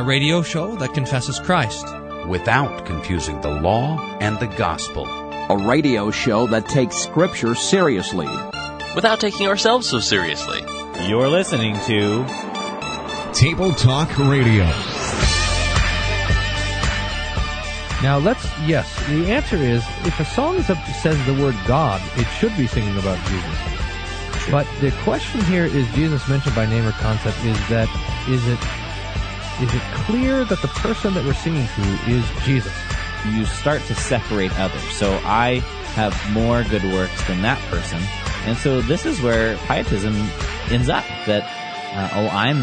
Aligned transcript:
a 0.00 0.02
radio 0.02 0.40
show 0.40 0.76
that 0.76 0.94
confesses 0.94 1.38
Christ 1.38 1.84
without 2.26 2.86
confusing 2.86 3.38
the 3.42 3.50
law 3.50 4.00
and 4.18 4.38
the 4.38 4.46
gospel. 4.46 5.04
A 5.50 5.68
radio 5.68 6.10
show 6.10 6.46
that 6.46 6.66
takes 6.66 6.96
Scripture 6.96 7.54
seriously 7.54 8.26
without 8.94 9.20
taking 9.20 9.46
ourselves 9.46 9.86
so 9.86 10.00
seriously. 10.00 10.60
You're 11.06 11.28
listening 11.28 11.74
to 11.80 12.24
Table 13.34 13.74
Talk 13.74 14.16
Radio. 14.16 14.64
Now 18.02 18.18
let's 18.24 18.48
yes. 18.60 18.88
The 19.06 19.30
answer 19.30 19.56
is 19.56 19.84
if 20.06 20.18
a 20.18 20.24
song 20.24 20.62
says 20.62 21.26
the 21.26 21.34
word 21.34 21.56
God, 21.66 22.00
it 22.16 22.26
should 22.38 22.56
be 22.56 22.66
singing 22.66 22.96
about 22.96 23.18
Jesus. 23.26 24.50
But 24.50 24.66
the 24.80 24.92
question 25.02 25.44
here 25.44 25.66
is 25.66 25.86
Jesus 25.92 26.26
mentioned 26.26 26.54
by 26.54 26.64
name 26.64 26.86
or 26.86 26.92
concept 26.92 27.36
is 27.44 27.68
that 27.68 27.88
is 28.30 28.48
it 28.48 28.58
is 29.62 29.74
it 29.74 29.82
clear 30.06 30.44
that 30.44 30.62
the 30.62 30.68
person 30.68 31.12
that 31.14 31.24
we're 31.24 31.34
singing 31.34 31.66
to 31.66 31.82
is 32.10 32.24
Jesus? 32.44 32.72
You 33.26 33.44
start 33.44 33.82
to 33.82 33.94
separate 33.94 34.58
others. 34.58 34.82
So 34.92 35.20
I 35.24 35.58
have 35.94 36.14
more 36.32 36.64
good 36.64 36.84
works 36.84 37.22
than 37.26 37.42
that 37.42 37.58
person. 37.70 38.00
And 38.46 38.56
so 38.56 38.80
this 38.80 39.04
is 39.04 39.20
where 39.20 39.58
pietism 39.66 40.14
ends 40.70 40.88
up 40.88 41.04
that, 41.26 41.42
uh, 41.94 42.10
oh, 42.14 42.28
I'm 42.28 42.62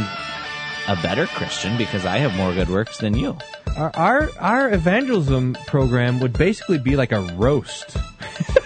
a 0.87 0.99
better 1.01 1.27
Christian 1.27 1.77
because 1.77 2.05
I 2.05 2.17
have 2.17 2.35
more 2.35 2.53
good 2.53 2.69
works 2.69 2.97
than 2.97 3.15
you. 3.15 3.37
Our, 3.75 3.91
our, 3.95 4.29
our 4.39 4.73
evangelism 4.73 5.55
program 5.67 6.19
would 6.21 6.33
basically 6.33 6.79
be 6.79 6.95
like 6.95 7.11
a 7.11 7.21
roast. 7.21 7.95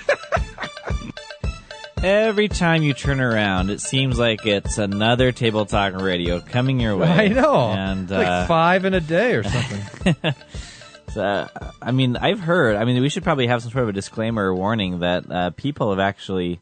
Every 2.04 2.48
time 2.48 2.82
you 2.82 2.94
turn 2.96 3.22
around, 3.22 3.70
it 3.70 3.80
seems 3.80 4.18
like 4.18 4.46
it's 4.48 4.80
another 4.80 5.32
Table 5.32 5.68
Talk 5.68 5.94
Radio 6.02 6.40
coming 6.40 6.80
your 6.80 6.98
way. 6.98 7.08
I 7.08 7.27
know. 7.27 7.54
And, 7.70 8.10
like 8.10 8.26
uh, 8.27 8.48
five 8.48 8.86
in 8.86 8.96
a 8.96 9.00
day 9.00 9.36
or 9.36 9.44
something. 9.44 10.34
so, 11.13 11.48
I 11.80 11.91
mean, 11.91 12.18
I've 12.18 12.40
heard, 12.40 12.76
I 12.76 12.85
mean, 12.85 12.99
we 13.04 13.10
should 13.10 13.24
probably 13.24 13.46
have 13.48 13.62
some 13.62 13.71
sort 13.71 13.84
of 13.84 13.90
a 13.90 13.93
disclaimer 13.93 14.46
or 14.52 14.55
warning 14.55 14.99
that 14.99 15.32
uh, 15.32 15.49
people 15.52 15.91
have 15.91 15.99
actually 15.99 16.60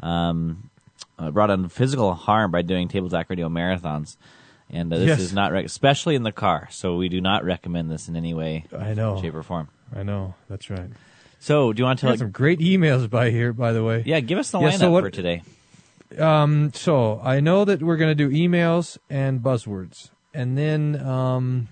um, 0.00 0.68
uh, 1.18 1.30
brought 1.30 1.48
on 1.50 1.70
physical 1.70 2.12
harm 2.12 2.50
by 2.50 2.60
doing 2.60 2.88
Table 2.88 3.08
Talk 3.08 3.30
Radio 3.30 3.48
marathons. 3.48 4.16
And 4.68 4.92
uh, 4.92 4.98
this 4.98 5.06
Yes. 5.08 5.20
is 5.20 5.32
not, 5.32 5.52
rec- 5.52 5.64
especially 5.64 6.14
in 6.14 6.24
the 6.24 6.32
car. 6.32 6.68
So 6.70 6.96
we 6.96 7.08
do 7.08 7.22
not 7.22 7.42
recommend 7.44 7.90
this 7.90 8.08
in 8.08 8.16
any 8.16 8.34
way, 8.34 8.66
I 8.76 8.92
know. 8.92 9.18
shape, 9.18 9.34
or 9.34 9.42
form. 9.42 9.68
I 9.96 10.02
know. 10.02 10.34
That's 10.50 10.68
right. 10.68 10.90
So, 11.44 11.74
do 11.74 11.80
you 11.82 11.84
want 11.84 11.98
to 11.98 12.06
tell? 12.06 12.16
some 12.16 12.30
great 12.30 12.58
emails 12.60 13.10
by 13.10 13.28
here, 13.28 13.52
by 13.52 13.72
the 13.72 13.84
way. 13.84 14.02
yeah, 14.06 14.20
give 14.20 14.38
us 14.38 14.50
the 14.50 14.58
Yeah, 14.60 14.70
lineup 14.70 14.78
so 14.78 14.90
what- 14.90 15.04
for 15.04 15.10
today. 15.10 15.42
Um, 16.18 16.72
so 16.72 17.20
I 17.22 17.40
know 17.40 17.66
that 17.66 17.82
we're 17.82 17.98
going 17.98 18.16
to 18.16 18.28
do 18.28 18.30
emails 18.30 18.96
and 19.10 19.40
buzzwords, 19.42 20.08
and 20.32 20.56
then 20.56 20.98
um, 21.06 21.68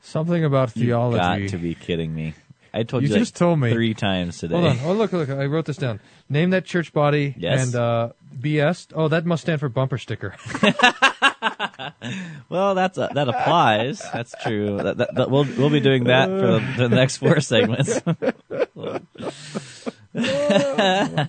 something 0.00 0.42
about 0.42 0.74
You 0.74 0.86
theology. 0.86 1.18
got 1.42 1.50
to 1.50 1.58
be 1.58 1.74
kidding 1.74 2.14
me! 2.14 2.32
I 2.72 2.82
told 2.84 3.02
You 3.02 3.08
you, 3.08 3.14
like 3.14 3.20
just 3.20 3.36
told 3.36 3.60
me. 3.60 3.72
three 3.72 3.92
times 3.92 4.38
today. 4.38 4.54
Hold 4.54 4.66
on. 4.68 4.78
Oh, 4.84 4.92
look, 4.94 5.12
look. 5.12 5.28
I 5.28 5.44
wrote 5.44 5.66
this 5.66 5.76
down. 5.76 6.00
Name 6.30 6.48
that 6.50 6.64
church 6.64 6.94
body. 6.94 7.34
Yes. 7.36 7.66
And 7.66 7.74
uh, 7.74 8.12
BS. 8.40 8.86
Oh, 8.94 9.08
that 9.08 9.26
must 9.26 9.42
stand 9.42 9.60
for 9.60 9.68
bumper 9.68 9.98
sticker. 9.98 10.34
Well, 12.48 12.74
that's 12.74 12.98
uh, 12.98 13.08
that 13.14 13.28
applies. 13.28 14.00
That's 14.12 14.34
true. 14.42 14.76
That, 14.78 14.96
that, 14.98 15.14
that- 15.14 15.30
we'll 15.30 15.44
we'll 15.56 15.70
be 15.70 15.80
doing 15.80 16.04
that 16.04 16.28
for 16.28 16.60
the, 16.60 16.88
the 16.88 16.94
next 16.94 17.18
four 17.18 17.40
segments. 17.50 18.00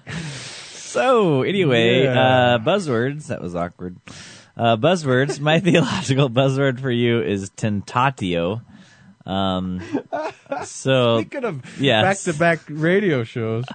so 0.71 1.41
anyway, 1.43 2.03
Yeah. 2.03 2.55
uh, 2.55 2.57
buzzwords. 2.59 3.27
That 3.27 3.41
was 3.41 3.55
awkward. 3.55 3.97
Uh, 4.57 4.75
buzzwords. 4.77 5.39
My 5.39 5.59
theological 5.61 6.29
buzzword 6.29 6.79
for 6.79 6.91
you 6.91 7.21
is 7.21 7.49
tentatio. 7.51 8.61
Um, 9.25 9.81
so 10.65 11.21
Speaking 11.21 11.43
of 11.45 11.61
Yes. 11.79 12.25
back-to-back 12.25 12.61
radio 12.69 13.23
shows. 13.23 13.65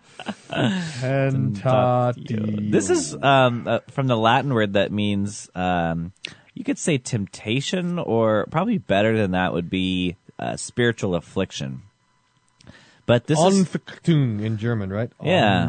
Tentatio. 0.50 2.71
This 2.73 2.91
is 2.91 3.15
um, 3.23 3.69
uh, 3.69 3.79
from 3.91 4.09
the 4.09 4.17
Latin 4.17 4.53
word 4.53 4.73
that 4.73 4.91
means 4.91 5.49
um, 5.55 6.12
you 6.55 6.65
could 6.65 6.79
say 6.79 6.99
temptation, 6.99 7.99
or 7.99 8.47
probably 8.51 8.79
better 8.79 9.17
than 9.17 9.33
that 9.33 9.53
would 9.53 9.69
be 9.69 10.17
uh, 10.39 10.57
spiritual 10.57 11.15
affliction. 11.15 11.83
But 13.07 13.27
this 13.27 13.39
is 13.39 13.67
Anfechtung 13.67 14.43
in 14.43 14.57
German, 14.57 14.91
right? 14.91 15.11
Yeah. 15.23 15.69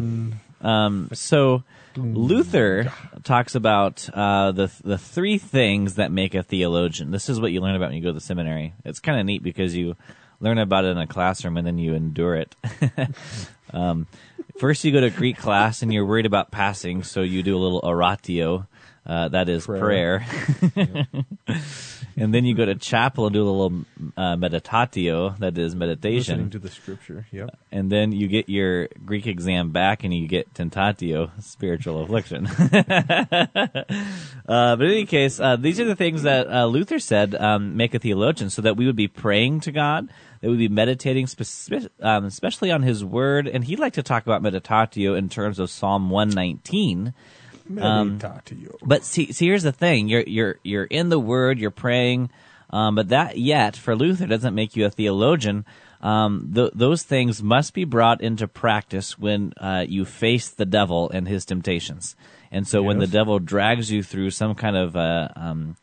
Um, 0.62 1.10
so. 1.14 1.64
Luther 1.98 2.92
talks 3.24 3.56
about 3.56 4.10
uh, 4.14 4.52
the 4.52 4.70
the 4.84 4.98
three 4.98 5.38
things 5.38 5.96
that 5.96 6.12
make 6.12 6.36
a 6.36 6.44
theologian. 6.44 7.12
This 7.12 7.30
is 7.30 7.40
what 7.40 7.54
you 7.54 7.62
learn 7.62 7.74
about 7.78 7.92
when 7.92 7.96
you 7.96 8.04
go 8.04 8.10
to 8.10 8.14
the 8.14 8.20
seminary. 8.20 8.74
It's 8.84 9.00
kind 9.00 9.18
of 9.18 9.26
neat 9.26 9.42
because 9.42 9.74
you 9.78 9.96
learn 10.40 10.58
about 10.58 10.86
it 10.86 10.90
in 10.90 10.98
a 10.98 11.08
classroom 11.08 11.58
and 11.58 11.66
then 11.66 11.78
you 11.78 11.94
endure 11.94 12.36
it. 12.36 12.56
um, 13.74 14.08
first, 14.60 14.84
you 14.84 14.92
go 14.92 15.02
to 15.02 15.10
Greek 15.10 15.38
class 15.38 15.82
and 15.82 15.94
you're 15.94 16.06
worried 16.06 16.26
about 16.26 16.52
passing, 16.52 17.04
so 17.04 17.22
you 17.22 17.44
do 17.44 17.56
a 17.56 17.60
little 17.60 17.82
oratio. 17.84 18.68
Uh, 19.06 19.28
that 19.30 19.50
is 19.50 19.66
prayer. 19.68 20.26
and 22.18 22.34
then 22.34 22.46
you 22.46 22.56
go 22.56 22.66
to 22.66 22.76
chapel 22.76 23.28
and 23.28 23.34
do 23.34 23.44
a 23.44 23.46
little 23.50 23.86
uh, 24.18 24.36
meditatio. 24.36 25.38
That 25.38 25.58
is 25.58 25.76
meditation 25.76 26.38
Listening 26.38 26.50
to 26.52 26.60
the 26.60 26.70
scripture. 26.70 27.28
Yep. 27.32 27.58
and 27.72 27.92
then 27.92 28.12
you 28.12 28.28
get 28.28 28.50
your 28.50 28.88
Greek 29.06 29.28
exam 29.28 29.72
back 29.72 30.04
and 30.04 30.14
you 30.14 30.28
get 30.28 30.54
tentatio, 30.54 31.30
spiritual 31.44 32.04
affliction. 32.04 32.48
uh, 34.48 34.76
but 34.76 34.82
in 34.82 34.92
any 34.92 35.06
case, 35.06 35.40
uh, 35.40 35.56
these 35.56 35.80
are 35.80 35.86
the 35.86 35.96
things 35.96 36.24
that 36.24 36.48
uh, 36.48 36.66
Luther 36.66 37.00
said 37.00 37.36
um, 37.36 37.78
make 37.78 37.94
a 37.94 38.00
theologian, 38.00 38.50
so 38.50 38.62
that 38.62 38.76
we 38.76 38.86
would 38.86 38.96
be 38.96 39.08
praying 39.08 39.60
to 39.62 39.72
God, 39.72 40.08
that 40.42 40.48
we 40.48 40.50
would 40.50 40.58
be 40.58 40.68
meditating, 40.68 41.28
um, 42.02 42.26
especially 42.26 42.72
on 42.72 42.82
His 42.82 43.06
Word, 43.06 43.48
and 43.48 43.64
he'd 43.66 43.80
like 43.80 43.94
to 43.94 44.04
talk 44.04 44.24
about 44.24 44.42
meditatio 44.42 45.18
in 45.18 45.30
terms 45.30 45.60
of 45.60 45.70
Psalm 45.70 46.10
119. 46.10 47.14
Um, 47.80 48.20
Meditatio. 48.20 48.78
But 48.84 49.04
see, 49.04 49.32
see, 49.32 49.48
here's 49.48 49.64
the 49.64 49.72
thing: 49.72 50.08
you're 50.08 50.24
you're 50.24 50.60
you're 50.64 50.84
in 50.86 51.10
the 51.10 51.20
Word, 51.20 51.60
you're 51.60 51.72
praying, 51.72 52.30
um, 52.70 52.96
but 52.96 53.10
that 53.10 53.38
yet 53.38 53.76
for 53.76 53.96
Luther 53.96 54.28
doesn't 54.28 54.54
make 54.54 54.76
you 54.76 54.86
a 54.86 54.90
theologian. 54.90 55.66
Um, 56.02 56.52
th- 56.54 56.72
those 56.76 57.02
things 57.02 57.42
must 57.42 57.74
be 57.74 57.84
brought 57.84 58.22
into 58.22 58.48
practice 58.48 59.18
when 59.18 59.54
uh, 59.58 59.86
you 59.88 60.06
face 60.06 60.50
the 60.50 60.66
devil 60.66 61.10
and 61.10 61.28
his 61.28 61.46
temptations. 61.46 62.16
And 62.52 62.68
so, 62.68 62.84
when 62.84 63.00
the 63.00 63.08
devil 63.08 63.40
drags 63.40 63.92
you 63.92 64.04
through 64.04 64.30
some 64.30 64.54
kind 64.54 64.78
of 64.78 64.96
uh, 64.96 65.30
um, 65.36 65.78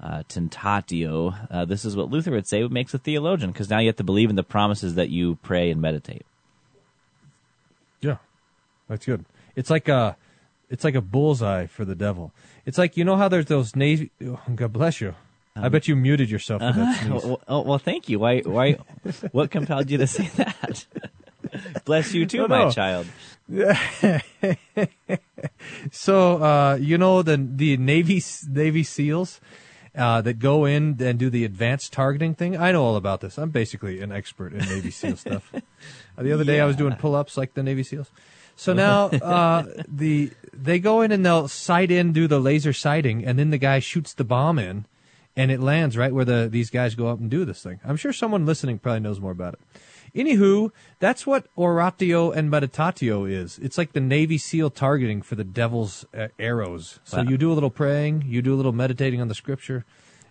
uh, 0.00 0.22
tentatio, 0.28 1.48
uh, 1.50 1.64
this 1.64 1.84
is 1.84 1.96
what 1.96 2.10
Luther 2.10 2.32
would 2.32 2.46
say 2.46 2.62
makes 2.68 2.92
a 2.92 2.98
theologian, 2.98 3.50
because 3.50 3.70
now 3.70 3.78
you 3.78 3.86
have 3.86 3.96
to 3.96 4.04
believe 4.04 4.28
in 4.28 4.36
the 4.36 4.42
promises 4.42 4.94
that 4.96 5.08
you 5.08 5.36
pray 5.36 5.70
and 5.70 5.80
meditate. 5.80 6.26
Yeah, 8.02 8.18
that's 8.88 9.06
good. 9.06 9.24
It's 9.56 9.70
like 9.70 9.88
a, 9.88 10.16
it's 10.70 10.84
like 10.84 10.94
a 10.94 11.00
bullseye 11.00 11.66
for 11.66 11.84
the 11.84 11.94
devil. 11.94 12.32
It's 12.64 12.78
like 12.78 12.96
you 12.96 13.04
know 13.04 13.16
how 13.16 13.28
there's 13.28 13.46
those 13.46 13.74
navy. 13.76 14.10
Oh, 14.24 14.40
God 14.54 14.72
bless 14.72 15.00
you. 15.00 15.14
I 15.58 15.70
bet 15.70 15.88
you 15.88 15.96
muted 15.96 16.28
yourself 16.30 16.60
for 16.60 16.72
that 16.72 17.00
sneeze. 17.06 17.36
Oh, 17.48 17.62
well, 17.62 17.78
thank 17.78 18.08
you. 18.10 18.18
Why? 18.18 18.40
Why? 18.40 18.72
what 19.32 19.50
compelled 19.50 19.90
you 19.90 19.96
to 19.98 20.06
say 20.06 20.26
that? 20.36 20.84
Bless 21.86 22.12
you 22.12 22.26
too, 22.26 22.46
No, 22.46 22.48
my 22.48 22.64
no. 22.64 22.70
child. 22.70 23.06
So 25.92 26.42
uh, 26.42 26.74
you 26.80 26.98
know 26.98 27.22
the 27.22 27.36
the 27.36 27.76
Navy 27.76 28.22
Navy 28.48 28.82
SEALs 28.82 29.40
uh, 29.96 30.20
that 30.22 30.38
go 30.38 30.64
in 30.64 30.96
and 31.00 31.18
do 31.18 31.30
the 31.30 31.44
advanced 31.44 31.92
targeting 31.92 32.34
thing. 32.34 32.56
I 32.56 32.72
know 32.72 32.82
all 32.84 32.96
about 32.96 33.20
this. 33.20 33.38
I'm 33.38 33.50
basically 33.50 34.00
an 34.00 34.12
expert 34.12 34.52
in 34.52 34.58
Navy 34.60 34.90
SEAL 34.90 35.16
stuff. 35.16 35.52
The 36.18 36.32
other 36.32 36.44
day 36.44 36.60
I 36.60 36.64
was 36.66 36.76
doing 36.76 36.94
pull 36.96 37.14
ups 37.14 37.36
like 37.36 37.54
the 37.54 37.62
Navy 37.62 37.82
SEAls. 37.82 38.10
So 38.56 38.72
now 38.72 39.06
uh, 39.22 39.64
the 39.86 40.32
they 40.52 40.78
go 40.78 41.02
in 41.02 41.12
and 41.12 41.24
they'll 41.24 41.48
sight 41.48 41.90
in, 41.90 42.12
do 42.12 42.26
the 42.26 42.40
laser 42.40 42.72
sighting, 42.72 43.24
and 43.24 43.38
then 43.38 43.50
the 43.50 43.58
guy 43.58 43.78
shoots 43.78 44.14
the 44.14 44.24
bomb 44.24 44.58
in, 44.58 44.86
and 45.36 45.50
it 45.50 45.60
lands 45.60 45.96
right 45.96 46.12
where 46.12 46.24
the 46.24 46.48
these 46.50 46.70
guys 46.70 46.94
go 46.94 47.08
up 47.08 47.20
and 47.20 47.30
do 47.30 47.44
this 47.44 47.62
thing. 47.62 47.78
I'm 47.84 47.96
sure 47.96 48.12
someone 48.12 48.46
listening 48.46 48.78
probably 48.78 49.00
knows 49.00 49.20
more 49.20 49.32
about 49.32 49.54
it. 49.54 49.60
Anywho, 50.14 50.70
that's 50.98 51.26
what 51.26 51.46
oratio 51.58 52.30
and 52.30 52.50
meditatio 52.50 53.30
is. 53.30 53.58
It's 53.58 53.76
like 53.76 53.92
the 53.92 54.00
Navy 54.00 54.38
SEAL 54.38 54.70
targeting 54.70 55.20
for 55.20 55.34
the 55.34 55.44
devil's 55.44 56.06
uh, 56.16 56.28
arrows. 56.38 57.00
So 57.04 57.18
Wow. 57.18 57.24
you 57.24 57.36
do 57.36 57.52
a 57.52 57.54
little 57.54 57.68
praying, 57.70 58.24
you 58.26 58.40
do 58.40 58.54
a 58.54 58.56
little 58.56 58.72
meditating 58.72 59.20
on 59.20 59.28
the 59.28 59.34
scripture, 59.34 59.84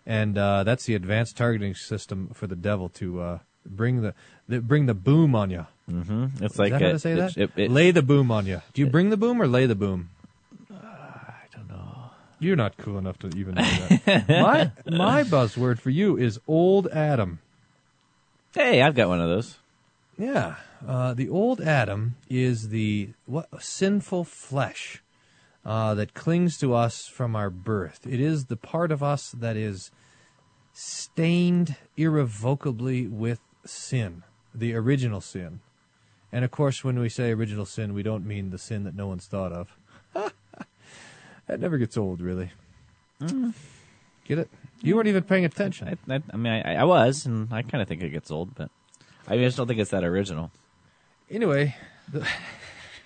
and 0.04 0.40
uh, 0.40 0.64
that's 0.64 0.86
the 0.86 0.96
advanced 0.96 1.38
targeting 1.38 1.76
system 1.76 2.32
for 2.34 2.48
the 2.48 2.56
devil 2.56 2.90
to 2.90 3.22
uh, 3.22 3.40
bring 3.64 4.02
the, 4.02 4.16
the 4.48 4.60
bring 4.62 4.86
the 4.86 4.94
boom 4.94 5.36
on 5.36 5.50
you. 5.50 5.66
Mm-hmm. 5.90 6.44
It's 6.44 6.54
Is 6.56 6.60
like 6.60 6.72
that 6.72 6.82
how 6.82 6.92
to 6.92 7.00
say 7.00 7.14
that? 7.16 7.38
it- 7.38 7.52
it- 7.56 7.72
lay 7.72 7.92
the 7.92 8.02
boom 8.02 8.32
on 8.32 8.46
you. 8.46 8.62
Do 8.74 8.82
you 8.82 8.88
bring 8.88 9.10
the 9.10 9.18
boom 9.18 9.42
or 9.42 9.48
lay 9.48 9.66
the 9.66 9.76
boom? 9.76 10.10
I 10.72 11.46
don't 11.54 11.68
know. 11.70 12.12
You're 12.40 12.56
not 12.56 12.78
cool 12.78 12.98
enough 12.98 13.20
to 13.20 13.28
even 13.30 13.56
know 13.56 13.62
that. 14.06 14.28
my 14.30 14.72
my 14.88 15.24
buzzword 15.24 15.80
for 15.80 15.90
you 15.92 16.18
is 16.18 16.40
old 16.48 16.88
Adam. 16.88 17.40
Hey, 18.54 18.82
I've 18.82 18.96
got 18.96 19.10
one 19.10 19.20
of 19.22 19.30
those. 19.30 19.58
Yeah, 20.18 20.56
uh, 20.88 21.14
the 21.14 21.28
old 21.28 21.60
Adam 21.60 22.16
is 22.30 22.70
the 22.70 23.10
what 23.26 23.48
sinful 23.62 24.24
flesh 24.24 25.04
uh, 25.66 25.94
that 25.96 26.14
clings 26.14 26.58
to 26.60 26.74
us 26.74 27.06
from 27.06 27.36
our 27.36 27.50
birth. 27.50 28.08
It 28.10 28.20
is 28.22 28.46
the 28.46 28.56
part 28.56 28.92
of 28.94 29.04
us 29.04 29.32
that 29.32 29.58
is 29.58 29.92
stained 30.74 31.76
irrevocably 31.98 33.08
with 33.08 33.40
sin, 33.66 34.24
the 34.60 34.74
original 34.76 35.22
sin. 35.22 35.60
And 36.32 36.44
of 36.44 36.52
course, 36.52 36.84
when 36.84 37.00
we 37.00 37.10
say 37.10 37.32
original 37.32 37.66
sin, 37.66 37.94
we 37.94 38.04
don't 38.04 38.26
mean 38.26 38.50
the 38.50 38.58
sin 38.58 38.84
that 38.84 38.96
no 38.96 39.08
one's 39.08 39.26
thought 39.26 39.52
of. 39.52 39.78
that 41.48 41.60
never 41.60 41.78
gets 41.78 41.98
old, 41.98 42.22
really. 42.22 42.52
Mm. 43.22 43.54
Get 44.26 44.40
it? 44.40 44.50
You 44.82 44.96
weren't 44.96 45.08
even 45.08 45.24
paying 45.24 45.46
attention. 45.46 45.88
I, 45.88 46.16
I, 46.16 46.22
I 46.32 46.38
mean, 46.38 46.52
I, 46.52 46.76
I 46.76 46.84
was, 46.84 47.26
and 47.26 47.54
I 47.54 47.62
kind 47.62 47.82
of 47.82 47.88
think 47.88 48.02
it 48.02 48.10
gets 48.10 48.32
old, 48.32 48.56
but 48.56 48.70
I 49.28 49.38
just 49.38 49.56
don't 49.58 49.68
think 49.68 49.80
it's 49.80 49.92
that 49.92 50.04
original. 50.04 50.52
Anyway, 51.30 51.76
the 52.12 52.28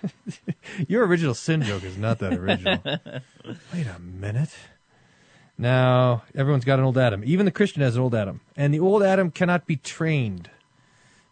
your 0.88 1.06
original 1.06 1.34
sin 1.34 1.62
joke 1.62 1.84
is 1.84 1.96
not 1.96 2.18
that 2.18 2.34
original. 2.34 2.80
Wait 3.72 3.86
a 3.86 3.98
minute. 3.98 4.50
Now, 5.56 6.22
everyone's 6.34 6.64
got 6.64 6.78
an 6.78 6.84
old 6.84 6.96
Adam. 6.96 7.22
Even 7.24 7.44
the 7.44 7.52
Christian 7.52 7.82
has 7.82 7.96
an 7.96 8.02
old 8.02 8.14
Adam. 8.14 8.40
And 8.56 8.72
the 8.72 8.80
old 8.80 9.02
Adam 9.02 9.30
cannot 9.30 9.66
be 9.66 9.76
trained. 9.76 10.50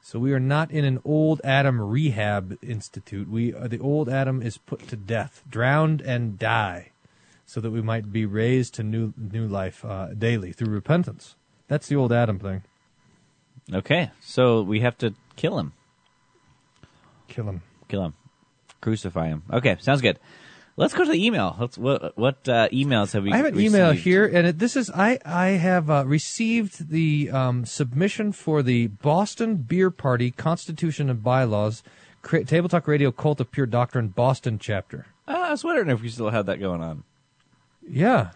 So 0.09 0.19
we 0.19 0.33
are 0.33 0.41
not 0.41 0.71
in 0.71 0.87
an 0.87 1.03
old 1.05 1.43
Adam 1.45 1.79
rehab 1.79 2.57
institute. 2.63 3.29
We 3.29 3.53
uh, 3.53 3.69
the 3.69 3.79
old 3.79 4.09
Adam 4.09 4.41
is 4.41 4.57
put 4.57 4.89
to 4.89 4.97
death, 4.97 5.43
drowned 5.51 6.01
and 6.01 6.39
die, 6.39 6.93
so 7.45 7.61
that 7.61 7.73
we 7.73 7.83
might 7.83 8.11
be 8.11 8.25
raised 8.25 8.73
to 8.77 8.83
new 8.83 9.13
new 9.19 9.47
life 9.47 9.85
uh, 9.85 10.15
daily 10.15 10.53
through 10.53 10.73
repentance. 10.73 11.35
That's 11.67 11.89
the 11.89 11.97
old 11.97 12.11
Adam 12.11 12.39
thing. 12.39 12.63
Okay, 13.71 14.11
so 14.19 14.63
we 14.63 14.81
have 14.81 14.97
to 14.97 15.13
kill 15.37 15.59
him. 15.59 15.75
Kill 17.29 17.45
him. 17.45 17.61
Kill 17.89 18.03
him. 18.03 18.15
Crucify 18.81 19.29
him. 19.29 19.43
Okay, 19.53 19.77
sounds 19.79 20.01
good. 20.01 20.19
Let's 20.79 20.95
go 20.95 21.05
to 21.05 21.11
the 21.11 21.27
email. 21.27 21.57
Let's 21.59 21.77
what 21.77 22.17
what 22.17 22.49
uh, 22.49 22.69
emails 22.69 23.13
have 23.13 23.25
we? 23.25 23.33
I 23.33 23.39
have 23.39 23.47
an 23.47 23.55
received? 23.57 23.75
email 23.75 23.91
here, 23.91 24.25
and 24.25 24.47
it, 24.47 24.59
this 24.61 24.77
is 24.77 24.89
I 24.91 25.19
I 25.25 25.49
have 25.49 25.91
uh, 25.91 26.05
received 26.07 26.91
the 26.91 27.31
um, 27.33 27.65
submission 27.67 28.31
for 28.31 28.63
the 28.63 28.87
Boston 28.87 29.57
Beer 29.57 29.91
Party 29.91 30.31
Constitution 30.31 31.11
and 31.11 31.21
Bylaws 31.21 31.83
Cra- 32.23 32.45
Table 32.45 32.69
Talk 32.69 32.87
Radio 32.87 33.11
Cult 33.11 33.41
of 33.41 33.51
Pure 33.51 33.67
Doctrine 33.67 34.07
Boston 34.09 34.61
chapter. 34.61 35.07
Uh, 35.27 35.33
I 35.33 35.51
was 35.51 35.65
wondering 35.65 35.91
if 35.91 36.01
we 36.01 36.09
still 36.11 36.31
had 36.31 36.47
that 36.47 36.61
going 36.61 36.81
on. 36.81 37.03
Yeah, 37.91 38.31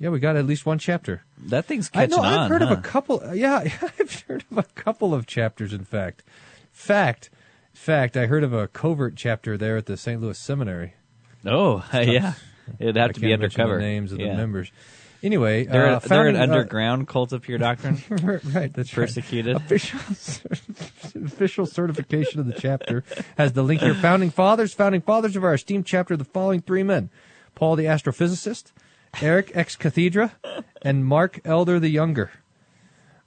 yeah, 0.00 0.08
we 0.08 0.18
got 0.18 0.34
at 0.34 0.46
least 0.46 0.66
one 0.66 0.80
chapter. 0.80 1.22
That 1.38 1.66
thing's 1.66 1.90
I 1.94 2.06
catching 2.08 2.16
know. 2.16 2.24
on. 2.24 2.38
I've 2.40 2.50
heard 2.50 2.62
huh? 2.62 2.72
of 2.72 2.78
a 2.78 2.82
couple. 2.82 3.22
Yeah, 3.34 3.58
I've 4.00 4.24
heard 4.26 4.44
of 4.50 4.58
a 4.58 4.64
couple 4.74 5.14
of 5.14 5.28
chapters. 5.28 5.72
In 5.72 5.84
fact, 5.84 6.24
fact, 6.72 7.30
fact, 7.72 8.16
I 8.16 8.26
heard 8.26 8.42
of 8.42 8.52
a 8.52 8.66
covert 8.66 9.14
chapter 9.14 9.56
there 9.56 9.76
at 9.76 9.86
the 9.86 9.96
St. 9.96 10.20
Louis 10.20 10.36
Seminary. 10.36 10.94
Oh, 11.46 11.84
yeah. 11.94 12.34
It'd 12.78 12.96
have 12.96 13.10
I 13.10 13.12
to 13.12 13.20
be 13.20 13.32
undercover. 13.32 13.76
The 13.76 13.82
names 13.82 14.12
of 14.12 14.20
Yeah. 14.20 14.32
the 14.32 14.36
members. 14.36 14.70
Anyway, 15.22 15.64
They're, 15.64 15.86
uh, 15.86 15.98
they're 16.00 16.26
an 16.28 16.34
founding, 16.34 16.36
uh, 16.36 16.42
underground 16.42 17.08
cult 17.08 17.32
of 17.32 17.40
pure 17.42 17.56
doctrine. 17.56 17.96
right, 18.10 18.42
that's 18.72 18.76
right. 18.76 19.06
Persecuted. 19.06 19.56
Official, 19.56 19.98
official 21.24 21.64
certification 21.66 22.40
of 22.40 22.46
the 22.46 22.52
chapter 22.52 23.04
has 23.38 23.54
the 23.54 23.62
link 23.62 23.80
here. 23.80 23.94
Founding 23.94 24.30
fathers, 24.30 24.74
founding 24.74 25.00
fathers 25.00 25.34
of 25.34 25.42
our 25.42 25.54
esteemed 25.54 25.86
chapter, 25.86 26.14
the 26.16 26.24
following 26.24 26.60
three 26.60 26.82
men: 26.82 27.08
Paul 27.54 27.74
the 27.76 27.84
astrophysicist, 27.86 28.72
Eric 29.22 29.50
ex 29.54 29.76
cathedra, 29.76 30.32
and 30.82 31.06
Mark 31.06 31.40
Elder 31.44 31.80
the 31.80 31.88
younger. 31.88 32.30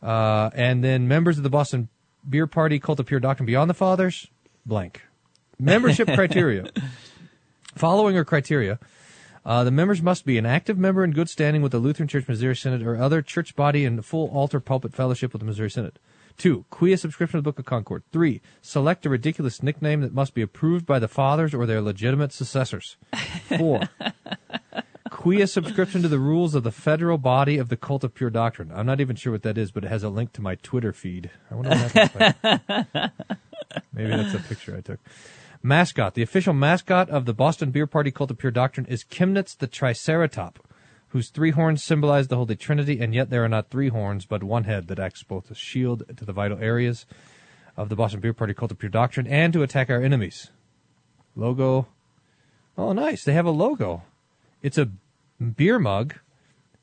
Uh, 0.01 0.51
and 0.53 0.83
then 0.83 1.07
members 1.07 1.37
of 1.37 1.43
the 1.43 1.49
Boston 1.49 1.89
Beer 2.29 2.45
Party, 2.45 2.77
Cult 2.79 2.99
of 2.99 3.07
Pure 3.07 3.21
Doctrine, 3.21 3.47
Beyond 3.47 3.71
the 3.71 3.73
Fathers, 3.73 4.27
blank. 4.67 5.01
Membership 5.59 6.07
criteria. 6.13 6.69
Following 7.77 8.17
are 8.17 8.25
criteria. 8.25 8.79
Uh, 9.45 9.63
the 9.63 9.71
members 9.71 10.01
must 10.01 10.25
be 10.25 10.39
an 10.39 10.47
active 10.47 10.79
member 10.79 11.03
in 11.03 11.11
good 11.11 11.29
standing 11.29 11.61
with 11.61 11.71
the 11.71 11.77
Lutheran 11.77 12.07
Church 12.07 12.27
Missouri 12.27 12.55
Synod 12.55 12.81
or 12.81 12.97
other 12.97 13.21
church 13.21 13.55
body 13.55 13.85
in 13.85 14.01
full 14.01 14.29
altar 14.29 14.59
pulpit 14.59 14.93
fellowship 14.93 15.31
with 15.31 15.41
the 15.41 15.45
Missouri 15.45 15.69
Synod. 15.69 15.99
Two, 16.37 16.65
quia 16.71 16.97
subscription 16.97 17.37
to 17.37 17.41
the 17.41 17.49
Book 17.49 17.59
of 17.59 17.65
Concord. 17.65 18.03
Three, 18.11 18.41
select 18.61 19.05
a 19.05 19.09
ridiculous 19.09 19.61
nickname 19.61 20.01
that 20.01 20.13
must 20.13 20.33
be 20.33 20.41
approved 20.41 20.85
by 20.85 20.97
the 20.97 21.07
fathers 21.07 21.53
or 21.53 21.65
their 21.65 21.81
legitimate 21.81 22.33
successors. 22.33 22.97
Four, 23.57 23.81
quia 25.09 25.47
subscription 25.47 26.01
to 26.01 26.07
the 26.07 26.19
rules 26.19 26.55
of 26.55 26.63
the 26.63 26.71
federal 26.71 27.19
body 27.19 27.57
of 27.57 27.69
the 27.69 27.77
cult 27.77 28.03
of 28.03 28.15
pure 28.15 28.31
doctrine. 28.31 28.71
I'm 28.73 28.87
not 28.87 28.99
even 28.99 29.15
sure 29.15 29.33
what 29.33 29.43
that 29.43 29.57
is, 29.57 29.71
but 29.71 29.83
it 29.83 29.89
has 29.89 30.03
a 30.03 30.09
link 30.09 30.33
to 30.33 30.41
my 30.41 30.55
Twitter 30.55 30.93
feed. 30.93 31.29
I 31.51 31.55
wonder 31.55 31.69
what 31.69 31.93
that 31.93 32.15
looks 32.15 32.83
like. 32.93 33.11
Maybe 33.93 34.09
that's 34.09 34.33
a 34.33 34.39
picture 34.39 34.75
I 34.75 34.81
took. 34.81 34.99
Mascot. 35.63 36.13
The 36.13 36.21
official 36.21 36.53
mascot 36.53 37.09
of 37.09 37.25
the 37.25 37.33
Boston 37.33 37.71
Beer 37.71 37.87
Party 37.87 38.11
Cult 38.11 38.31
of 38.31 38.37
Pure 38.37 38.51
Doctrine 38.51 38.85
is 38.87 39.03
Chemnitz 39.03 39.57
the 39.57 39.67
Triceratop, 39.67 40.55
whose 41.09 41.29
three 41.29 41.51
horns 41.51 41.83
symbolize 41.83 42.27
the 42.27 42.35
Holy 42.35 42.55
Trinity, 42.55 42.99
and 42.99 43.13
yet 43.13 43.29
there 43.29 43.43
are 43.43 43.49
not 43.49 43.69
three 43.69 43.89
horns, 43.89 44.25
but 44.25 44.43
one 44.43 44.65
head 44.65 44.87
that 44.87 44.99
acts 44.99 45.23
both 45.23 45.49
as 45.51 45.57
shield 45.57 46.03
to 46.15 46.25
the 46.25 46.33
vital 46.33 46.59
areas 46.59 47.05
of 47.75 47.89
the 47.89 47.95
Boston 47.95 48.19
Beer 48.19 48.33
Party 48.33 48.53
Cult 48.53 48.71
of 48.71 48.79
Pure 48.79 48.89
Doctrine 48.91 49.27
and 49.27 49.53
to 49.53 49.63
attack 49.63 49.89
our 49.89 50.01
enemies. 50.01 50.51
Logo. 51.35 51.87
Oh, 52.77 52.93
nice. 52.93 53.23
They 53.23 53.33
have 53.33 53.45
a 53.45 53.51
logo. 53.51 54.03
It's 54.61 54.77
a 54.77 54.89
beer 55.55 55.79
mug, 55.79 56.15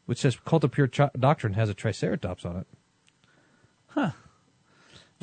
which 0.07 0.19
says 0.19 0.39
Cult 0.45 0.65
of 0.65 0.73
Pure 0.73 0.89
Doctrine 1.19 1.55
has 1.55 1.69
a 1.69 1.75
Triceratops 1.75 2.45
on 2.45 2.57
it. 2.57 2.67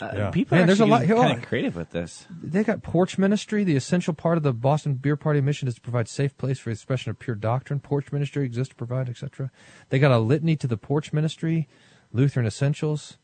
Uh, 0.01 0.09
Yeah. 0.15 0.29
People 0.31 0.55
Man, 0.57 0.63
are 0.63 0.67
there's 0.67 0.79
a 0.79 0.85
lot- 0.85 1.05
kind 1.05 1.37
of 1.37 1.47
creative 1.47 1.75
with 1.75 1.91
this. 1.91 2.25
They 2.29 2.63
got 2.63 2.81
porch 2.83 3.17
ministry. 3.17 3.63
The 3.63 3.75
essential 3.75 4.13
part 4.13 4.37
of 4.37 4.43
the 4.43 4.53
Boston 4.53 4.95
Beer 4.95 5.15
Party 5.15 5.41
mission 5.41 5.67
is 5.67 5.75
to 5.75 5.81
provide 5.81 6.07
safe 6.07 6.35
place 6.37 6.59
for 6.59 6.69
the 6.69 6.73
expression 6.73 7.09
of 7.11 7.19
pure 7.19 7.35
doctrine. 7.35 7.79
Porch 7.79 8.11
ministry 8.11 8.45
exists 8.45 8.69
to 8.69 8.75
provide, 8.75 9.09
etc. 9.09 9.51
They 9.89 9.99
got 9.99 10.11
a 10.11 10.19
litany 10.19 10.55
to 10.57 10.67
the 10.67 10.77
porch 10.77 11.11
ministry, 11.13 11.67
Lutheran 12.13 12.45
essentials. 12.45 13.17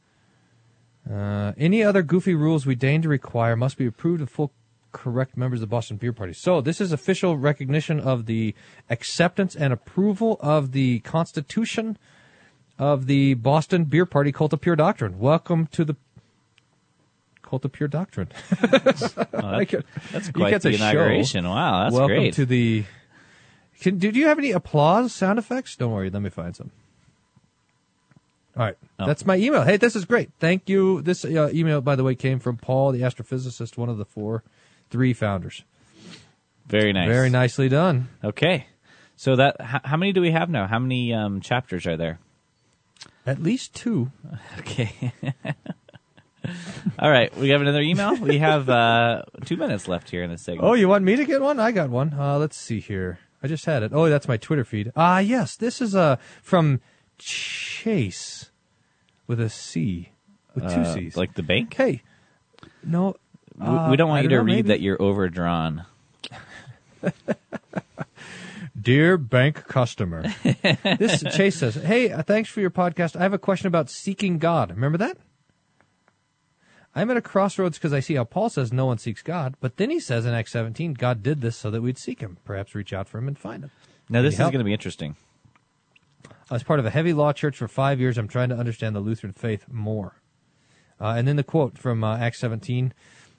Uh, 1.10 1.54
any 1.58 1.82
other 1.84 2.02
goofy 2.04 2.36
rules 2.36 2.66
we 2.66 2.76
deign 2.76 3.02
to 3.02 3.10
require 3.10 3.56
must 3.56 3.78
be 3.78 3.86
approved 3.86 4.22
of 4.22 4.30
full 4.30 4.52
correct 4.92 5.38
members 5.38 5.58
of 5.62 5.70
the 5.70 5.72
Boston 5.72 5.98
Beer 5.98 6.12
Party. 6.14 6.34
So 6.34 6.60
this 6.60 6.82
is 6.82 6.92
official 6.92 7.38
recognition 7.38 8.00
of 8.00 8.26
the 8.26 8.54
acceptance 8.90 9.56
and 9.56 9.72
approval 9.72 10.38
of 10.42 10.74
the 10.74 11.00
Constitution 11.00 11.98
of 12.78 13.06
the 13.08 13.36
Boston 13.36 13.86
Beer 13.86 14.06
Party 14.06 14.32
Cult 14.32 14.54
of 14.54 14.62
Pure 14.62 14.76
Doctrine. 14.78 15.18
Welcome 15.18 15.68
to 15.68 15.86
the 15.86 15.96
Cult 17.48 17.64
of 17.66 17.72
Pure 17.72 17.90
Doctrine. 17.90 18.30
Oh, 18.62 19.40
Like 19.42 19.70
that- 19.72 19.80
it- 19.80 19.86
that's 20.12 20.30
quite 20.32 20.62
the 20.62 20.72
to 20.72 20.78
show. 20.78 20.84
inauguration. 20.84 21.48
Wow, 21.48 21.84
that's 21.84 21.96
Welcome 21.96 22.18
great. 22.18 22.34
to 22.36 22.46
the. 22.46 22.84
Can, 23.82 23.98
do, 24.00 24.12
do 24.12 24.20
you 24.20 24.28
have 24.28 24.40
any 24.40 24.52
applause 24.52 25.14
sound 25.14 25.38
effects? 25.40 25.76
Don't 25.76 25.92
worry, 25.92 26.10
let 26.10 26.22
me 26.22 26.30
find 26.30 26.56
some. 26.56 26.72
All 28.58 28.66
right, 28.66 28.76
Oh. 29.00 29.06
that's 29.06 29.26
my 29.26 29.36
email. 29.38 29.62
Hey, 29.62 29.78
this 29.78 29.96
is 29.96 30.06
great. 30.06 30.32
Thank 30.40 30.68
you. 30.68 31.02
This 31.04 31.24
uh, 31.24 31.50
email, 31.54 31.80
by 31.82 31.96
the 31.96 32.04
way, 32.04 32.16
came 32.16 32.40
from 32.40 32.58
Paul, 32.58 32.92
the 32.92 33.02
astrophysicist, 33.02 33.78
one 33.78 33.88
of 33.90 33.98
the 33.98 34.06
four, 34.06 34.44
three 34.90 35.14
founders. 35.14 35.64
Very 36.66 36.92
nice. 36.92 37.08
Very 37.08 37.30
nicely 37.30 37.70
done. 37.70 38.10
Okay. 38.24 38.66
So 39.16 39.36
that 39.36 39.58
h- 39.62 39.82
how 39.86 39.96
many 39.98 40.12
do 40.12 40.22
we 40.22 40.32
have 40.32 40.50
now? 40.50 40.66
How 40.68 40.80
many 40.80 41.14
um, 41.14 41.40
chapters 41.40 41.86
are 41.86 41.98
there? 41.98 42.20
At 43.28 43.42
least 43.44 43.74
two. 43.76 44.12
Okay. 44.60 45.14
All 47.00 47.10
right, 47.12 47.36
we 47.38 47.50
have 47.50 47.62
another 47.62 47.82
email. 47.82 48.16
We 48.16 48.38
have 48.40 48.70
uh, 48.70 49.24
two 49.46 49.58
minutes 49.58 49.88
left 49.88 50.10
here 50.10 50.24
in 50.24 50.30
this 50.32 50.42
segment. 50.44 50.66
Oh, 50.68 50.74
you 50.74 50.88
want 50.88 51.04
me 51.04 51.16
to 51.16 51.26
get 51.26 51.42
one? 51.42 51.60
I 51.60 51.72
got 51.72 51.90
one. 51.90 52.14
Uh, 52.18 52.38
let's 52.38 52.58
see 52.58 52.80
here. 52.80 53.20
I 53.44 53.48
just 53.48 53.66
had 53.66 53.84
it. 53.84 53.92
Oh, 53.94 54.10
that's 54.10 54.28
my 54.28 54.38
Twitter 54.38 54.64
feed. 54.64 54.92
Ah, 54.96 55.20
yes. 55.20 55.56
This 55.56 55.82
is 55.82 55.96
uh, 55.96 56.16
from 56.42 56.82
Chase 57.20 58.50
with 59.28 59.40
a 59.40 59.50
C, 59.50 60.10
with 60.56 60.64
two 60.74 60.82
Uh, 60.82 60.94
C's. 60.94 61.16
like 61.18 61.34
the 61.36 61.44
bank. 61.44 61.74
hey, 61.76 62.02
no. 62.84 63.16
We- 63.58 63.66
uh, 63.66 63.90
we 63.90 63.98
don't 63.98 64.10
want 64.10 64.20
I 64.20 64.24
you 64.24 64.30
to 64.30 64.36
know, 64.36 64.42
read 64.44 64.54
maybe. 64.56 64.68
that 64.70 64.82
you're 64.82 65.02
overdrawn. 65.02 65.86
Dear 68.80 69.18
bank 69.18 69.66
customer, 69.68 70.24
this 71.00 71.24
Chase 71.36 71.56
says, 71.58 71.74
"Hey, 71.76 72.12
uh, 72.12 72.22
thanks 72.22 72.50
for 72.50 72.62
your 72.62 72.70
podcast. 72.70 73.16
I 73.16 73.24
have 73.24 73.34
a 73.34 73.40
question 73.40 73.68
about 73.68 73.90
seeking 73.90 74.38
God. 74.38 74.70
Remember 74.70 75.00
that? 75.00 75.18
I'm 76.98 77.12
at 77.12 77.18
a 77.18 77.22
crossroads 77.22 77.78
because 77.78 77.94
I 77.94 78.00
see 78.00 78.16
how 78.16 78.24
Paul 78.24 78.50
says 78.50 78.74
no 78.74 78.88
one 78.88 78.98
seeks 78.98 79.22
God, 79.22 79.56
but 79.60 79.78
then 79.78 79.92
he 79.92 80.00
says 80.00 80.26
in 80.26 80.34
Acts 80.34 80.52
17, 80.52 80.94
God 80.94 81.22
did 81.22 81.42
this 81.42 81.56
so 81.56 81.70
that 81.70 81.82
we'd 81.82 81.98
seek 81.98 82.22
Him, 82.22 82.38
perhaps 82.44 82.74
reach 82.74 82.92
out 82.92 83.08
for 83.08 83.20
Him 83.20 83.28
and 83.28 83.38
find 83.38 83.64
Him. 83.64 83.72
Now 84.10 84.24
this 84.24 84.34
is 84.34 84.40
going 84.40 84.54
to 84.54 84.64
be 84.64 84.74
interesting. 84.74 85.16
As 86.50 86.64
part 86.64 86.80
of 86.80 86.86
a 86.86 86.90
heavy 86.90 87.14
law 87.14 87.34
church 87.34 87.58
for 87.58 87.68
five 87.68 88.00
years, 88.00 88.18
I'm 88.18 88.28
trying 88.28 88.50
to 88.50 88.56
understand 88.56 88.96
the 88.96 89.00
Lutheran 89.00 89.34
faith 89.34 89.66
more. 89.70 90.22
Uh, 91.00 91.10
and 91.10 91.28
then 91.28 91.36
the 91.36 91.44
quote 91.44 91.78
from 91.78 92.04
uh, 92.04 92.18
Acts 92.18 92.40
17, 92.40 92.94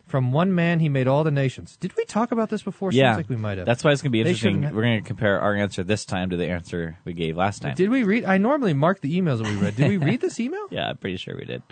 from 0.06 0.30
one 0.30 0.54
man 0.54 0.78
he 0.78 0.88
made 0.88 1.08
all 1.08 1.24
the 1.24 1.30
nations. 1.30 1.76
Did 1.76 1.96
we 1.96 2.04
talk 2.04 2.30
about 2.30 2.50
this 2.50 2.62
before? 2.62 2.92
yeah, 2.92 3.12
Seems 3.12 3.16
like 3.16 3.28
we 3.28 3.36
might 3.36 3.58
have. 3.58 3.66
That's 3.66 3.82
why 3.82 3.90
it's 3.90 4.02
going 4.02 4.10
to 4.10 4.12
be 4.12 4.20
interesting. 4.20 4.62
We're 4.62 4.82
going 4.82 5.02
to 5.02 5.06
compare 5.06 5.40
our 5.40 5.56
answer 5.56 5.82
this 5.82 6.04
time 6.04 6.30
to 6.30 6.36
the 6.36 6.46
answer 6.46 6.98
we 7.04 7.12
gave 7.12 7.36
last 7.36 7.62
time. 7.62 7.74
Did 7.74 7.90
we 7.90 8.04
read? 8.04 8.24
I 8.24 8.38
normally 8.38 8.72
mark 8.72 9.00
the 9.00 9.18
emails 9.20 9.42
that 9.42 9.48
we 9.48 9.56
read. 9.56 9.76
Did 9.76 9.88
we 9.88 9.96
read 9.96 10.20
this 10.20 10.38
email? 10.38 10.66
yeah, 10.70 10.90
I'm 10.90 10.96
pretty 10.96 11.16
sure 11.16 11.36
we 11.36 11.44
did. 11.44 11.62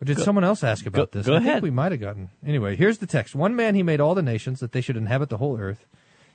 Or 0.00 0.04
did 0.06 0.18
someone 0.18 0.44
else 0.44 0.64
ask 0.64 0.86
about 0.86 1.10
go- 1.12 1.18
this? 1.18 1.26
go 1.26 1.34
I 1.34 1.38
ahead. 1.38 1.54
think 1.56 1.62
we 1.64 1.70
might 1.70 1.92
have 1.92 2.00
gotten. 2.00 2.30
Anyway, 2.46 2.74
here's 2.76 2.98
the 2.98 3.06
text. 3.06 3.34
One 3.34 3.54
man 3.54 3.74
he 3.74 3.82
made 3.82 4.00
all 4.00 4.14
the 4.14 4.22
nations 4.22 4.60
that 4.60 4.72
they 4.72 4.80
should 4.80 4.96
inhabit 4.96 5.28
the 5.28 5.36
whole 5.38 5.58
earth. 5.58 5.86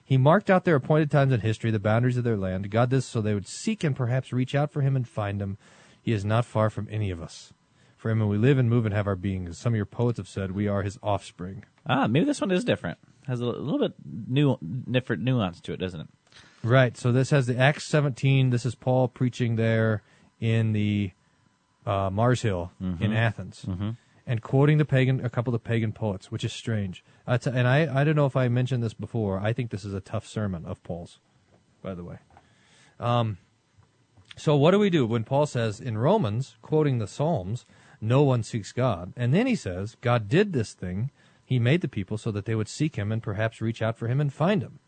He 0.03 0.17
marked 0.17 0.51
out 0.51 0.65
their 0.65 0.75
appointed 0.75 1.09
times 1.09 1.33
in 1.33 1.39
history, 1.39 1.71
the 1.71 1.79
boundaries 1.79 2.17
of 2.17 2.23
their 2.23 2.37
land. 2.37 2.69
God 2.69 2.91
this 2.91 3.07
so 3.07 3.21
they 3.21 3.33
would 3.33 3.47
seek 3.47 3.83
and 3.83 3.95
perhaps 3.95 4.31
reach 4.31 4.53
out 4.53 4.71
for 4.71 4.81
him 4.81 4.95
and 4.95 5.07
find 5.07 5.41
him. 5.41 5.57
He 5.99 6.11
is 6.11 6.23
not 6.23 6.45
far 6.45 6.69
from 6.69 6.87
any 6.91 7.09
of 7.09 7.19
us. 7.19 7.53
For 7.97 8.11
him, 8.11 8.19
we 8.27 8.37
live 8.37 8.59
and 8.59 8.69
move 8.69 8.85
and 8.85 8.93
have 8.93 9.07
our 9.07 9.15
being. 9.15 9.47
As 9.47 9.57
some 9.57 9.73
of 9.73 9.77
your 9.77 9.87
poets 9.87 10.17
have 10.17 10.27
said, 10.27 10.51
we 10.51 10.67
are 10.67 10.83
his 10.83 10.99
offspring. 11.01 11.65
Ah, 11.87 12.05
maybe 12.05 12.25
this 12.25 12.39
one 12.39 12.51
is 12.51 12.63
different. 12.63 12.99
Has 13.25 13.41
a 13.41 13.45
little 13.45 13.79
bit 13.79 13.93
new, 14.27 14.57
different 14.91 15.23
nuance 15.23 15.59
to 15.61 15.73
it, 15.73 15.77
doesn't 15.79 16.01
it? 16.01 16.07
Right. 16.61 16.95
So 16.95 17.11
this 17.11 17.31
has 17.31 17.47
the 17.47 17.57
Acts 17.57 17.87
17. 17.87 18.51
This 18.51 18.63
is 18.63 18.75
Paul 18.75 19.07
preaching 19.07 19.55
there 19.55 20.03
in 20.39 20.73
the 20.73 21.13
uh, 21.85 22.09
Mars 22.11 22.41
Hill 22.41 22.71
in 22.99 23.13
Athens, 23.13 23.65
and 24.27 24.41
quoting 24.41 24.77
the 24.79 24.85
pagan, 24.85 25.23
a 25.23 25.29
couple 25.29 25.53
of 25.53 25.63
pagan 25.63 25.91
poets, 25.91 26.31
which 26.31 26.43
is 26.43 26.51
strange. 26.51 27.03
I 27.27 27.37
t- 27.37 27.51
and 27.53 27.67
I, 27.67 28.01
I 28.01 28.03
don't 28.03 28.15
know 28.15 28.25
if 28.25 28.35
I 28.35 28.47
mentioned 28.47 28.81
this 28.83 28.93
before. 28.95 29.39
I 29.39 29.53
think 29.53 29.69
this 29.69 29.85
is 29.85 29.93
a 29.93 30.01
tough 30.01 30.25
sermon 30.27 30.65
of 30.65 30.81
Paul's, 30.83 31.19
by 31.83 31.93
the 31.93 32.03
way. 32.03 32.17
Um, 32.99 33.37
so 34.35 34.55
what 34.55 34.71
do 34.71 34.79
we 34.79 34.89
do 34.89 35.05
when 35.05 35.23
Paul 35.23 35.45
says 35.45 35.79
in 35.79 35.97
Romans, 35.97 36.55
quoting 36.61 36.97
the 36.97 37.07
Psalms, 37.07 37.65
no 38.01 38.23
one 38.23 38.43
seeks 38.43 38.71
God, 38.71 39.13
and 39.15 39.33
then 39.33 39.47
he 39.47 39.55
says 39.55 39.95
God 40.01 40.27
did 40.27 40.53
this 40.53 40.73
thing. 40.73 41.11
He 41.45 41.59
made 41.59 41.81
the 41.81 41.87
people 41.87 42.17
so 42.17 42.31
that 42.31 42.45
they 42.45 42.55
would 42.55 42.67
seek 42.67 42.95
him 42.95 43.11
and 43.11 43.21
perhaps 43.21 43.61
reach 43.61 43.81
out 43.81 43.97
for 43.97 44.07
him 44.07 44.19
and 44.19 44.33
find 44.33 44.63
him. 44.63 44.79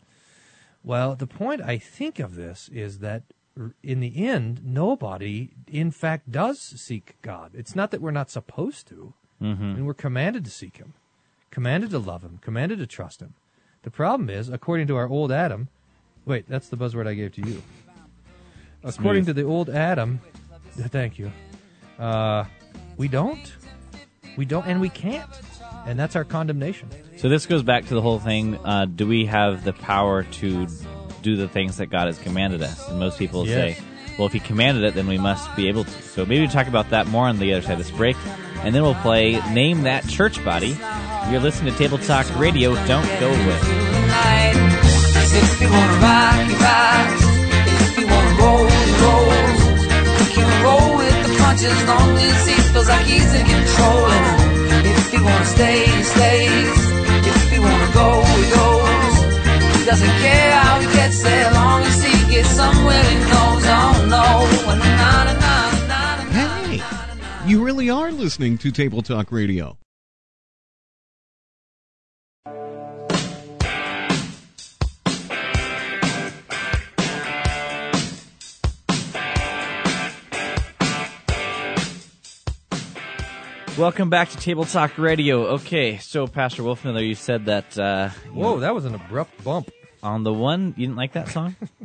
Well, 0.82 1.14
the 1.14 1.26
point 1.26 1.62
I 1.62 1.78
think 1.78 2.18
of 2.18 2.34
this 2.34 2.68
is 2.72 2.98
that 2.98 3.22
in 3.82 4.00
the 4.00 4.26
end, 4.26 4.60
nobody, 4.64 5.50
in 5.66 5.90
fact, 5.90 6.30
does 6.30 6.60
seek 6.60 7.16
God. 7.22 7.52
It's 7.54 7.74
not 7.74 7.90
that 7.90 8.00
we're 8.00 8.10
not 8.10 8.30
supposed 8.30 8.86
to, 8.88 9.14
and 9.40 9.86
we're 9.86 9.94
commanded 9.94 10.44
to 10.44 10.50
seek 10.50 10.76
Him, 10.78 10.94
commanded 11.50 11.90
to 11.90 11.98
love 11.98 12.22
Him, 12.22 12.38
commanded 12.42 12.78
to 12.78 12.86
trust 12.86 13.20
Him. 13.20 13.34
The 13.82 13.90
problem 13.90 14.28
is, 14.28 14.48
according 14.48 14.86
to 14.88 14.96
our 14.96 15.08
old 15.08 15.30
Adam, 15.32 15.68
wait, 16.24 16.48
that's 16.48 16.68
the 16.68 16.76
buzzword 16.76 17.06
I 17.06 17.14
gave 17.14 17.32
to 17.34 17.48
you. 17.48 17.62
According 18.84 19.24
to 19.26 19.32
the 19.32 19.44
old 19.44 19.70
Adam, 19.70 20.20
thank 20.76 21.18
you. 21.18 21.32
Uh, 21.98 22.44
we 22.96 23.08
don't, 23.08 23.52
we 24.36 24.44
don't, 24.44 24.66
and 24.66 24.80
we 24.80 24.88
can't, 24.88 25.30
and 25.86 25.98
that's 25.98 26.16
our 26.16 26.24
condemnation. 26.24 26.88
So 27.16 27.28
this 27.28 27.46
goes 27.46 27.62
back 27.62 27.86
to 27.86 27.94
the 27.94 28.02
whole 28.02 28.18
thing. 28.18 28.56
Uh, 28.64 28.86
do 28.86 29.06
we 29.06 29.26
have 29.26 29.64
the 29.64 29.72
power 29.72 30.22
to 30.22 30.66
do 31.22 31.36
the 31.36 31.48
things 31.48 31.76
that 31.78 31.86
God 31.86 32.06
has 32.06 32.18
commanded 32.18 32.62
us? 32.62 32.88
And 32.88 32.98
most 32.98 33.18
people 33.18 33.46
Yes. 33.46 33.76
say, 33.76 33.82
well, 34.18 34.26
if 34.26 34.32
He 34.32 34.40
commanded 34.40 34.84
it, 34.84 34.94
then 34.94 35.06
we 35.06 35.18
must 35.18 35.54
be 35.56 35.68
able 35.68 35.84
to. 35.84 36.02
So 36.02 36.24
maybe 36.26 36.40
we 36.42 36.48
talk 36.48 36.66
about 36.68 36.90
that 36.90 37.06
more 37.06 37.26
on 37.28 37.38
the 37.38 37.52
other 37.52 37.62
side 37.62 37.72
of 37.72 37.78
this 37.78 37.90
break, 37.90 38.16
and 38.62 38.74
then 38.74 38.82
we'll 38.82 38.94
play 38.96 39.40
Name 39.52 39.82
That 39.82 40.06
Church 40.08 40.42
Body. 40.44 40.76
You're 41.30 41.40
listening 41.40 41.72
to 41.72 41.78
Table 41.78 41.98
Talk 41.98 42.26
Radio. 42.38 42.74
Don't 42.86 43.06
go 43.20 43.28
away. 43.28 43.58
tonight. 43.60 44.54
'Cause 45.12 45.32
if 45.34 45.60
you 45.60 45.68
wanna 45.70 45.92
rock, 46.00 46.48
you 46.48 46.56
rock. 46.56 47.08
If 47.66 47.98
you 47.98 48.06
wanna 48.06 48.42
roll, 48.42 48.64
you 48.64 48.94
roll. 49.04 49.32
You 50.18 50.26
can 50.34 50.62
roll 50.64 50.96
with 50.96 51.22
the 51.26 51.34
punches 51.42 51.72
as 51.72 51.84
long 51.86 52.16
as 52.16 52.46
he 52.48 52.54
feels 52.72 52.88
like 52.88 53.06
he's 53.06 53.34
in 53.34 53.44
control. 53.46 54.06
And 54.10 54.86
if 54.86 55.12
you 55.12 55.22
wanna 55.22 55.44
stay, 55.44 55.84
he 55.86 56.02
stays. 56.02 56.78
If 57.26 57.52
you 57.52 57.60
wanna 57.62 57.90
go, 57.92 58.24
he 58.24 58.50
goes. 58.54 58.87
He 59.88 59.92
doesn't 59.92 60.18
care 60.20 60.52
how 60.52 60.80
he 60.80 60.86
gets 60.92 61.22
there, 61.22 61.50
long 61.52 61.82
as 61.82 62.04
he 62.04 62.30
gets 62.30 62.50
somewhere 62.50 63.02
he 63.04 63.14
knows. 63.20 63.64
No, 63.64 64.22
and 64.68 64.80
na 64.80 65.24
na. 65.32 66.16
Hey, 66.28 66.82
you 67.48 67.64
really 67.64 67.88
are 67.88 68.12
listening 68.12 68.58
to 68.58 68.70
Table 68.70 69.00
Talk 69.00 69.32
Radio. 69.32 69.78
Welcome 83.78 84.10
back 84.10 84.28
to 84.28 84.36
Table 84.36 84.66
Talk 84.66 84.98
Radio. 84.98 85.46
Okay, 85.54 85.96
so 85.96 86.26
Pastor 86.26 86.62
Wolfmueller, 86.62 87.08
you 87.08 87.14
said 87.14 87.46
that 87.46 87.78
uh, 87.78 88.10
you 88.26 88.32
Whoa, 88.32 88.56
know, 88.56 88.60
that 88.60 88.74
was 88.74 88.84
an 88.84 88.94
abrupt 88.94 89.42
bump. 89.42 89.70
On 90.02 90.24
the 90.24 90.32
one 90.32 90.74
you 90.76 90.86
didn't 90.86 90.96
like 90.96 91.12
that 91.14 91.28
song. 91.28 91.56
on, 91.62 91.68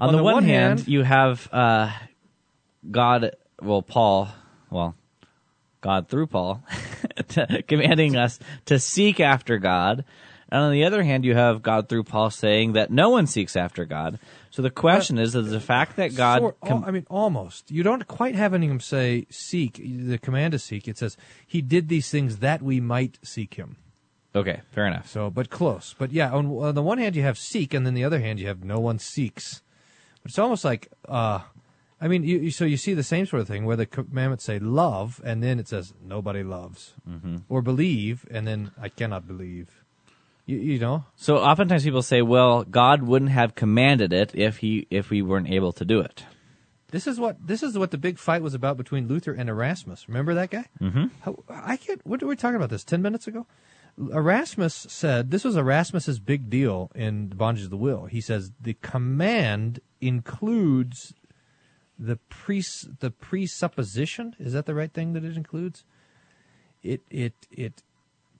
On 0.00 0.12
the, 0.12 0.18
the 0.18 0.24
one, 0.24 0.34
one 0.34 0.44
hand, 0.44 0.80
hand- 0.80 0.88
you 0.88 1.02
have 1.02 1.48
uh, 1.52 1.90
God, 2.90 3.32
well, 3.60 3.82
Paul, 3.82 4.28
well, 4.70 4.94
God 5.80 6.08
through 6.08 6.28
Paul, 6.28 6.62
commanding 7.68 8.16
us 8.16 8.38
to 8.66 8.78
seek 8.78 9.20
after 9.20 9.58
God. 9.58 10.04
And 10.48 10.62
on 10.62 10.72
the 10.72 10.84
other 10.84 11.02
hand, 11.02 11.24
you 11.24 11.34
have 11.34 11.60
God 11.62 11.88
through 11.88 12.04
Paul 12.04 12.30
saying 12.30 12.74
that 12.74 12.90
no 12.90 13.10
one 13.10 13.26
seeks 13.26 13.56
after 13.56 13.84
God. 13.84 14.20
So 14.50 14.62
the 14.62 14.70
question 14.70 15.18
is, 15.18 15.34
is 15.34 15.50
the 15.50 15.60
fact 15.60 15.96
that 15.96 16.14
God, 16.14 16.40
Sort- 16.40 16.60
com- 16.60 16.84
I 16.84 16.92
mean, 16.92 17.04
almost. 17.10 17.68
You 17.70 17.82
don't 17.82 18.06
quite 18.06 18.36
have 18.36 18.54
him 18.54 18.78
say 18.78 19.26
seek. 19.28 19.74
The 19.82 20.18
command 20.18 20.52
to 20.52 20.60
seek. 20.60 20.86
It 20.86 20.98
says 20.98 21.16
he 21.46 21.62
did 21.62 21.88
these 21.88 22.10
things 22.10 22.38
that 22.38 22.62
we 22.62 22.80
might 22.80 23.18
seek 23.24 23.54
him. 23.54 23.76
Okay, 24.36 24.60
fair 24.70 24.86
enough. 24.86 25.08
So, 25.08 25.30
but 25.30 25.50
close. 25.50 25.94
But 25.98 26.12
yeah, 26.12 26.30
on, 26.32 26.46
on 26.46 26.74
the 26.74 26.82
one 26.82 26.98
hand 26.98 27.16
you 27.16 27.22
have 27.22 27.38
seek, 27.38 27.74
and 27.74 27.86
then 27.86 27.94
the 27.94 28.04
other 28.04 28.20
hand 28.20 28.38
you 28.38 28.46
have 28.46 28.64
no 28.64 28.78
one 28.78 28.98
seeks. 28.98 29.62
But 30.22 30.30
it's 30.30 30.38
almost 30.38 30.64
like, 30.64 30.92
uh, 31.08 31.40
I 32.00 32.08
mean, 32.08 32.24
you, 32.24 32.38
you, 32.38 32.50
so 32.50 32.64
you 32.64 32.76
see 32.76 32.94
the 32.94 33.02
same 33.02 33.26
sort 33.26 33.40
of 33.40 33.48
thing 33.48 33.64
where 33.64 33.76
the 33.76 33.86
commandments 33.86 34.44
say 34.44 34.58
love, 34.58 35.20
and 35.24 35.42
then 35.42 35.58
it 35.58 35.68
says 35.68 35.94
nobody 36.02 36.42
loves, 36.42 36.94
mm-hmm. 37.08 37.38
or 37.48 37.62
believe, 37.62 38.26
and 38.30 38.46
then 38.46 38.70
I 38.80 38.88
cannot 38.88 39.26
believe. 39.26 39.82
You, 40.44 40.58
you 40.58 40.78
know, 40.78 41.04
So 41.16 41.38
oftentimes 41.38 41.82
people 41.82 42.02
say, 42.02 42.22
well, 42.22 42.62
God 42.62 43.02
wouldn't 43.02 43.32
have 43.32 43.56
commanded 43.56 44.12
it 44.12 44.32
if 44.34 44.58
he 44.58 44.86
if 44.90 45.10
we 45.10 45.20
weren't 45.20 45.50
able 45.50 45.72
to 45.72 45.84
do 45.84 46.00
it. 46.00 46.24
This 46.92 47.08
is 47.08 47.18
what 47.18 47.44
this 47.44 47.64
is 47.64 47.76
what 47.76 47.90
the 47.90 47.98
big 47.98 48.16
fight 48.18 48.42
was 48.42 48.54
about 48.54 48.76
between 48.76 49.08
Luther 49.08 49.32
and 49.32 49.48
Erasmus. 49.48 50.08
Remember 50.08 50.34
that 50.34 50.50
guy? 50.50 50.66
Mm-hmm. 50.80 51.06
How, 51.22 51.42
I 51.48 51.76
can't. 51.76 52.00
What 52.06 52.22
were 52.22 52.28
we 52.28 52.36
talking 52.36 52.56
about 52.56 52.70
this 52.70 52.84
ten 52.84 53.02
minutes 53.02 53.26
ago? 53.26 53.46
Erasmus 53.98 54.86
said 54.88 55.30
this 55.30 55.44
was 55.44 55.56
Erasmus's 55.56 56.18
big 56.18 56.50
deal 56.50 56.90
in 56.94 57.30
the 57.30 57.34
Bondage 57.34 57.64
of 57.64 57.70
the 57.70 57.76
Will. 57.76 58.06
He 58.06 58.20
says 58.20 58.52
the 58.60 58.74
command 58.82 59.80
includes 60.00 61.14
the 61.98 62.16
pres 62.28 62.88
the 63.00 63.10
presupposition. 63.10 64.36
Is 64.38 64.52
that 64.52 64.66
the 64.66 64.74
right 64.74 64.92
thing 64.92 65.14
that 65.14 65.24
it 65.24 65.36
includes? 65.36 65.84
It 66.82 67.02
it 67.10 67.34
it 67.50 67.82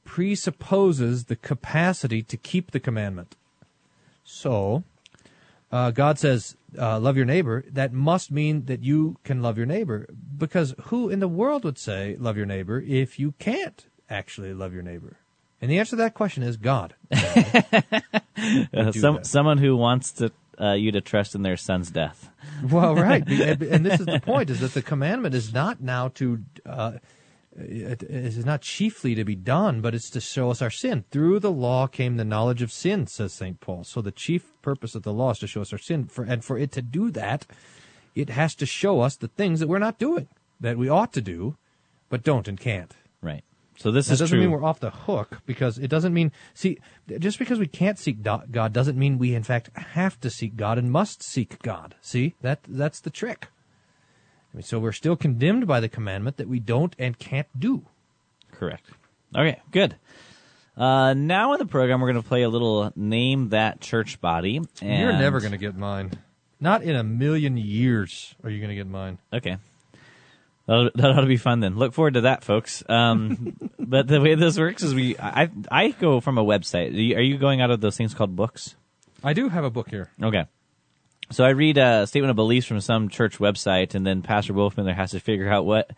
presupposes 0.05 1.25
the 1.25 1.37
capacity 1.37 2.23
to 2.23 2.37
keep 2.37 2.71
the 2.71 2.81
commandment. 2.81 3.35
So, 4.25 4.85
uh, 5.73 5.91
God 5.91 6.19
says, 6.19 6.57
uh, 6.79 7.01
love 7.01 7.17
your 7.17 7.27
neighbor, 7.27 7.65
that 7.71 7.93
must 7.93 8.31
mean 8.31 8.67
that 8.67 8.83
you 8.83 9.17
can 9.25 9.43
love 9.43 9.57
your 9.57 9.67
neighbor. 9.67 10.07
Because 10.37 10.75
who 10.85 11.09
in 11.09 11.21
the 11.21 11.29
world 11.29 11.65
would 11.65 11.79
say, 11.79 12.17
love 12.19 12.37
your 12.37 12.47
neighbor, 12.47 12.81
if 12.81 13.19
you 13.19 13.33
can't 13.39 13.87
actually 14.09 14.55
love 14.55 14.73
your 14.73 14.83
neighbor? 14.83 15.17
And 15.61 15.71
the 15.71 15.79
answer 15.79 15.91
to 15.91 15.97
that 15.97 16.15
question 16.15 16.43
is 16.43 16.57
God. 16.57 16.95
Uh, 18.75 18.93
some 18.93 19.25
someone 19.25 19.57
who 19.57 19.75
wants 19.75 20.13
to 20.13 20.31
uh, 20.61 20.73
you 20.73 20.93
to 20.93 21.01
trust 21.01 21.35
in 21.35 21.43
their 21.43 21.57
son's 21.57 21.91
death. 21.91 22.31
well, 22.71 22.95
right. 22.95 23.27
and, 23.29 23.85
this 23.85 24.01
is 24.01 24.07
the 24.07 24.21
point, 24.21 24.51
is 24.51 24.61
that 24.61 24.75
the 24.75 24.83
commandment 24.83 25.35
is 25.35 25.53
not 25.53 25.81
now 25.81 26.09
to, 26.09 26.41
uh, 26.65 26.93
it 27.57 28.03
is 28.03 28.45
not 28.45 28.63
chiefly 28.63 29.15
to 29.15 29.25
be 29.25 29.35
done, 29.35 29.81
but 29.81 29.95
it's 29.95 30.11
to 30.11 30.21
show 30.21 30.51
us 30.51 30.63
our 30.63 30.71
sin. 30.71 31.05
Through 31.11 31.41
the 31.41 31.51
law 31.51 31.87
came 31.87 32.17
the 32.17 32.25
knowledge 32.25 32.63
of 32.63 32.73
sin, 32.73 33.07
says 33.07 33.33
St. 33.33 33.61
Paul. 33.61 33.85
So 33.85 34.01
the 34.01 34.13
chief 34.13 34.53
purpose 34.63 34.95
of 34.95 35.03
the 35.03 35.13
law 35.13 35.31
is 35.31 35.39
to 35.39 35.47
show 35.47 35.63
us 35.63 35.73
our 35.73 35.79
sin. 35.79 36.07
For, 36.07 36.25
and 36.25 36.45
for 36.45 36.59
it 36.59 36.73
to 36.73 36.83
do 36.83 37.11
that, 37.13 37.47
it 38.15 38.31
has 38.31 38.55
to 38.57 38.67
show 38.67 39.01
us 39.01 39.17
the 39.17 39.29
things 39.29 39.61
that 39.61 39.69
we're 39.69 39.79
not 39.79 39.99
doing, 39.99 40.29
that 40.61 40.79
we 40.79 40.89
ought 40.89 41.13
to 41.15 41.21
do, 41.21 41.57
but 42.09 42.23
don't 42.23 42.49
and 42.49 42.59
can't. 42.59 42.95
So 43.77 43.91
this 43.91 44.07
That 44.07 44.15
is 44.15 44.19
doesn't 44.21 44.37
true. 44.39 44.41
mean 44.47 44.51
we're 44.51 44.65
off 44.65 44.81
the 44.81 44.91
hook 44.91 45.43
because 45.47 45.79
it 45.79 45.89
doesn't 45.89 46.15
mean 46.15 46.33
see 46.55 46.79
just 47.19 47.39
because 47.39 47.59
we 47.59 47.67
can't 47.67 47.99
seek 47.99 48.23
God 48.23 48.73
doesn't 48.73 48.99
mean 48.99 49.19
we 49.19 49.35
in 49.35 49.43
fact 49.43 49.71
have 49.77 50.19
to 50.21 50.31
seek 50.31 50.57
God 50.57 50.79
and 50.79 50.91
must 50.91 51.23
seek 51.23 51.61
God. 51.63 51.95
See 52.01 52.35
that 52.41 52.61
that's 52.67 53.01
the 53.01 53.11
trick. 53.11 53.49
I 54.53 54.57
mean, 54.57 54.63
so 54.63 54.79
we're 54.79 54.93
still 54.93 55.17
condemned 55.17 55.67
by 55.67 55.81
the 55.81 55.89
commandment 55.89 56.39
that 56.39 56.49
we 56.49 56.61
don't 56.61 56.97
and 56.99 57.19
can't 57.19 57.49
do. 57.59 57.85
Correct. 58.53 58.87
Okay, 59.37 59.61
good. 59.71 59.97
Uh, 60.77 61.15
now 61.15 61.53
in 61.53 61.59
the 61.59 61.67
program, 61.67 62.01
we're 62.01 62.11
going 62.13 62.23
to 62.23 62.29
play 62.29 62.43
a 62.43 62.49
little 62.49 62.93
name 62.97 63.51
that 63.51 63.81
church 63.81 64.21
body. 64.21 64.61
And 64.81 65.01
You're 65.01 65.13
never 65.13 65.41
going 65.41 65.53
to 65.53 65.59
get 65.59 65.77
mine. 65.77 66.13
Not 66.61 66.83
in 66.83 66.97
a 66.97 67.03
million 67.05 67.57
years 67.57 68.35
are 68.43 68.49
you 68.51 68.59
going 68.59 68.71
to 68.71 68.75
get 68.75 68.87
mine. 68.87 69.19
Okay. 69.33 69.59
That'll, 70.67 70.91
that 70.95 71.11
ought 71.11 71.21
to 71.21 71.27
be 71.27 71.37
fun 71.37 71.61
then. 71.61 71.77
Look 71.77 71.93
forward 71.93 72.15
to 72.15 72.23
that, 72.23 72.45
folks. 72.45 72.83
Um, 72.89 73.57
but 73.79 74.09
the 74.09 74.21
way 74.21 74.35
this 74.35 74.59
works 74.59 74.83
is 74.83 74.95
we, 74.95 75.17
I, 75.19 75.51
I 75.71 75.91
go 75.91 76.21
from 76.21 76.39
a 76.39 76.45
website. 76.45 76.93
Are 76.93 77.01
you, 77.01 77.17
are 77.17 77.23
you 77.23 77.39
going 77.39 77.61
out 77.61 77.71
of 77.71 77.81
those 77.81 77.97
things 77.97 78.15
called 78.15 78.35
books? 78.35 78.75
I 79.23 79.33
do 79.33 79.49
have 79.49 79.65
a 79.65 79.71
book 79.71 79.89
here. 79.89 80.11
Okay. 80.23 80.45
So 81.31 81.45
I 81.45 81.51
read 81.51 81.79
a 81.79 82.07
statement 82.07 82.31
of 82.31 82.37
beliefs 82.37 82.67
from 82.67 82.81
some 82.81 83.09
church 83.09 83.39
website, 83.39 83.95
and 83.95 84.07
then 84.07 84.23
Pastor 84.23 84.53
Wolfman 84.53 84.87
there 84.87 84.95
has 84.95 85.11
to 85.11 85.21
figure 85.21 85.51
out 85.51 85.67
what 85.67 85.91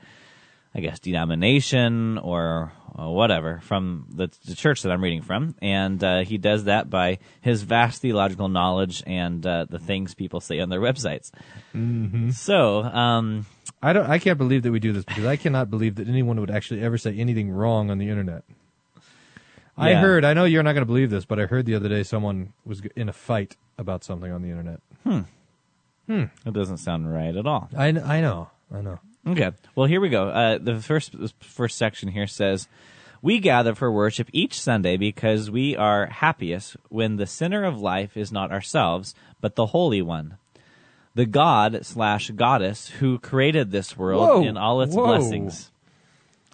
I 0.74 0.80
guess, 0.80 0.98
denomination 0.98 2.18
or 2.18 2.72
uh, 2.98 3.08
whatever 3.08 3.60
from 3.64 4.06
the, 4.10 4.30
the 4.44 4.54
church 4.54 4.82
that 4.82 4.92
I'm 4.92 5.02
reading 5.02 5.22
from. 5.22 5.54
And 5.62 6.02
uh, 6.02 6.20
he 6.20 6.38
does 6.38 6.64
that 6.64 6.90
by 6.90 7.18
his 7.40 7.62
vast 7.62 8.02
theological 8.02 8.48
knowledge 8.48 9.02
and 9.06 9.44
uh, 9.44 9.66
the 9.68 9.78
things 9.78 10.14
people 10.14 10.40
say 10.40 10.60
on 10.60 10.68
their 10.68 10.80
websites. 10.80 11.30
Mm-hmm. 11.74 12.30
So, 12.30 12.82
um, 12.82 13.46
I 13.82 13.92
don't. 13.92 14.08
I 14.10 14.18
can't 14.18 14.38
believe 14.38 14.62
that 14.64 14.72
we 14.72 14.80
do 14.80 14.92
this 14.92 15.04
because 15.04 15.24
I 15.24 15.36
cannot 15.36 15.70
believe 15.70 15.94
that 15.96 16.08
anyone 16.08 16.40
would 16.40 16.50
actually 16.50 16.82
ever 16.82 16.98
say 16.98 17.16
anything 17.16 17.50
wrong 17.50 17.90
on 17.90 17.98
the 17.98 18.08
internet. 18.08 18.42
I 19.76 19.90
Yeah. 19.90 20.00
heard. 20.00 20.24
I 20.24 20.34
know 20.34 20.44
you're 20.44 20.62
not 20.64 20.72
going 20.72 20.82
to 20.82 20.86
believe 20.86 21.10
this, 21.10 21.24
but 21.24 21.38
I 21.38 21.46
heard 21.46 21.64
the 21.66 21.76
other 21.76 21.88
day 21.88 22.02
someone 22.02 22.52
was 22.64 22.80
g- 22.80 22.90
in 22.96 23.08
a 23.08 23.12
fight 23.12 23.56
about 23.78 24.02
something 24.02 24.32
on 24.32 24.42
the 24.42 24.50
internet. 24.50 24.80
Hmm. 25.04 25.20
Hmm. 26.06 26.24
It 26.44 26.52
doesn't 26.52 26.78
sound 26.78 27.12
right 27.12 27.36
at 27.36 27.46
all. 27.46 27.68
I, 27.76 27.92
kn- 27.92 28.04
I 28.04 28.20
know. 28.20 28.50
I 28.74 28.80
know. 28.80 28.98
Okay. 29.26 29.52
Well, 29.76 29.86
here 29.86 30.00
we 30.00 30.08
go. 30.08 30.28
Uh, 30.30 30.58
the 30.58 30.80
first 30.80 31.14
first 31.40 31.76
section 31.78 32.08
here 32.08 32.26
says, 32.26 32.66
"We 33.22 33.38
gather 33.38 33.74
for 33.74 33.92
worship 33.92 34.28
each 34.32 34.60
Sunday 34.60 34.96
because 34.96 35.50
we 35.50 35.76
are 35.76 36.06
happiest 36.06 36.76
when 36.88 37.16
the 37.16 37.26
center 37.26 37.62
of 37.64 37.78
life 37.80 38.16
is 38.16 38.32
not 38.32 38.50
ourselves, 38.50 39.14
but 39.40 39.54
the 39.54 39.66
Holy 39.66 40.02
One, 40.02 40.38
the 41.18 41.26
God 41.26 41.80
slash 41.82 42.30
Goddess 42.30 42.90
who 43.00 43.18
created 43.18 43.72
this 43.72 43.96
world 43.96 44.46
in 44.46 44.56
all 44.56 44.80
its 44.82 44.94
Whoa. 44.94 45.04
blessings. 45.04 45.72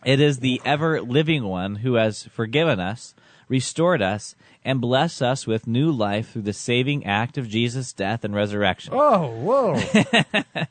It 0.06 0.20
is 0.20 0.38
the 0.38 0.58
ever 0.64 1.02
living 1.02 1.44
One 1.44 1.76
who 1.76 1.96
has 1.96 2.22
forgiven 2.28 2.80
us, 2.80 3.14
restored 3.46 4.00
us, 4.00 4.34
and 4.64 4.80
blessed 4.80 5.20
us 5.20 5.46
with 5.46 5.66
new 5.66 5.92
life 5.92 6.30
through 6.32 6.42
the 6.42 6.54
saving 6.54 7.04
act 7.04 7.36
of 7.36 7.46
Jesus' 7.46 7.92
death 7.92 8.24
and 8.24 8.34
resurrection. 8.34 8.94
Oh, 8.96 9.28
whoa! 9.28 9.82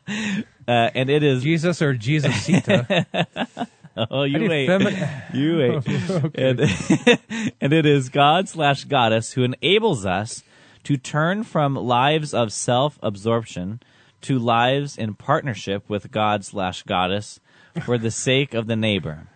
Uh, 0.65 0.89
and 0.95 1.09
it 1.09 1.23
is 1.23 1.43
Jesus 1.43 1.81
or 1.81 1.93
Jesus 1.93 2.47
Jesusita. 2.47 3.67
Oh, 4.09 4.23
you 4.23 4.49
wait. 4.49 4.69
femi- 4.69 5.35
you 5.35 5.57
wait. 5.57 6.35
and, 6.35 7.51
and 7.61 7.73
it 7.73 7.85
is 7.85 8.07
God 8.07 8.47
slash 8.47 8.85
goddess 8.85 9.33
who 9.33 9.43
enables 9.43 10.05
us 10.05 10.41
to 10.83 10.97
turn 10.97 11.43
from 11.43 11.75
lives 11.75 12.33
of 12.33 12.51
self 12.51 12.99
absorption 13.01 13.81
to 14.21 14.39
lives 14.39 14.97
in 14.97 15.13
partnership 15.13 15.89
with 15.89 16.11
God 16.11 16.45
slash 16.45 16.83
goddess 16.83 17.39
for 17.83 17.97
the 17.97 18.11
sake 18.11 18.53
of 18.53 18.67
the 18.67 18.75
neighbor. 18.75 19.27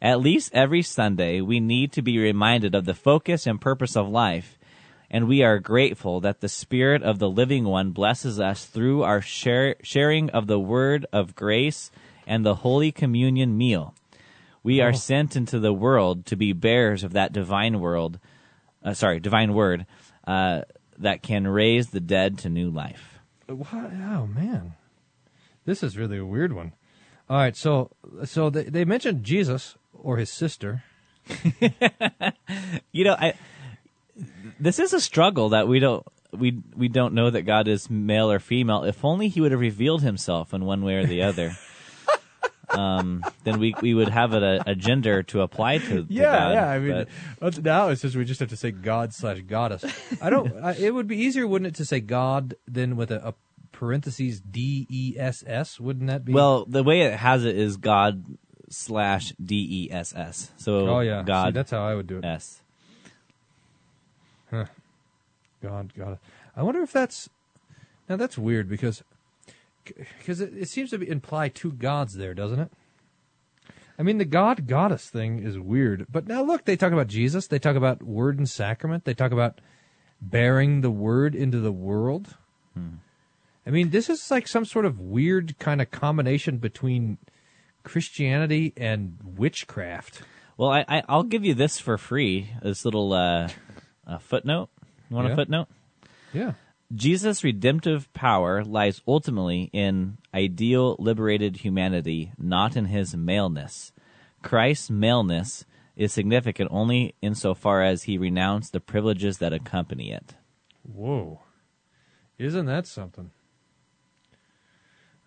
At 0.00 0.20
least 0.20 0.54
every 0.54 0.82
Sunday, 0.82 1.40
we 1.40 1.58
need 1.58 1.92
to 1.92 2.02
be 2.02 2.18
reminded 2.18 2.74
of 2.74 2.84
the 2.84 2.94
focus 2.94 3.46
and 3.46 3.60
purpose 3.60 3.96
of 3.96 4.08
life, 4.08 4.58
and 5.10 5.26
we 5.26 5.42
are 5.42 5.58
grateful 5.58 6.20
that 6.20 6.40
the 6.40 6.48
Spirit 6.48 7.02
of 7.02 7.18
the 7.18 7.28
Living 7.28 7.64
One 7.64 7.90
blesses 7.90 8.38
us 8.38 8.64
through 8.66 9.02
our 9.02 9.20
share, 9.20 9.74
sharing 9.82 10.30
of 10.30 10.46
the 10.46 10.60
Word 10.60 11.06
of 11.12 11.34
grace 11.34 11.90
and 12.26 12.46
the 12.46 12.56
Holy 12.56 12.92
Communion 12.92 13.56
meal. 13.56 13.94
We 14.62 14.80
are 14.80 14.92
sent 14.92 15.34
into 15.34 15.58
the 15.58 15.72
world 15.72 16.26
to 16.26 16.36
be 16.36 16.52
bearers 16.52 17.02
of 17.02 17.12
that 17.14 17.32
divine 17.32 17.80
world, 17.80 18.20
uh, 18.84 18.92
sorry, 18.92 19.18
divine 19.18 19.54
word 19.54 19.86
uh, 20.28 20.62
that 20.98 21.22
can 21.22 21.46
raise 21.46 21.88
the 21.88 22.00
dead 22.00 22.38
to 22.38 22.48
new 22.48 22.70
life. 22.70 23.18
What? 23.46 23.68
Oh 23.72 24.26
man, 24.26 24.74
this 25.64 25.82
is 25.82 25.96
really 25.96 26.18
a 26.18 26.26
weird 26.26 26.52
one. 26.52 26.72
All 27.30 27.36
right, 27.38 27.56
so 27.56 27.90
so 28.24 28.50
they, 28.50 28.64
they 28.64 28.84
mentioned 28.84 29.24
Jesus 29.24 29.76
or 29.94 30.16
his 30.16 30.30
sister. 30.30 30.82
You 32.90 33.04
know, 33.04 33.16
I 33.18 33.34
this 34.58 34.78
is 34.78 34.92
a 34.92 35.00
struggle 35.00 35.50
that 35.50 35.68
we 35.68 35.78
don't 35.78 36.04
we 36.32 36.60
we 36.74 36.88
don't 36.88 37.14
know 37.14 37.30
that 37.30 37.42
God 37.42 37.68
is 37.68 37.88
male 37.88 38.30
or 38.30 38.38
female. 38.38 38.84
If 38.84 39.04
only 39.04 39.28
He 39.28 39.40
would 39.40 39.52
have 39.52 39.60
revealed 39.60 40.02
Himself 40.02 40.52
in 40.52 40.64
one 40.64 40.82
way 40.82 40.94
or 40.94 41.06
the 41.06 41.22
other. 41.22 41.56
um, 42.70 43.24
then 43.44 43.58
we 43.58 43.74
we 43.80 43.94
would 43.94 44.08
have 44.08 44.32
a, 44.34 44.62
a 44.66 44.74
gender 44.74 45.22
to 45.24 45.40
apply 45.40 45.78
to. 45.78 46.04
to 46.04 46.06
God, 46.22 46.56
I 46.56 46.78
mean, 46.78 47.06
but 47.40 47.62
now 47.62 47.88
it's 47.88 48.02
just 48.02 48.16
we 48.16 48.24
just 48.24 48.40
have 48.40 48.50
to 48.50 48.56
say 48.56 48.70
God 48.70 49.14
slash 49.14 49.40
goddess. 49.40 49.84
I 50.20 50.30
don't. 50.30 50.52
I, 50.62 50.74
it 50.74 50.94
would 50.94 51.06
be 51.06 51.16
easier, 51.16 51.46
wouldn't 51.46 51.68
it, 51.68 51.74
to 51.76 51.84
say 51.84 52.00
God 52.00 52.54
than 52.66 52.96
with 52.96 53.10
a, 53.10 53.28
a 53.28 53.34
parentheses 53.72 54.40
D 54.40 54.86
E 54.90 55.14
S 55.18 55.44
S? 55.46 55.80
Wouldn't 55.80 56.08
that 56.08 56.24
be? 56.24 56.32
well, 56.32 56.64
the 56.66 56.82
way 56.82 57.02
it 57.02 57.14
has 57.14 57.44
it 57.44 57.56
is 57.56 57.76
God 57.76 58.24
slash 58.68 59.32
D 59.42 59.88
E 59.88 59.92
S 59.92 60.14
S. 60.14 60.50
So 60.56 60.88
oh 60.88 61.00
yeah, 61.00 61.22
God 61.24 61.48
See, 61.48 61.52
that's 61.52 61.70
how 61.70 61.86
I 61.86 61.94
would 61.94 62.06
do 62.06 62.18
it. 62.18 62.24
S. 62.24 62.60
Huh. 64.50 64.66
God, 65.62 65.92
God. 65.96 66.18
I 66.56 66.62
wonder 66.62 66.82
if 66.82 66.92
that's 66.92 67.28
now 68.08 68.16
that's 68.16 68.38
weird 68.38 68.68
because 68.68 69.02
because 70.18 70.40
it, 70.40 70.52
it 70.56 70.68
seems 70.68 70.90
to 70.90 70.98
be, 70.98 71.08
imply 71.08 71.48
two 71.48 71.72
gods 71.72 72.14
there, 72.14 72.34
doesn't 72.34 72.60
it? 72.60 72.72
I 73.98 74.02
mean, 74.02 74.18
the 74.18 74.24
God 74.24 74.66
goddess 74.66 75.10
thing 75.10 75.42
is 75.42 75.58
weird, 75.58 76.06
but 76.10 76.28
now 76.28 76.42
look, 76.42 76.64
they 76.64 76.76
talk 76.76 76.92
about 76.92 77.08
Jesus. 77.08 77.48
They 77.48 77.58
talk 77.58 77.74
about 77.74 78.02
word 78.02 78.38
and 78.38 78.48
sacrament. 78.48 79.04
They 79.04 79.14
talk 79.14 79.32
about 79.32 79.60
bearing 80.20 80.80
the 80.82 80.90
word 80.90 81.34
into 81.34 81.58
the 81.58 81.72
world. 81.72 82.36
I 83.66 83.70
mean, 83.70 83.90
this 83.90 84.08
is 84.08 84.30
like 84.30 84.46
some 84.46 84.64
sort 84.64 84.84
of 84.86 85.00
weird 85.00 85.58
kind 85.58 85.82
of 85.82 85.90
combination 85.90 86.58
between 86.58 87.18
Christianity 87.82 88.72
and 88.76 89.18
witchcraft. 89.36 90.22
Well, 90.56 90.70
I, 90.70 90.84
I 90.88 91.02
I'll 91.08 91.24
give 91.24 91.44
you 91.44 91.54
this 91.54 91.78
for 91.78 91.98
free. 91.98 92.50
This 92.62 92.84
little 92.84 93.12
uh, 93.12 93.48
uh, 94.06 94.18
footnote. 94.18 94.68
You 95.10 95.16
want 95.16 95.26
Yeah. 95.28 95.32
a 95.32 95.36
footnote? 95.36 95.68
Yeah. 96.32 96.52
Jesus' 96.94 97.44
redemptive 97.44 98.12
power 98.14 98.64
lies 98.64 99.02
ultimately 99.06 99.68
in 99.72 100.18
ideal 100.32 100.96
liberated 100.98 101.56
humanity, 101.56 102.32
not 102.38 102.76
in 102.76 102.86
his 102.86 103.14
maleness. 103.14 103.92
Christ's 104.42 104.90
maleness 104.90 105.64
is 105.96 106.12
significant 106.12 106.70
only 106.72 107.14
insofar 107.20 107.82
as 107.82 108.04
he 108.04 108.16
renounced 108.16 108.72
the 108.72 108.80
privileges 108.80 109.38
that 109.38 109.52
accompany 109.52 110.12
it. 110.12 110.34
Whoa. 110.82 111.40
Isn't 112.38 112.66
that 112.66 112.86
something? 112.86 113.32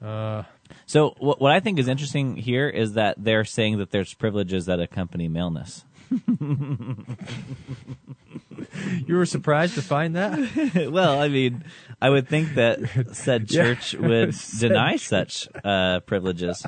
Uh, 0.02 0.44
So, 0.86 1.14
what, 1.20 1.40
what 1.40 1.52
I 1.52 1.60
think 1.60 1.78
is 1.78 1.88
interesting 1.88 2.38
here 2.38 2.68
is 2.68 2.94
that 2.94 3.16
they're 3.20 3.46
saying 3.46 3.78
that 3.78 3.92
there's 3.92 4.14
privileges 4.14 4.66
that 4.66 4.80
accompany 4.80 5.28
maleness. 5.28 5.86
you 9.08 9.16
were 9.16 9.26
surprised 9.26 9.76
to 9.76 9.82
find 9.82 10.16
that? 10.16 10.90
well, 10.92 11.20
I 11.20 11.30
mean, 11.30 11.64
I 12.02 12.10
would 12.10 12.28
think 12.28 12.56
that 12.56 12.80
said 13.14 13.48
church 13.48 13.94
would 13.94 14.36
deny 14.60 14.98
such 14.98 15.48
uh, 15.64 16.02
privileges. 16.02 16.66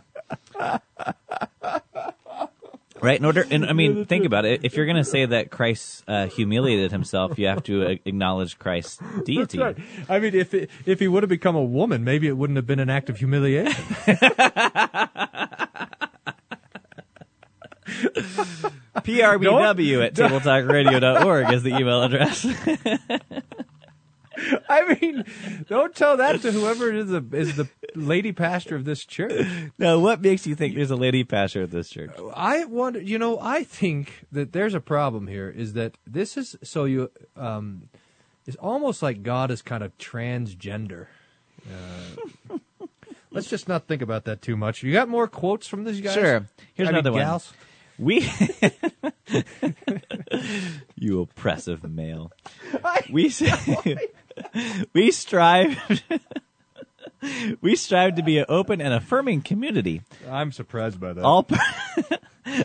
Right. 3.02 3.20
In 3.20 3.26
order, 3.26 3.46
and 3.52 3.66
I 3.66 3.74
mean, 3.74 4.06
think 4.06 4.24
about 4.24 4.46
it. 4.46 4.64
If 4.64 4.78
you're 4.78 4.86
going 4.86 4.96
to 4.96 5.04
say 5.04 5.26
that 5.26 5.52
Christ 5.52 6.06
uh, 6.08 6.28
humiliated 6.28 6.94
himself, 6.94 7.38
you 7.38 7.48
have 7.48 7.62
to 7.64 7.86
uh, 7.86 7.96
acknowledge 8.06 8.58
Christ's 8.58 9.02
deity. 9.26 9.60
Right. 9.60 9.76
I 10.08 10.20
mean, 10.20 10.34
if 10.34 10.54
it, 10.54 10.70
if 10.86 11.02
he 11.02 11.10
would 11.10 11.22
have 11.22 11.30
become 11.30 11.58
a 11.58 11.64
woman, 11.64 12.06
maybe 12.06 12.30
it 12.30 12.38
wouldn't 12.38 12.56
have 12.56 12.66
been 12.66 12.80
an 12.80 12.90
act 12.90 13.10
of 13.10 13.18
humiliation. 13.18 13.76
PRBW 19.20 20.06
at 20.06 20.14
tabletalkradio.org 20.14 21.54
is 21.54 21.64
the 21.64 21.78
email 21.78 22.04
address. 22.04 22.46
I 24.70 24.98
mean, 25.00 25.24
don't 25.70 25.96
tell 25.96 26.18
that 26.18 26.42
to 26.42 26.52
whoever 26.52 26.92
is 26.92 27.10
the 27.10 27.24
is 27.34 27.56
the 27.56 27.70
lady 27.96 28.32
pastor 28.32 28.76
of 28.76 28.84
this 28.84 29.06
church. 29.06 29.48
now, 29.78 30.00
what 30.00 30.22
makes 30.22 30.48
you 30.48 30.56
think 30.56 30.76
there's 30.76 30.92
a 30.92 30.96
lady 30.96 31.24
pastor 31.24 31.62
of 31.62 31.72
this 31.72 31.90
church? 31.90 32.12
I 32.36 32.66
wonder. 32.66 33.00
You 33.00 33.20
know, 33.20 33.40
I 33.40 33.64
think 33.64 34.26
that 34.32 34.52
there's 34.52 34.74
a 34.74 34.80
problem 34.80 35.28
here. 35.28 35.50
Is 35.50 35.74
that 35.74 35.98
this 36.08 36.36
is 36.36 36.56
so 36.64 36.86
you 36.86 37.12
um, 37.36 37.90
it's 38.46 38.58
almost 38.58 39.04
like 39.04 39.24
God 39.24 39.52
is 39.52 39.62
kind 39.62 39.84
of 39.84 39.98
transgender. 39.98 41.08
Uh, 41.70 42.58
let's 43.32 43.50
just 43.50 43.68
not 43.68 43.88
think 43.88 44.02
about 44.02 44.26
that 44.26 44.42
too 44.42 44.58
much. 44.58 44.84
You 44.84 44.92
got 44.92 45.10
more 45.10 45.28
quotes 45.28 45.68
from 45.68 45.84
this 45.84 46.00
guy? 46.00 46.14
Sure. 46.14 46.46
Here's 46.74 46.90
I 46.90 46.92
mean, 46.92 47.00
another 47.00 47.12
one. 47.12 47.22
gals? 47.22 47.54
We, 48.00 48.30
you 50.96 51.22
oppressive 51.22 51.84
male. 51.84 52.32
We 53.12 53.32
we 54.94 55.12
strive 55.12 55.78
we 57.62 57.76
strive 57.76 58.16
to 58.16 58.24
be 58.24 58.38
an 58.38 58.46
open 58.50 58.82
and 58.82 58.94
affirming 58.94 59.42
community. 59.42 60.02
I'm 60.30 60.52
surprised 60.52 61.00
by 61.00 61.14
that. 61.14 61.24
All 61.24 61.44
per- 61.44 61.58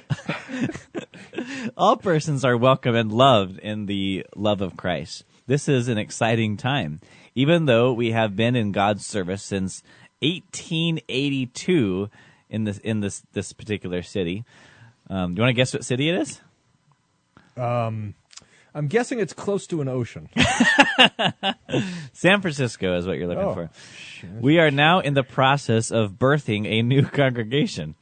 all 1.76 1.96
persons 1.96 2.44
are 2.44 2.56
welcome 2.56 2.94
and 2.94 3.12
loved 3.12 3.58
in 3.58 3.86
the 3.86 4.26
love 4.34 4.60
of 4.60 4.76
Christ. 4.76 5.24
This 5.46 5.68
is 5.68 5.88
an 5.88 5.98
exciting 5.98 6.56
time, 6.56 7.00
even 7.34 7.66
though 7.66 7.92
we 7.92 8.10
have 8.12 8.36
been 8.36 8.56
in 8.56 8.72
God's 8.72 9.06
service 9.06 9.42
since 9.42 9.82
1882 10.20 12.10
in 12.50 12.64
this 12.64 12.78
in 12.78 13.00
this 13.00 13.22
this 13.32 13.52
particular 13.52 14.02
city. 14.02 14.44
Um, 15.10 15.34
do 15.34 15.40
you 15.40 15.42
want 15.44 15.50
to 15.50 15.54
guess 15.54 15.72
what 15.72 15.84
city 15.84 16.08
it 16.08 16.16
is? 16.16 16.40
I'm 18.74 18.86
guessing 18.86 19.18
it's 19.18 19.32
close 19.32 19.66
to 19.68 19.80
an 19.80 19.88
ocean. 19.88 20.28
San 22.12 22.40
Francisco 22.40 22.96
is 22.96 23.06
what 23.06 23.16
you're 23.18 23.26
looking 23.26 23.44
Oh, 23.44 23.54
for. 23.54 23.70
We 24.40 24.58
are 24.58 24.70
now 24.70 25.00
in 25.00 25.14
the 25.14 25.22
process 25.24 25.90
of 25.90 26.12
birthing 26.12 26.66
a 26.66 26.82
new 26.82 27.02
congregation. 27.06 27.94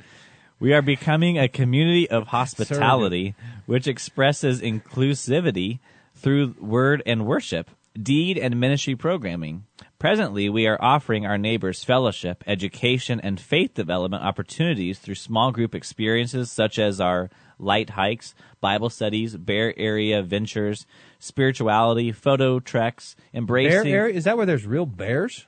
We 0.58 0.72
are 0.74 0.82
becoming 0.82 1.38
a 1.38 1.48
community 1.48 2.08
of 2.10 2.28
hospitality, 2.28 3.34
which 3.66 3.86
expresses 3.86 4.60
inclusivity 4.60 5.78
through 6.14 6.54
word 6.60 7.02
and 7.06 7.26
worship, 7.26 7.70
deed 8.00 8.36
and 8.36 8.58
ministry 8.58 8.96
programming. 8.96 9.64
Presently, 9.98 10.48
we 10.50 10.66
are 10.66 10.76
offering 10.80 11.24
our 11.24 11.38
neighbors 11.38 11.82
fellowship, 11.82 12.44
education, 12.46 13.18
and 13.20 13.40
faith 13.40 13.72
development 13.72 14.22
opportunities 14.22 14.98
through 14.98 15.14
small 15.14 15.52
group 15.52 15.74
experiences 15.74 16.50
such 16.50 16.78
as 16.78 17.00
our 17.00 17.30
light 17.58 17.90
hikes, 17.90 18.34
Bible 18.60 18.90
studies, 18.90 19.36
bear 19.38 19.72
area 19.78 20.22
ventures, 20.22 20.84
spirituality, 21.18 22.12
photo 22.12 22.60
treks, 22.60 23.16
embracing 23.32 23.84
Bear 23.84 24.02
area? 24.02 24.14
Is 24.14 24.24
that 24.24 24.36
where 24.36 24.44
there's 24.46 24.66
real 24.66 24.86
bears? 24.86 25.46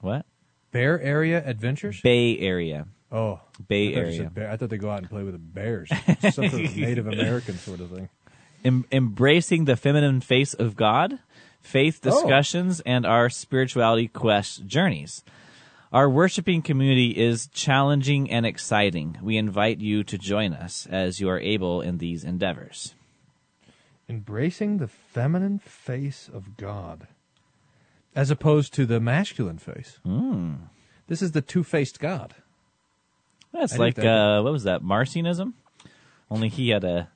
what 0.00 0.26
Bear 0.72 1.00
area 1.00 1.40
adventures? 1.46 2.00
Bay 2.00 2.36
Area. 2.38 2.88
oh, 3.12 3.38
Bay 3.68 3.94
I 3.94 3.98
Area. 4.00 4.28
bear. 4.34 4.50
I 4.50 4.56
thought 4.56 4.70
they 4.70 4.76
go 4.76 4.90
out 4.90 4.98
and 4.98 5.08
play 5.08 5.22
with 5.22 5.34
the 5.34 5.38
bears. 5.38 5.88
Some 6.20 6.48
sort 6.48 6.64
of 6.64 6.76
Native 6.76 7.06
American 7.06 7.54
sort 7.54 7.78
of 7.78 7.90
thing. 7.90 8.08
em- 8.64 8.84
embracing 8.90 9.66
the 9.66 9.76
feminine 9.76 10.20
face 10.20 10.52
of 10.52 10.74
God, 10.74 11.20
faith 11.64 12.00
Oh. 12.04 12.10
discussions, 12.10 12.80
and 12.86 13.04
our 13.04 13.28
spirituality 13.28 14.06
quest 14.06 14.66
journeys. 14.66 15.24
Our 15.92 16.08
worshiping 16.10 16.62
community 16.62 17.10
is 17.10 17.46
challenging 17.48 18.30
and 18.30 18.44
exciting. 18.44 19.16
We 19.22 19.36
invite 19.36 19.80
you 19.80 20.04
to 20.04 20.18
join 20.18 20.52
us 20.52 20.86
as 20.86 21.20
you 21.20 21.28
are 21.28 21.40
able 21.40 21.80
in 21.80 21.98
these 21.98 22.22
endeavors. 22.24 22.94
Embracing 24.08 24.78
the 24.78 24.88
feminine 24.88 25.58
face 25.58 26.28
of 26.32 26.56
God, 26.56 27.06
as 28.14 28.30
opposed 28.30 28.74
to 28.74 28.84
the 28.86 29.00
masculine 29.00 29.58
face. 29.58 29.98
Hmm. 30.04 30.54
This 31.06 31.22
is 31.22 31.32
the 31.32 31.40
two-faced 31.42 32.00
God. 32.00 32.34
That's 33.52 33.74
I 33.74 33.78
like 33.78 33.94
that- 33.94 34.06
uh, 34.06 34.42
what 34.42 34.52
was 34.52 34.64
that? 34.64 34.82
Marcionism. 34.82 35.54
Only 36.30 36.48
he 36.48 36.70
had 36.70 36.84
a 36.84 37.08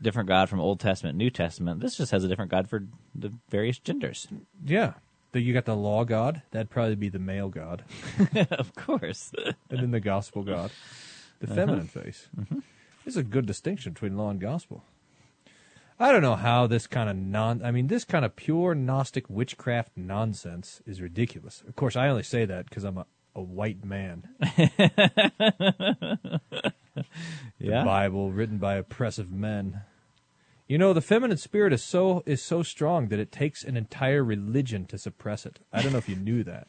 different 0.00 0.28
God 0.28 0.48
from 0.48 0.60
Old 0.60 0.80
Testament, 0.80 1.16
New 1.16 1.30
Testament. 1.30 1.80
This 1.80 1.96
just 1.96 2.12
has 2.12 2.24
a 2.24 2.28
different 2.28 2.50
God 2.50 2.68
for 2.68 2.86
the 3.14 3.32
various 3.48 3.78
genders. 3.78 4.28
Yeah. 4.64 4.94
The, 5.32 5.40
you 5.40 5.52
got 5.52 5.64
the 5.64 5.76
law 5.76 6.04
God. 6.04 6.42
That'd 6.50 6.70
probably 6.70 6.94
be 6.94 7.08
the 7.08 7.18
male 7.18 7.48
God. 7.48 7.84
of 8.50 8.74
course. 8.74 9.32
and 9.70 9.80
then 9.80 9.90
the 9.90 10.00
gospel 10.00 10.42
God, 10.42 10.70
the 11.40 11.46
feminine 11.46 11.88
face. 11.88 12.28
Mm-hmm. 12.38 12.60
There's 13.04 13.16
a 13.16 13.22
good 13.22 13.46
distinction 13.46 13.92
between 13.92 14.16
law 14.16 14.30
and 14.30 14.40
gospel. 14.40 14.82
I 15.98 16.12
don't 16.12 16.22
know 16.22 16.36
how 16.36 16.66
this 16.66 16.86
kind 16.86 17.08
of 17.08 17.16
non. 17.16 17.62
I 17.64 17.70
mean, 17.70 17.86
this 17.86 18.04
kind 18.04 18.24
of 18.24 18.36
pure 18.36 18.74
Gnostic 18.74 19.30
witchcraft 19.30 19.92
nonsense 19.96 20.82
is 20.86 21.00
ridiculous. 21.00 21.62
Of 21.66 21.74
course, 21.74 21.96
I 21.96 22.08
only 22.08 22.22
say 22.22 22.44
that 22.44 22.68
because 22.68 22.84
I'm 22.84 22.98
a, 22.98 23.06
a 23.36 23.42
white 23.42 23.84
man. 23.84 24.28
The 27.58 27.68
yeah. 27.68 27.84
Bible 27.84 28.32
written 28.32 28.58
by 28.58 28.76
oppressive 28.76 29.30
men. 29.30 29.82
You 30.68 30.78
know, 30.78 30.92
the 30.92 31.00
feminine 31.00 31.36
spirit 31.36 31.72
is 31.72 31.82
so 31.82 32.22
is 32.26 32.42
so 32.42 32.62
strong 32.62 33.08
that 33.08 33.18
it 33.18 33.30
takes 33.30 33.64
an 33.64 33.76
entire 33.76 34.24
religion 34.24 34.86
to 34.86 34.98
suppress 34.98 35.46
it. 35.46 35.60
I 35.72 35.82
don't 35.82 35.92
know 35.92 35.98
if 35.98 36.08
you 36.08 36.16
knew 36.16 36.44
that. 36.44 36.68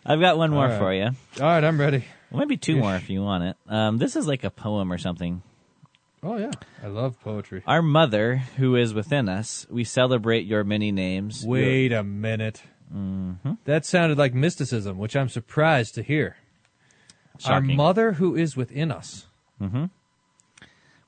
I've 0.06 0.20
got 0.20 0.38
one 0.38 0.50
more 0.50 0.66
right. 0.66 0.78
for 0.78 0.94
you. 0.94 1.04
All 1.04 1.46
right, 1.46 1.62
I'm 1.62 1.78
ready. 1.78 2.04
Well, 2.30 2.40
maybe 2.40 2.56
two 2.56 2.76
more 2.76 2.96
if 2.96 3.10
you 3.10 3.22
want 3.22 3.44
it. 3.44 3.56
Um, 3.68 3.98
this 3.98 4.16
is 4.16 4.26
like 4.26 4.44
a 4.44 4.50
poem 4.50 4.92
or 4.92 4.98
something. 4.98 5.42
Oh 6.22 6.36
yeah, 6.36 6.52
I 6.82 6.88
love 6.88 7.20
poetry. 7.20 7.62
Our 7.66 7.82
mother, 7.82 8.36
who 8.56 8.76
is 8.76 8.94
within 8.94 9.28
us, 9.28 9.66
we 9.70 9.84
celebrate 9.84 10.46
your 10.46 10.64
many 10.64 10.92
names. 10.92 11.42
Your- 11.42 11.52
Wait 11.52 11.92
a 11.92 12.02
minute. 12.02 12.62
Mm-hmm. 12.94 13.52
That 13.64 13.84
sounded 13.84 14.18
like 14.18 14.34
mysticism, 14.34 14.98
which 14.98 15.16
I'm 15.16 15.28
surprised 15.28 15.94
to 15.94 16.02
hear. 16.02 16.36
Our 17.46 17.60
mother 17.60 18.12
who 18.14 18.36
is 18.36 18.56
within 18.56 18.90
us. 18.92 19.26
Mm-hmm. 19.60 19.84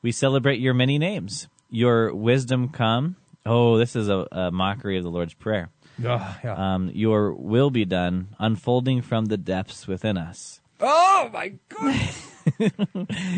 we 0.03 0.13
celebrate 0.13 0.61
your 0.61 0.75
many 0.75 0.99
names. 0.99 1.49
Your 1.71 2.15
wisdom 2.15 2.69
come. 2.69 3.17
Oh, 3.45 3.77
this 3.79 3.97
is 3.97 4.09
a, 4.09 4.27
a 4.31 4.51
mockery 4.51 4.97
of 4.99 5.05
the 5.05 5.11
Lord's 5.11 5.35
Prayer. 5.35 5.71
Oh, 6.05 6.37
yeah. 6.45 6.75
Um, 6.75 6.91
your 6.95 7.33
will 7.33 7.71
be 7.71 7.85
done, 7.85 8.29
unfolding 8.39 9.03
from 9.03 9.27
the 9.27 9.37
depths 9.37 9.87
within 9.87 10.17
us. 10.17 10.61
oh 10.81 11.31
my 11.33 11.55
goodness. 11.69 12.29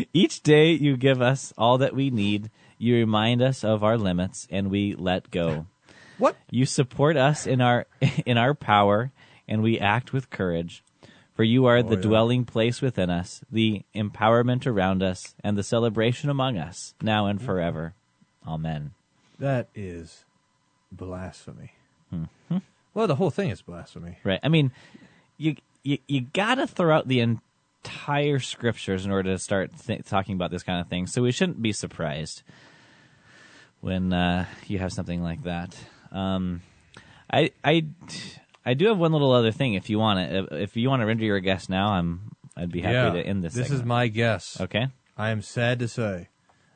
Each 0.13 0.41
day 0.41 0.71
you 0.71 0.97
give 0.97 1.21
us 1.21 1.53
all 1.57 1.77
that 1.79 1.95
we 1.95 2.09
need. 2.09 2.49
You 2.77 2.95
remind 2.95 3.41
us 3.41 3.63
of 3.63 3.83
our 3.83 3.97
limits, 3.97 4.47
and 4.49 4.69
we 4.69 4.95
let 4.95 5.31
go. 5.31 5.65
What? 6.17 6.35
You 6.49 6.65
support 6.65 7.17
us 7.17 7.47
in 7.47 7.61
our 7.61 7.85
in 8.25 8.37
our 8.37 8.53
power, 8.53 9.11
and 9.47 9.61
we 9.61 9.79
act 9.79 10.13
with 10.13 10.29
courage. 10.29 10.83
For 11.35 11.43
you 11.43 11.65
are 11.65 11.83
the 11.83 11.97
yeah. 11.97 12.01
dwelling 12.01 12.45
place 12.45 12.81
within 12.81 13.09
us, 13.09 13.41
the 13.51 13.81
empowerment 13.93 14.65
around 14.65 15.03
us, 15.03 15.35
and 15.43 15.57
the 15.57 15.63
celebration 15.63 16.29
among 16.29 16.57
us, 16.57 16.93
now 17.01 17.25
and 17.25 17.41
forever. 17.41 17.93
Amen. 18.47 18.91
That 19.37 19.67
is 19.75 20.23
blasphemy. 20.93 21.73
Well, 22.95 23.07
the 23.07 23.15
whole 23.15 23.29
thing 23.29 23.49
is 23.49 23.61
blasphemy. 23.61 24.17
Right. 24.23 24.39
I 24.41 24.47
mean, 24.47 24.71
you 25.37 25.57
you, 25.83 25.99
you 26.07 26.21
got 26.21 26.55
to 26.55 26.65
throw 26.65 26.95
out 26.95 27.07
the 27.07 27.19
entire 27.19 28.39
scriptures 28.39 29.05
in 29.05 29.11
order 29.11 29.33
to 29.33 29.37
start 29.37 29.71
th- 29.85 30.05
talking 30.05 30.33
about 30.33 30.49
this 30.49 30.63
kind 30.63 30.79
of 30.79 30.87
thing. 30.87 31.05
So 31.05 31.21
we 31.21 31.31
shouldn't 31.31 31.61
be 31.61 31.73
surprised 31.73 32.41
when 33.81 34.13
uh, 34.13 34.45
you 34.65 34.79
have 34.79 34.93
something 34.93 35.21
like 35.21 35.43
that. 35.43 35.77
Um, 36.11 36.61
I 37.31 37.51
I 37.63 37.85
I 38.65 38.73
do 38.73 38.87
have 38.87 38.97
one 38.97 39.11
little 39.11 39.31
other 39.31 39.51
thing. 39.51 39.73
If 39.73 39.89
you 39.89 39.99
want 39.99 40.19
it, 40.19 40.47
if, 40.51 40.75
you 40.75 40.89
want 40.89 41.01
to 41.01 41.05
render 41.05 41.23
your 41.23 41.39
guess 41.39 41.69
now, 41.69 41.89
I'm 41.93 42.31
I'd 42.57 42.71
be 42.71 42.81
happy 42.81 43.17
yeah. 43.17 43.23
to 43.23 43.27
end 43.27 43.43
this. 43.43 43.53
This 43.53 43.71
is 43.71 43.83
my 43.83 44.07
guess. 44.07 44.59
okay. 44.59 44.87
I 45.17 45.29
am 45.29 45.41
sad 45.41 45.79
to 45.79 45.87
say, 45.87 46.27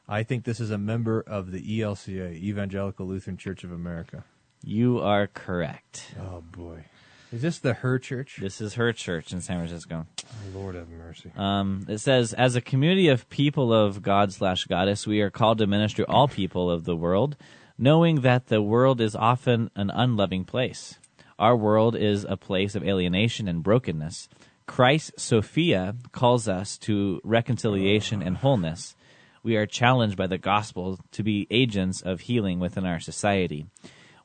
I 0.07 0.23
think 0.23 0.45
this 0.45 0.59
is 0.59 0.71
a 0.71 0.77
member 0.77 1.21
of 1.21 1.51
the 1.51 1.61
ELCA, 1.61 2.33
Evangelical 2.35 3.05
Lutheran 3.05 3.37
Church 3.37 3.63
of 3.63 3.71
America. 3.71 4.23
You 4.63 4.99
are 4.99 5.27
correct. 5.27 6.15
Oh 6.19 6.41
boy, 6.41 6.85
is 7.31 7.41
this 7.41 7.59
the 7.59 7.75
Her 7.75 7.99
Church? 7.99 8.37
This 8.41 8.59
is 8.59 8.73
her 8.73 8.91
church 8.91 9.31
in 9.31 9.41
San 9.41 9.57
Francisco. 9.57 10.07
Lord 10.53 10.75
have 10.75 10.89
mercy. 10.89 11.31
Um, 11.37 11.85
it 11.87 11.99
says, 11.99 12.33
as 12.33 12.55
a 12.55 12.61
community 12.61 13.07
of 13.07 13.29
people 13.29 13.71
of 13.71 14.01
God 14.01 14.33
slash 14.33 14.65
goddess, 14.65 15.05
we 15.05 15.21
are 15.21 15.29
called 15.29 15.59
to 15.59 15.67
minister 15.67 16.03
to 16.03 16.11
all 16.11 16.27
people 16.27 16.71
of 16.71 16.85
the 16.85 16.95
world, 16.95 17.37
knowing 17.79 18.21
that 18.21 18.47
the 18.47 18.61
world 18.61 18.99
is 18.99 19.15
often 19.15 19.71
an 19.73 19.89
unloving 19.89 20.43
place. 20.43 20.99
Our 21.39 21.55
world 21.55 21.95
is 21.95 22.25
a 22.25 22.35
place 22.35 22.75
of 22.75 22.83
alienation 22.83 23.47
and 23.47 23.63
brokenness. 23.63 24.27
Christ 24.67 25.13
Sophia 25.17 25.95
calls 26.11 26.49
us 26.49 26.77
to 26.79 27.21
reconciliation 27.23 28.21
and 28.21 28.35
wholeness. 28.35 28.97
We 29.43 29.55
are 29.55 29.65
challenged 29.65 30.17
by 30.17 30.27
the 30.27 30.37
gospel 30.37 30.99
to 31.13 31.23
be 31.23 31.47
agents 31.49 32.01
of 32.01 32.19
healing 32.19 32.59
within 32.59 32.85
our 32.85 32.99
society. 32.99 33.65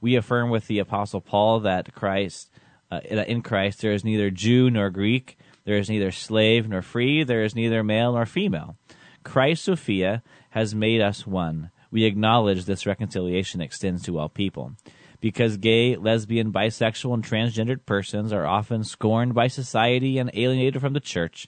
We 0.00 0.16
affirm 0.16 0.50
with 0.50 0.66
the 0.66 0.80
apostle 0.80 1.20
Paul 1.20 1.60
that 1.60 1.94
Christ 1.94 2.50
uh, 2.90 3.00
in 3.06 3.42
Christ 3.42 3.80
there 3.80 3.92
is 3.92 4.04
neither 4.04 4.30
Jew 4.30 4.68
nor 4.68 4.90
Greek, 4.90 5.38
there 5.64 5.78
is 5.78 5.88
neither 5.88 6.10
slave 6.10 6.68
nor 6.68 6.82
free, 6.82 7.22
there 7.22 7.44
is 7.44 7.54
neither 7.54 7.84
male 7.84 8.12
nor 8.12 8.26
female. 8.26 8.76
Christ 9.22 9.64
Sophia 9.64 10.22
has 10.50 10.74
made 10.74 11.00
us 11.00 11.24
one. 11.24 11.70
We 11.94 12.06
acknowledge 12.06 12.64
this 12.64 12.86
reconciliation 12.86 13.60
extends 13.60 14.02
to 14.02 14.18
all 14.18 14.28
people. 14.28 14.72
Because 15.20 15.56
gay, 15.58 15.94
lesbian, 15.94 16.52
bisexual, 16.52 17.14
and 17.14 17.24
transgendered 17.24 17.86
persons 17.86 18.32
are 18.32 18.44
often 18.44 18.82
scorned 18.82 19.32
by 19.32 19.46
society 19.46 20.18
and 20.18 20.28
alienated 20.34 20.80
from 20.80 20.92
the 20.92 20.98
church, 20.98 21.46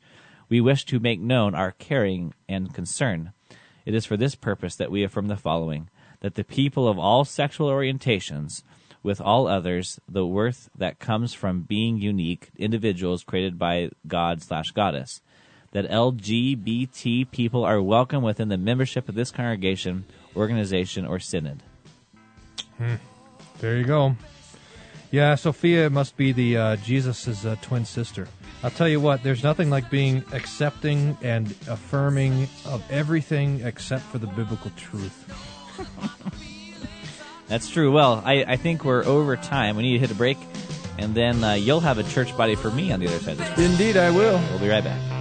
we 0.49 0.61
wish 0.61 0.85
to 0.85 1.01
make 1.01 1.19
known 1.19 1.57
our 1.57 1.73
caring 1.73 2.33
and 2.49 2.73
concern. 2.73 3.33
It 3.85 3.93
is 3.93 4.07
for 4.07 4.17
this 4.17 4.37
purpose 4.37 4.77
that 4.77 4.93
we 4.93 5.03
affirm 5.03 5.27
the 5.27 5.37
following 5.37 5.91
that 6.21 6.37
the 6.37 6.45
people 6.45 6.87
of 6.87 6.97
all 6.97 7.25
sexual 7.25 7.69
orientations, 7.69 8.63
with 9.03 9.21
all 9.21 9.49
others, 9.49 9.99
the 10.09 10.25
worth 10.25 10.71
that 10.79 11.01
comes 11.01 11.35
from 11.35 11.63
being 11.63 11.99
unique 11.99 12.51
individuals 12.57 13.25
created 13.25 13.59
by 13.59 13.91
God 14.07 14.43
slash 14.43 14.71
goddess, 14.71 15.23
that 15.73 15.91
LGBT 15.91 17.29
people 17.33 17.65
are 17.65 17.83
welcome 17.83 18.23
within 18.23 18.49
the 18.49 18.57
membership 18.57 19.09
of 19.09 19.17
this 19.17 19.33
congregation, 19.33 20.05
organization, 20.37 21.07
or 21.07 21.19
synod. 21.19 21.63
There 23.59 23.77
you 23.77 23.85
go. 23.85 24.17
Yeah, 25.11 25.35
Sophia 25.37 25.89
must 25.89 26.17
be 26.17 26.33
the 26.33 26.57
uh, 26.57 26.77
Jesus' 26.77 27.45
uh, 27.45 27.57
twin 27.63 27.85
sister. 27.85 28.29
I'll 28.63 28.71
tell 28.71 28.89
you 28.89 29.01
what, 29.01 29.23
there's 29.23 29.43
nothing 29.43 29.71
like 29.71 29.91
being 29.91 30.25
accepting 30.33 31.17
and 31.23 31.55
affirming 31.69 32.49
of 32.65 32.83
everything 32.91 33.61
except 33.61 34.03
for 34.05 34.19
the 34.19 34.27
biblical 34.27 34.71
truth. 34.77 35.25
That's 37.49 37.69
true. 37.69 37.93
Well, 37.93 38.23
I, 38.25 38.45
I 38.47 38.57
think 38.57 38.85
we're 38.85 39.05
over 39.05 39.37
time. 39.37 39.77
We 39.77 39.85
need 39.85 39.93
to 39.93 39.99
hit 40.01 40.11
a 40.11 40.15
break, 40.15 40.39
and 40.99 41.15
then 41.15 41.45
uh, 41.45 41.53
you'll 41.53 41.81
have 41.81 41.99
a 41.99 42.03
church 42.03 42.37
body 42.37 42.57
for 42.57 42.71
me 42.71 42.93
on 42.93 42.99
the 42.99 43.07
other 43.07 43.21
side 43.21 43.39
of 43.39 43.57
the. 43.57 43.63
Indeed, 43.63 43.97
I 43.97 44.11
will. 44.11 44.41
We'll 44.51 44.59
be 44.59 44.69
right 44.69 44.83
back. 44.83 45.16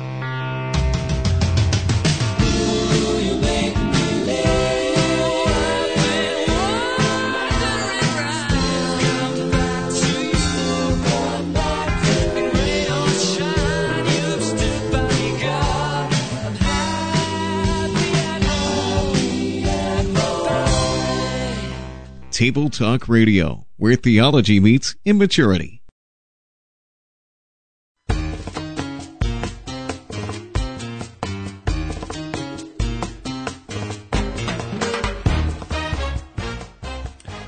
Table 22.36 22.69
Talk 22.69 23.08
Radio, 23.08 23.65
where 23.78 23.95
theology 23.95 24.60
meets 24.60 24.98
immaturity. 25.06 25.82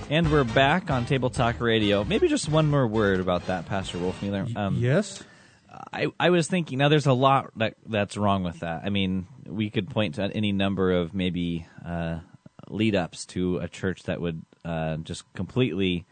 And 0.09 0.31
we're 0.31 0.45
back 0.45 0.89
on 0.89 1.05
Table 1.05 1.29
Talk 1.29 1.59
Radio. 1.59 2.05
Maybe 2.05 2.29
just 2.29 2.47
one 2.47 2.67
more 2.67 2.87
word 2.87 3.19
about 3.19 3.47
that, 3.47 3.65
Pastor 3.65 3.97
Wolfmueller. 3.97 4.55
Um, 4.55 4.77
yes. 4.77 5.21
I, 5.91 6.07
I 6.17 6.29
was 6.29 6.47
thinking 6.47 6.77
now 6.77 6.87
there's 6.87 7.07
a 7.07 7.11
lot 7.11 7.51
that 7.57 7.73
that's 7.85 8.15
wrong 8.15 8.45
with 8.45 8.61
that. 8.61 8.83
I 8.85 8.89
mean, 8.89 9.27
we 9.45 9.69
could 9.69 9.89
point 9.89 10.15
to 10.15 10.31
any 10.33 10.53
number 10.53 10.93
of 10.93 11.13
maybe 11.13 11.67
uh, 11.85 12.19
lead 12.69 12.95
ups 12.95 13.25
to 13.25 13.57
a 13.57 13.67
church 13.67 14.03
that 14.03 14.21
would 14.21 14.43
uh, 14.67 14.97
just 14.97 15.23
completely 15.33 16.05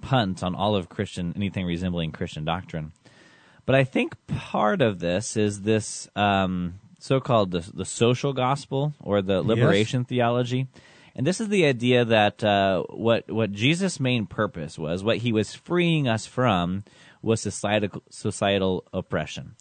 punt 0.00 0.42
on 0.42 0.54
all 0.54 0.74
of 0.74 0.88
Christian 0.88 1.32
anything 1.36 1.66
resembling 1.66 2.12
Christian 2.12 2.44
doctrine. 2.44 2.92
But 3.66 3.74
I 3.74 3.84
think 3.84 4.16
part 4.26 4.82
of 4.82 4.98
this 4.98 5.36
is 5.36 5.62
this 5.62 6.08
um, 6.16 6.80
so-called 6.98 7.50
the, 7.52 7.60
the 7.72 7.84
social 7.84 8.32
gospel 8.32 8.94
or 9.00 9.22
the 9.22 9.42
liberation 9.42 10.04
theology. 10.04 10.66
And 11.14 11.26
this 11.26 11.40
is 11.40 11.48
the 11.48 11.66
idea 11.66 12.04
that 12.04 12.42
uh, 12.42 12.82
what 12.88 13.30
what 13.30 13.52
Jesus' 13.52 14.00
main 14.00 14.26
purpose 14.26 14.78
was, 14.78 15.02
what 15.02 15.18
he 15.18 15.32
was 15.32 15.54
freeing 15.54 16.08
us 16.08 16.26
from, 16.26 16.84
was 17.22 17.40
societal 17.40 18.02
societal 18.10 18.84
oppression, 18.92 19.56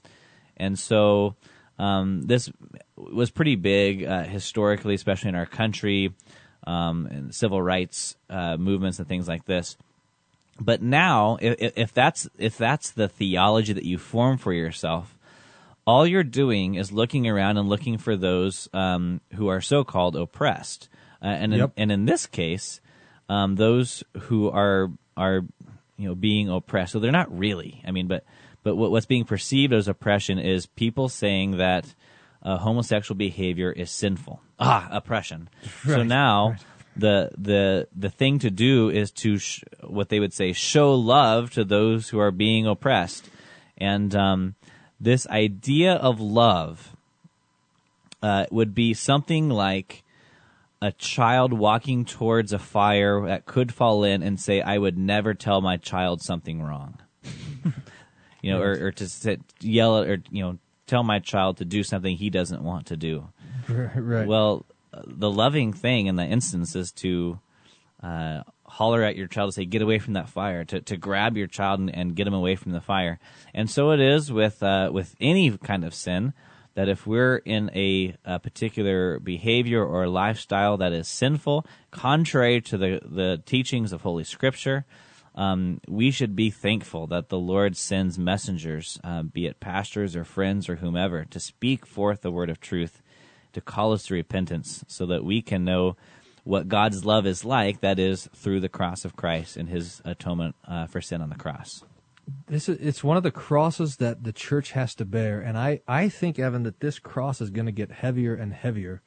and 0.58 0.78
so 0.78 1.36
um, 1.80 2.22
this 2.22 2.52
was 2.96 3.32
pretty 3.32 3.56
big 3.56 4.04
uh, 4.04 4.24
historically, 4.24 4.94
especially 4.94 5.30
in 5.30 5.36
our 5.36 5.48
country, 5.48 6.14
um, 6.70 7.08
and 7.08 7.34
civil 7.34 7.62
rights 7.62 8.16
uh, 8.30 8.56
movements 8.58 9.00
and 9.00 9.08
things 9.08 9.28
like 9.28 9.46
this. 9.46 9.76
But 10.62 10.82
now, 10.82 11.38
if, 11.42 11.74
if 11.78 11.94
that's 11.94 12.30
if 12.38 12.58
that's 12.58 12.92
the 12.92 13.08
theology 13.08 13.74
that 13.74 13.86
you 13.86 13.98
form 13.98 14.38
for 14.38 14.54
yourself, 14.54 15.16
all 15.88 16.06
you're 16.06 16.24
doing 16.24 16.76
is 16.76 16.92
looking 16.92 17.28
around 17.28 17.58
and 17.58 17.68
looking 17.68 17.98
for 17.98 18.16
those 18.16 18.70
um, 18.74 19.22
who 19.36 19.48
are 19.48 19.62
so-called 19.62 20.16
oppressed. 20.16 20.90
Uh, 21.24 21.28
and 21.28 21.54
in, 21.54 21.60
Yep. 21.60 21.72
and 21.76 21.92
in 21.92 22.06
this 22.06 22.28
case, 22.28 22.82
um, 23.30 23.56
those 23.56 24.04
who 24.28 24.50
are 24.50 24.92
are 25.18 25.42
you 25.98 26.08
know 26.10 26.16
being 26.16 26.50
oppressed. 26.50 26.92
So 26.92 27.00
they're 27.00 27.12
not 27.12 27.36
really. 27.36 27.82
I 27.88 27.92
mean, 27.92 28.08
but 28.08 28.24
but 28.64 28.76
what's 28.76 29.08
being 29.08 29.26
perceived 29.26 29.74
as 29.74 29.88
oppression 29.88 30.38
is 30.38 30.68
people 30.68 31.10
saying 31.10 31.58
that 31.58 31.96
uh, 32.44 32.58
homosexual 32.58 33.18
behavior 33.18 33.72
is 33.72 33.92
sinful. 33.92 34.42
Ah, 34.60 34.88
oppression. 34.92 35.50
So 35.86 36.04
now. 36.04 36.50
right. 36.50 36.60
The, 36.96 37.30
the 37.38 37.88
the 37.96 38.10
thing 38.10 38.40
to 38.40 38.50
do 38.50 38.90
is 38.90 39.12
to 39.12 39.38
sh- 39.38 39.64
what 39.88 40.10
they 40.10 40.20
would 40.20 40.34
say 40.34 40.52
show 40.52 40.94
love 40.96 41.50
to 41.52 41.64
those 41.64 42.10
who 42.10 42.20
are 42.20 42.32
being 42.32 42.68
oppressed, 42.68 43.30
and 43.78 44.14
um, 44.14 44.56
this 45.00 45.26
idea 45.28 45.94
of 45.94 46.20
love 46.20 46.98
uh, 48.22 48.48
would 48.52 48.76
be 48.76 48.94
something 48.94 49.50
like 49.50 50.04
a 50.82 50.92
child 50.92 51.54
walking 51.54 52.04
towards 52.04 52.52
a 52.52 52.60
fire 52.60 53.26
that 53.28 53.46
could 53.46 53.74
fall 53.74 54.04
in 54.04 54.22
and 54.22 54.38
say, 54.40 54.60
"I 54.60 54.78
would 54.78 54.98
never 54.98 55.34
tell 55.34 55.62
my 55.62 55.78
child 55.78 56.22
something 56.22 56.62
wrong," 56.62 56.98
you 58.42 58.52
know, 58.52 58.62
or, 58.62 58.88
or 58.88 58.92
to 58.92 59.08
sit, 59.08 59.40
yell 59.62 60.00
at, 60.00 60.10
or 60.10 60.18
you 60.32 60.44
know, 60.44 60.58
tell 60.90 61.04
my 61.04 61.20
child 61.20 61.58
to 61.58 61.66
do 61.66 61.84
something 61.84 62.18
he 62.18 62.30
doesn't 62.30 62.64
want 62.64 62.88
to 62.88 62.98
do. 62.98 63.30
Right. 63.70 64.28
Well, 64.28 64.66
the 65.06 65.30
loving 65.30 65.74
thing 65.74 66.08
in 66.08 66.16
the 66.16 66.26
instance 66.26 66.76
is 66.76 66.92
to 66.94 67.40
uh, 68.02 68.42
holler 68.66 69.04
at 69.04 69.16
your 69.16 69.28
child 69.28 69.50
to 69.50 69.54
say, 69.54 69.66
"Get 69.66 69.84
away 69.84 70.00
from 70.00 70.14
that 70.14 70.30
fire!" 70.30 70.64
To 70.66 70.82
to 70.82 70.98
grab 70.98 71.38
your 71.38 71.48
child 71.48 71.80
and, 71.80 71.94
and 71.94 72.16
get 72.16 72.26
him 72.26 72.34
away 72.34 72.56
from 72.56 72.72
the 72.72 72.82
fire. 72.82 73.20
And 73.54 73.70
so 73.70 73.92
it 73.92 74.00
is 74.00 74.32
with 74.32 74.64
uh, 74.64 74.90
with 74.92 75.16
any 75.20 75.56
kind 75.58 75.84
of 75.84 75.94
sin 75.94 76.34
that 76.76 76.88
if 76.88 77.06
we're 77.06 77.38
in 77.38 77.70
a, 77.76 78.16
a 78.24 78.40
particular 78.40 79.20
behavior 79.20 79.84
or 79.84 80.08
lifestyle 80.08 80.78
that 80.78 80.94
is 80.94 81.08
sinful, 81.08 81.66
contrary 81.92 82.62
to 82.62 82.78
the 82.78 83.02
the 83.04 83.42
teachings 83.46 83.92
of 83.94 84.02
Holy 84.02 84.24
Scripture. 84.24 84.86
Um, 85.40 85.80
we 85.88 86.12
should 86.12 86.36
be 86.36 86.50
thankful 86.50 87.08
that 87.08 87.30
the 87.30 87.40
Lord 87.40 87.78
sends 87.78 88.20
messengers, 88.20 89.00
uh, 89.06 89.24
be 89.24 89.46
it 89.46 89.62
pastors 89.62 90.14
or 90.14 90.26
friends 90.26 90.68
or 90.68 90.76
whomever, 90.76 91.24
to 91.24 91.40
speak 91.40 91.86
forth 91.86 92.22
the 92.22 92.30
word 92.30 92.50
of 92.50 92.60
truth 92.60 93.02
to 93.54 93.62
call 93.62 93.94
us 93.94 94.04
to 94.08 94.14
repentance 94.14 94.84
so 94.90 95.06
that 95.06 95.24
we 95.24 95.42
can 95.42 95.64
know 95.64 95.96
what 96.44 96.68
God's 96.68 97.06
love 97.06 97.26
is 97.26 97.46
like, 97.46 97.80
that 97.80 98.00
is, 98.00 98.28
through 98.36 98.60
the 98.60 98.68
cross 98.68 99.06
of 99.06 99.16
Christ 99.16 99.56
and 99.56 99.70
his 99.70 100.02
atonement 100.04 100.56
uh, 100.68 100.88
for 100.88 101.00
sin 101.00 101.22
on 101.22 101.30
the 101.30 101.36
cross. 101.36 101.86
This 102.48 102.68
is 102.68 102.78
it's 102.82 103.04
one 103.04 103.16
of 103.16 103.24
the 103.24 103.32
crosses 103.32 103.96
that 103.96 104.26
the 104.26 104.34
church 104.34 104.72
has 104.72 104.94
to 104.96 105.06
bear, 105.06 105.40
and 105.40 105.58
I 105.58 105.82
I 105.88 106.10
think 106.10 106.38
Evan 106.38 106.64
that 106.64 106.80
this 106.80 107.00
cross 107.00 107.40
is 107.40 107.50
going 107.50 107.66
to 107.66 107.72
get 107.72 107.92
heavier 107.92 108.36
and 108.36 108.54
heavier 108.54 109.02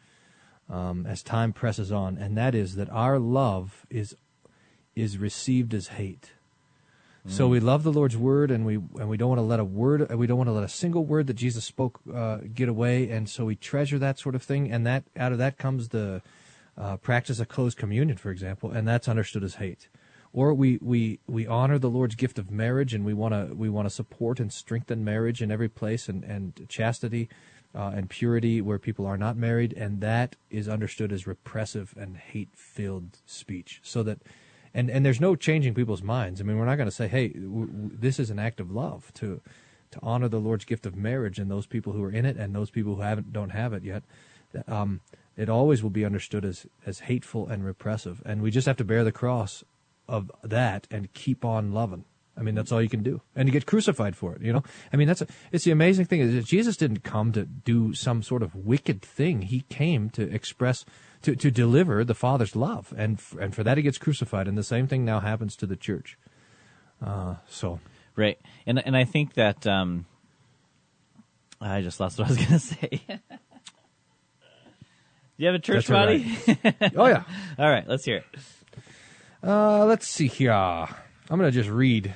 um, 0.69 1.07
as 1.07 1.23
time 1.23 1.53
presses 1.53 1.93
on, 1.93 2.17
and 2.17 2.37
that 2.37 2.55
is 2.55 2.75
that 2.77 2.91
our 2.91 3.19
love 3.21 3.87
is 3.91 4.17
is 4.95 5.19
received 5.19 5.75
as 5.75 5.89
hate. 5.89 6.33
So 7.25 7.47
we 7.47 7.61
love 7.61 7.85
the 7.85 7.93
Lord's 7.93 8.17
word, 8.17 8.51
and 8.51 8.67
we 8.67 8.75
and 8.75 9.09
we 9.09 9.17
don't 9.17 9.29
want 9.29 9.39
to 9.39 9.45
let 9.45 9.61
a 9.61 9.65
word, 9.65 10.13
we 10.13 10.27
don't 10.27 10.39
want 10.39 10.49
to 10.49 10.53
let 10.53 10.65
a 10.65 10.69
single 10.69 11.05
word 11.05 11.29
that 11.29 11.35
Jesus 11.35 11.65
spoke 11.65 12.01
uh, 12.13 12.39
get 12.53 12.69
away, 12.69 13.11
and 13.11 13.29
so 13.31 13.45
we 13.45 13.55
treasure 13.55 13.97
that 14.01 14.19
sort 14.19 14.35
of 14.35 14.43
thing, 14.43 14.73
and 14.73 14.85
that 14.87 15.05
out 15.17 15.31
of 15.31 15.39
that 15.39 15.57
comes 15.57 15.91
the 15.91 16.21
uh, 16.77 16.97
practice 16.97 17.39
of 17.39 17.49
closed 17.49 17.79
communion, 17.79 18.17
for 18.17 18.33
example, 18.33 18.73
and 18.73 18.89
that's 18.89 19.07
understood 19.07 19.45
as 19.45 19.55
hate. 19.55 19.89
Or 20.33 20.53
we, 20.53 20.79
we, 20.81 21.21
we 21.29 21.47
honor 21.47 21.79
the 21.79 21.91
Lord's 21.91 22.15
gift 22.15 22.39
of 22.39 22.51
marriage, 22.51 22.93
and 22.93 23.05
we 23.05 23.15
want 23.15 23.35
to 23.35 23.55
we 23.55 23.69
want 23.69 23.87
to 23.87 23.95
support 23.95 24.41
and 24.41 24.53
strengthen 24.53 25.05
marriage 25.05 25.41
in 25.41 25.53
every 25.53 25.69
place, 25.69 26.09
and 26.09 26.25
and 26.25 26.67
chastity 26.69 27.29
uh, 27.75 27.93
and 27.95 28.11
purity 28.11 28.61
where 28.61 28.79
people 28.79 29.07
are 29.07 29.19
not 29.19 29.37
married, 29.37 29.73
and 29.75 30.01
that 30.01 30.37
is 30.51 30.69
understood 30.69 31.13
as 31.13 31.27
repressive 31.27 31.95
and 31.97 32.17
hate 32.17 32.51
filled 32.55 33.19
speech. 33.27 33.81
So 33.85 34.03
that, 34.03 34.19
and 34.75 34.91
and 34.91 35.05
there's 35.05 35.21
no 35.21 35.37
changing 35.37 35.75
people's 35.75 36.03
minds. 36.03 36.41
I 36.41 36.45
mean, 36.45 36.59
we're 36.59 36.67
not 36.67 36.77
going 36.77 36.89
to 36.89 36.95
say, 36.95 37.09
hey, 37.09 37.29
w- 37.29 37.67
w- 37.67 37.91
this 37.93 38.19
is 38.19 38.31
an 38.31 38.39
act 38.39 38.61
of 38.61 38.71
love 38.71 39.13
to 39.15 39.41
to 39.91 39.99
honor 40.03 40.29
the 40.29 40.41
Lord's 40.41 40.65
gift 40.65 40.87
of 40.87 40.97
marriage 40.97 41.39
and 41.39 41.51
those 41.51 41.67
people 41.67 41.93
who 41.93 42.03
are 42.03 42.11
in 42.11 42.25
it 42.25 42.37
and 42.37 42.55
those 42.55 42.71
people 42.71 42.97
who 42.97 43.03
haven't 43.03 43.33
don't 43.33 43.51
have 43.51 43.73
it 43.73 43.85
yet. 43.85 44.03
Um, 44.67 45.01
it 45.37 45.49
always 45.49 45.83
will 45.83 45.91
be 45.91 46.05
understood 46.05 46.45
as 46.45 46.67
as 46.87 47.01
hateful 47.01 47.47
and 47.49 47.65
repressive, 47.65 48.23
and 48.25 48.43
we 48.43 48.51
just 48.51 48.67
have 48.67 48.77
to 48.79 48.85
bear 48.85 49.05
the 49.05 49.13
cross 49.13 49.65
of 50.09 50.31
that 50.43 50.87
and 50.91 51.13
keep 51.13 51.45
on 51.45 51.73
loving. 51.73 52.05
I 52.37 52.43
mean, 52.43 52.55
that's 52.55 52.73
all 52.73 52.81
you 52.81 52.89
can 52.89 53.03
do, 53.03 53.21
and 53.37 53.47
you 53.47 53.53
get 53.53 53.67
crucified 53.67 54.17
for 54.17 54.35
it. 54.35 54.43
You 54.43 54.55
know, 54.55 54.63
I 54.93 54.97
mean, 54.97 55.07
that's 55.07 55.21
a, 55.21 55.27
it's 55.53 55.65
the 55.65 55.71
amazing 55.71 56.07
thing 56.07 56.21
is 56.21 56.45
Jesus 56.47 56.77
didn't 56.77 57.03
come 57.03 57.33
to 57.33 57.45
do 57.45 57.93
some 57.93 58.23
sort 58.23 58.43
of 58.43 58.55
wicked 58.55 59.03
thing. 59.03 59.43
He 59.43 59.61
came 59.69 60.09
to 60.11 60.23
express, 60.35 60.85
to, 61.23 61.37
to 61.37 61.51
deliver 61.51 62.05
the 62.05 62.15
Father's 62.15 62.55
love, 62.55 62.93
and 62.97 63.19
f- 63.19 63.37
and 63.41 63.55
for 63.55 63.65
that 63.65 63.77
he 63.77 63.83
gets 63.83 63.99
crucified. 63.99 64.47
And 64.47 64.59
the 64.59 64.63
same 64.63 64.87
thing 64.87 65.05
now 65.05 65.21
happens 65.21 65.57
to 65.57 65.67
the 65.67 65.77
church. 65.77 66.19
Uh, 67.05 67.37
so 67.49 67.81
Right. 68.17 68.39
And 68.67 68.85
and 68.85 68.97
I 68.97 69.05
think 69.05 69.35
that 69.35 69.67
um, 69.67 70.07
I 71.61 71.81
just 71.81 72.01
lost 72.01 72.19
what 72.19 72.27
I 72.27 72.31
was 72.31 72.37
going 72.39 72.51
to 72.51 72.59
say. 72.59 73.01
Do 73.09 73.19
you 75.39 75.47
have 75.47 75.55
a 75.55 75.59
church 75.59 75.87
That's 75.87 75.89
body? 75.89 76.39
oh 76.97 77.07
yeah. 77.07 77.25
All 77.59 77.71
right, 77.71 77.87
let's 77.89 78.05
hear 78.05 78.17
it. 78.17 78.25
Uh, 79.43 79.87
let's 79.87 80.07
see 80.07 80.29
here. 80.29 80.53
I'm 80.53 81.39
going 81.39 81.41
to 81.41 81.51
just 81.51 81.71
read. 81.71 82.15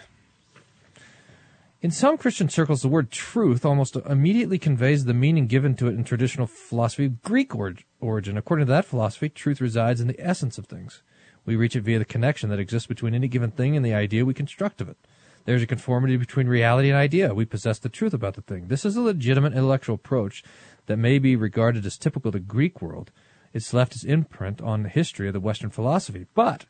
In 1.83 1.91
some 1.91 2.17
Christian 2.17 2.49
circles, 2.49 2.81
the 2.81 2.89
word 2.89 3.11
truth 3.11 3.67
almost 3.67 3.97
immediately 3.97 4.59
conveys 4.59 5.05
the 5.05 5.12
meaning 5.12 5.47
given 5.47 5.75
to 5.77 5.89
it 5.89 5.95
in 5.95 6.05
traditional 6.05 6.47
philosophy 6.47 7.05
of 7.05 7.23
Greek 7.23 7.55
or- 7.55 7.75
origin. 8.01 8.39
According 8.39 8.67
to 8.67 8.73
that 8.73 8.87
philosophy, 8.87 9.29
truth 9.29 9.61
resides 9.61 10.01
in 10.01 10.09
the 10.09 10.19
essence 10.19 10.57
of 10.57 10.67
things. 10.67 11.03
We 11.45 11.55
reach 11.55 11.77
it 11.77 11.83
via 11.83 11.99
the 11.99 12.07
connection 12.07 12.49
that 12.49 12.59
exists 12.59 12.87
between 12.87 13.15
any 13.15 13.29
given 13.29 13.51
thing 13.51 13.77
and 13.77 13.85
the 13.85 13.93
idea 13.93 14.25
we 14.25 14.33
construct 14.33 14.81
of 14.81 14.89
it. 14.89 14.97
There's 15.45 15.62
a 15.62 15.67
conformity 15.67 16.17
between 16.17 16.49
reality 16.49 16.89
and 16.89 16.97
idea. 16.97 17.35
We 17.35 17.45
possess 17.45 17.79
the 17.79 17.91
truth 17.91 18.15
about 18.15 18.35
the 18.35 18.43
thing. 18.43 18.69
This 18.69 18.87
is 18.87 18.97
a 18.97 19.03
legitimate 19.03 19.53
intellectual 19.53 19.95
approach 19.95 20.43
that 20.87 20.97
may 20.97 21.19
be 21.19 21.37
regarded 21.37 21.85
as 21.85 21.99
typical 21.99 22.33
to 22.33 22.41
Greek 22.41 22.81
world. 22.81 23.12
It's 23.53 23.75
left 23.75 23.95
its 23.95 24.03
imprint 24.03 24.61
on 24.61 24.83
the 24.83 24.89
history 24.89 25.29
of 25.29 25.35
the 25.35 25.41
Western 25.41 25.71
philosophy. 25.71 26.27
But 26.35 26.65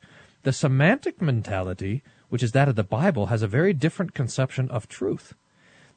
the 0.47 0.53
Semitic 0.53 1.21
mentality, 1.21 2.05
which 2.29 2.41
is 2.41 2.53
that 2.53 2.69
of 2.69 2.77
the 2.77 2.85
Bible, 2.85 3.27
has 3.27 3.43
a 3.43 3.49
very 3.49 3.73
different 3.73 4.15
conception 4.15 4.71
of 4.71 4.87
truth. 4.87 5.35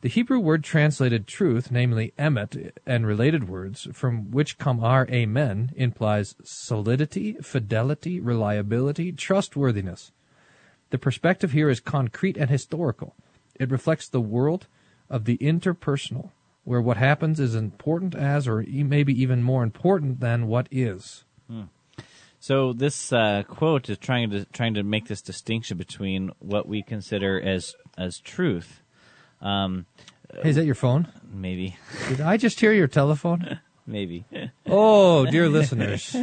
The 0.02 0.10
Hebrew 0.10 0.40
word 0.40 0.64
translated 0.64 1.28
truth, 1.28 1.70
namely 1.70 2.14
emet 2.18 2.72
and 2.84 3.06
related 3.06 3.48
words, 3.48 3.88
from 3.94 4.32
which 4.32 4.58
come 4.58 4.84
our 4.84 5.08
amen, 5.12 5.72
implies 5.76 6.36
solidity, 6.44 7.34
fidelity, 7.34 8.20
reliability, 8.20 9.12
trustworthiness. 9.12 10.12
The 10.90 10.98
perspective 10.98 11.52
here 11.52 11.70
is 11.70 11.80
concrete 11.80 12.36
and 12.36 12.50
historical. 12.50 13.14
It 13.54 13.70
reflects 13.70 14.10
the 14.10 14.20
world 14.20 14.66
of 15.12 15.26
the 15.26 15.38
interpersonal, 15.38 16.32
where 16.64 16.82
what 16.82 16.98
happens 16.98 17.40
is 17.40 17.54
important 17.54 18.16
as, 18.16 18.48
or 18.48 18.66
maybe 18.68 19.14
even 19.14 19.44
more 19.44 19.62
important 19.62 20.22
than 20.22 20.48
what 20.48 20.68
is. 20.72 21.24
Hmm. 21.48 21.66
So 22.40 22.74
this 22.74 23.12
uh, 23.12 23.44
quote 23.48 23.90
is 23.90 23.98
trying 23.98 24.30
to 24.32 24.46
trying 24.46 24.74
to 24.76 24.84
make 24.84 25.08
this 25.08 25.22
distinction 25.22 25.78
between 25.78 26.32
what 26.40 26.68
we 26.68 26.82
consider 26.82 27.40
as 27.40 27.76
as 27.98 28.20
truth. 28.20 28.82
Um, 29.42 29.86
Hey, 30.44 30.50
is 30.52 30.56
that 30.58 30.66
your 30.66 30.76
phone? 30.76 31.08
maybe, 31.34 31.76
Did 32.08 32.22
I 32.22 32.38
just 32.38 32.60
hear 32.60 32.72
your 32.72 32.88
telephone? 32.88 33.60
maybe. 33.88 34.26
Oh, 34.68 35.26
dear 35.26 35.50
listeners. 35.50 36.16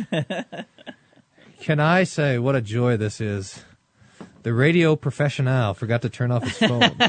Can 1.61 1.81
I 1.81 2.05
say 2.05 2.39
what 2.39 2.55
a 2.55 2.61
joy 2.61 2.97
this 2.97 3.21
is? 3.21 3.65
The 4.45 4.55
radio 4.55 4.95
professional 4.95 5.75
forgot 5.75 6.03
to 6.03 6.09
turn 6.09 6.31
off 6.31 6.45
his 6.45 6.57
phone. 6.57 6.83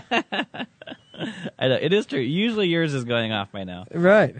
I 1.59 1.67
know, 1.67 1.77
it 1.79 1.93
is 1.93 2.07
true. 2.07 2.19
Usually 2.19 2.67
yours 2.67 2.95
is 2.95 3.03
going 3.03 3.31
off 3.31 3.51
by 3.51 3.63
now. 3.63 3.85
right. 3.93 4.35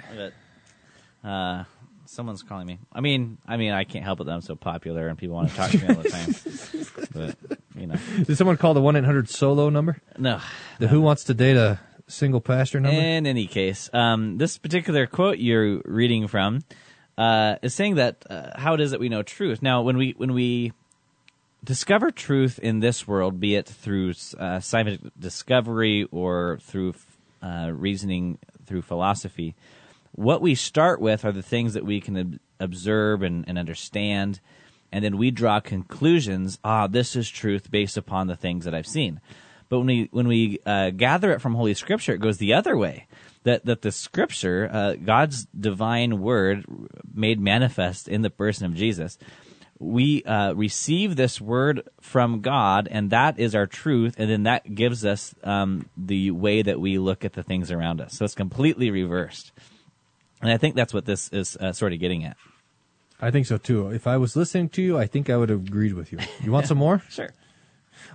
But 1.24 1.30
uh, 1.30 1.64
someone's 2.10 2.44
calling 2.44 2.66
me. 2.68 2.80
I 2.94 3.02
mean, 3.02 3.38
I 3.48 3.58
mean, 3.58 3.72
I 3.72 3.84
can't 3.84 4.04
help 4.04 4.20
it 4.22 4.26
that 4.26 4.32
I'm 4.34 4.42
so 4.42 4.56
popular 4.56 5.08
and 5.08 5.18
people 5.18 5.36
want 5.36 5.50
to 5.50 5.56
talk 5.56 5.72
to 5.72 5.78
me 5.78 5.88
all 5.96 6.02
the 6.02 6.10
time. 7.14 7.36
but 7.44 7.58
you 7.76 7.88
know, 7.88 7.96
Did 8.24 8.38
someone 8.38 8.58
call 8.58 8.74
the 8.74 8.82
1 8.82 8.96
800 8.96 9.30
solo 9.30 9.70
number? 9.70 9.98
no. 10.18 10.40
The 10.80 10.88
Who 10.88 11.02
Wants 11.02 11.24
to 11.26 11.34
Date 11.34 11.58
a 11.58 11.80
Single 12.08 12.42
Pastor 12.42 12.80
number? 12.80 13.00
In 13.00 13.26
any 13.28 13.48
case, 13.48 13.90
um, 13.94 14.38
this 14.38 14.58
particular 14.58 15.06
quote 15.08 15.38
you're 15.40 15.82
reading 15.86 16.28
from 16.28 16.64
uh, 17.18 17.56
is 17.62 17.74
saying 17.74 17.96
that 17.96 18.24
uh, 18.30 18.52
how 18.60 18.74
it 18.74 18.82
is 18.82 18.92
that 18.92 19.00
we 19.00 19.10
know 19.10 19.24
truth. 19.24 19.62
Now, 19.62 19.82
when 19.82 19.98
we 19.98 20.14
when 20.18 20.34
we 20.34 20.72
discover 21.64 22.12
truth 22.12 22.60
in 22.60 22.80
this 22.80 23.08
world, 23.08 23.40
be 23.40 23.56
it 23.56 23.68
through 23.68 24.14
uh, 24.40 24.60
scientific 24.60 25.12
discovery 25.20 26.08
or 26.12 26.60
through 26.62 26.94
uh, 27.42 27.72
reasoning, 27.74 28.38
through 28.66 28.84
philosophy, 28.84 29.56
what 30.18 30.42
we 30.42 30.56
start 30.56 31.00
with 31.00 31.24
are 31.24 31.32
the 31.32 31.44
things 31.44 31.76
that 31.76 31.86
we 31.86 32.02
can 32.02 32.18
ob- 32.18 32.40
observe 32.60 33.22
and, 33.22 33.46
and 33.48 33.58
understand, 33.58 34.42
and 34.92 35.06
then 35.06 35.16
we 35.16 35.32
draw 35.32 35.60
conclusions. 35.60 36.60
Ah, 36.64 36.88
this 36.88 37.16
is 37.16 37.30
truth 37.30 37.70
based 37.70 37.98
upon 37.98 38.28
the 38.28 38.36
things 38.36 38.66
that 38.66 38.74
I've 38.74 38.88
seen. 38.88 39.22
But 39.70 39.80
when 39.80 39.88
we 39.88 40.10
when 40.12 40.28
we 40.28 40.60
uh, 40.66 40.90
gather 40.90 41.32
it 41.32 41.42
from 41.42 41.54
Holy 41.54 41.74
Scripture, 41.74 42.14
it 42.14 42.22
goes 42.22 42.40
the 42.40 42.54
other 42.54 42.76
way. 42.76 43.08
That 43.44 43.66
that 43.66 43.84
the 43.84 43.92
Scripture, 43.92 44.70
uh, 44.74 44.94
God's 44.96 45.46
divine 45.58 46.20
Word, 46.20 46.66
made 47.14 47.40
manifest 47.40 48.08
in 48.08 48.24
the 48.24 48.30
person 48.30 48.66
of 48.66 48.74
Jesus, 48.74 49.20
we 49.78 50.24
uh, 50.24 50.54
receive 50.54 51.16
this 51.16 51.40
Word 51.40 51.88
from 52.02 52.42
God, 52.42 52.88
and 52.90 53.12
that 53.12 53.38
is 53.40 53.54
our 53.54 53.68
truth, 53.68 54.16
and 54.18 54.30
then 54.30 54.44
that 54.44 54.74
gives 54.74 55.06
us 55.06 55.36
um, 55.44 55.88
the 55.96 56.32
way 56.32 56.64
that 56.64 56.80
we 56.80 56.98
look 56.98 57.24
at 57.24 57.34
the 57.34 57.44
things 57.44 57.70
around 57.70 58.02
us. 58.02 58.14
So 58.18 58.26
it's 58.26 58.34
completely 58.34 58.90
reversed, 58.90 59.52
and 60.42 60.52
I 60.52 60.58
think 60.58 60.76
that's 60.76 60.94
what 60.94 61.06
this 61.06 61.30
is 61.30 61.58
uh, 61.58 61.74
sort 61.74 61.94
of 61.94 62.00
getting 62.00 62.24
at. 62.24 62.38
I 63.20 63.32
think 63.32 63.48
so 63.48 63.58
too. 63.58 63.90
If 63.90 64.06
I 64.06 64.18
was 64.18 64.36
listening 64.36 64.70
to 64.70 64.82
you, 64.82 64.98
I 64.98 65.08
think 65.08 65.30
I 65.30 65.38
would 65.38 65.50
have 65.50 65.68
agreed 65.68 65.94
with 65.94 66.12
you. 66.12 66.20
You 66.44 66.52
want 66.52 66.68
some 66.72 66.78
more? 66.78 67.02
Sure. 67.10 67.34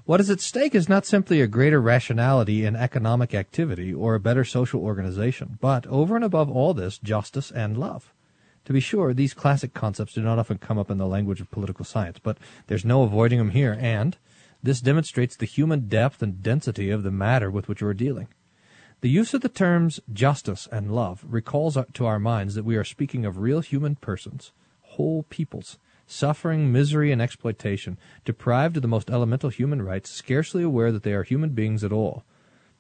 What 0.04 0.20
is 0.20 0.30
at 0.30 0.40
stake 0.40 0.74
is 0.74 0.88
not 0.88 1.04
simply 1.04 1.40
a 1.40 1.48
greater 1.48 1.80
rationality 1.80 2.64
in 2.64 2.76
economic 2.76 3.34
activity 3.34 3.92
or 3.92 4.14
a 4.14 4.20
better 4.20 4.44
social 4.44 4.80
organization, 4.80 5.58
but 5.60 5.86
over 5.88 6.14
and 6.14 6.24
above 6.24 6.50
all 6.50 6.72
this, 6.72 6.98
justice 6.98 7.50
and 7.50 7.76
love. 7.76 8.12
To 8.66 8.72
be 8.72 8.78
sure, 8.78 9.12
these 9.12 9.34
classic 9.34 9.74
concepts 9.74 10.14
do 10.14 10.22
not 10.22 10.38
often 10.38 10.58
come 10.58 10.78
up 10.78 10.90
in 10.90 10.98
the 10.98 11.06
language 11.06 11.40
of 11.40 11.50
political 11.50 11.84
science, 11.84 12.20
but 12.22 12.38
there's 12.68 12.84
no 12.84 13.02
avoiding 13.02 13.38
them 13.38 13.50
here, 13.50 13.76
and 13.80 14.16
this 14.62 14.80
demonstrates 14.80 15.36
the 15.36 15.46
human 15.46 15.88
depth 15.88 16.22
and 16.22 16.42
density 16.42 16.90
of 16.90 17.02
the 17.02 17.10
matter 17.10 17.50
with 17.50 17.68
which 17.68 17.82
we're 17.82 17.92
dealing. 17.92 18.28
The 19.02 19.10
use 19.10 19.34
of 19.34 19.40
the 19.40 19.48
terms 19.48 19.98
justice 20.12 20.68
and 20.70 20.94
love 20.94 21.24
recalls 21.28 21.76
to 21.92 22.06
our 22.06 22.20
minds 22.20 22.54
that 22.54 22.64
we 22.64 22.76
are 22.76 22.84
speaking 22.84 23.24
of 23.26 23.38
real 23.38 23.58
human 23.58 23.96
persons, 23.96 24.52
whole 24.80 25.24
peoples, 25.24 25.76
suffering 26.06 26.70
misery 26.70 27.10
and 27.10 27.20
exploitation, 27.20 27.98
deprived 28.24 28.76
of 28.76 28.82
the 28.82 28.86
most 28.86 29.10
elemental 29.10 29.50
human 29.50 29.82
rights, 29.82 30.08
scarcely 30.08 30.62
aware 30.62 30.92
that 30.92 31.02
they 31.02 31.14
are 31.14 31.24
human 31.24 31.50
beings 31.50 31.82
at 31.82 31.90
all. 31.90 32.22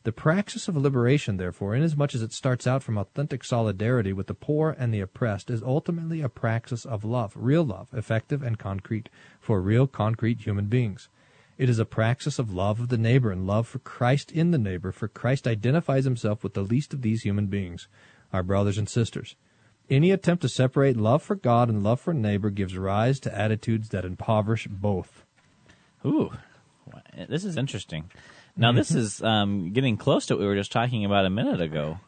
The 0.04 0.12
praxis 0.12 0.68
of 0.68 0.76
liberation, 0.76 1.38
therefore, 1.38 1.74
inasmuch 1.74 2.14
as 2.14 2.22
it 2.22 2.32
starts 2.32 2.68
out 2.68 2.84
from 2.84 2.98
authentic 2.98 3.42
solidarity 3.42 4.12
with 4.12 4.28
the 4.28 4.34
poor 4.34 4.76
and 4.78 4.94
the 4.94 5.00
oppressed, 5.00 5.50
is 5.50 5.60
ultimately 5.60 6.20
a 6.20 6.28
praxis 6.28 6.86
of 6.86 7.04
love, 7.04 7.32
real 7.34 7.64
love, 7.64 7.88
effective 7.92 8.44
and 8.44 8.60
concrete, 8.60 9.08
for 9.40 9.60
real 9.60 9.88
concrete 9.88 10.42
human 10.42 10.66
beings. 10.66 11.08
It 11.62 11.70
is 11.70 11.78
a 11.78 11.84
praxis 11.84 12.40
of 12.40 12.52
love 12.52 12.80
of 12.80 12.88
the 12.88 12.98
neighbor 12.98 13.30
and 13.30 13.46
love 13.46 13.68
for 13.68 13.78
Christ 13.78 14.32
in 14.32 14.50
the 14.50 14.58
neighbor, 14.58 14.90
for 14.90 15.06
Christ 15.06 15.46
identifies 15.46 16.04
himself 16.04 16.42
with 16.42 16.54
the 16.54 16.64
least 16.64 16.92
of 16.92 17.02
these 17.02 17.22
human 17.22 17.46
beings, 17.46 17.86
our 18.32 18.42
brothers 18.42 18.78
and 18.78 18.88
sisters. 18.88 19.36
Any 19.88 20.10
attempt 20.10 20.42
to 20.42 20.48
separate 20.48 20.96
love 20.96 21.22
for 21.22 21.36
God 21.36 21.68
and 21.68 21.84
love 21.84 22.00
for 22.00 22.12
neighbor 22.12 22.50
gives 22.50 22.76
rise 22.76 23.20
to 23.20 23.38
attitudes 23.38 23.90
that 23.90 24.04
impoverish 24.04 24.66
both. 24.66 25.24
Ooh, 26.04 26.32
this 27.28 27.44
is 27.44 27.56
interesting. 27.56 28.10
Now, 28.56 28.72
this 28.72 28.90
is 28.96 29.22
um, 29.22 29.72
getting 29.72 29.96
close 29.96 30.26
to 30.26 30.34
what 30.34 30.40
we 30.40 30.46
were 30.46 30.56
just 30.56 30.72
talking 30.72 31.04
about 31.04 31.26
a 31.26 31.30
minute 31.30 31.60
ago 31.60 32.00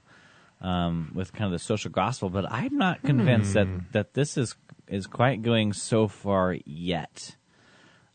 um, 0.62 1.12
with 1.14 1.32
kind 1.32 1.46
of 1.46 1.52
the 1.52 1.60
social 1.60 1.92
gospel, 1.92 2.28
but 2.28 2.50
I'm 2.50 2.76
not 2.76 3.04
convinced 3.04 3.54
that, 3.54 3.68
that 3.92 4.14
this 4.14 4.36
is 4.36 4.56
is 4.88 5.06
quite 5.06 5.42
going 5.42 5.72
so 5.72 6.08
far 6.08 6.56
yet. 6.64 7.36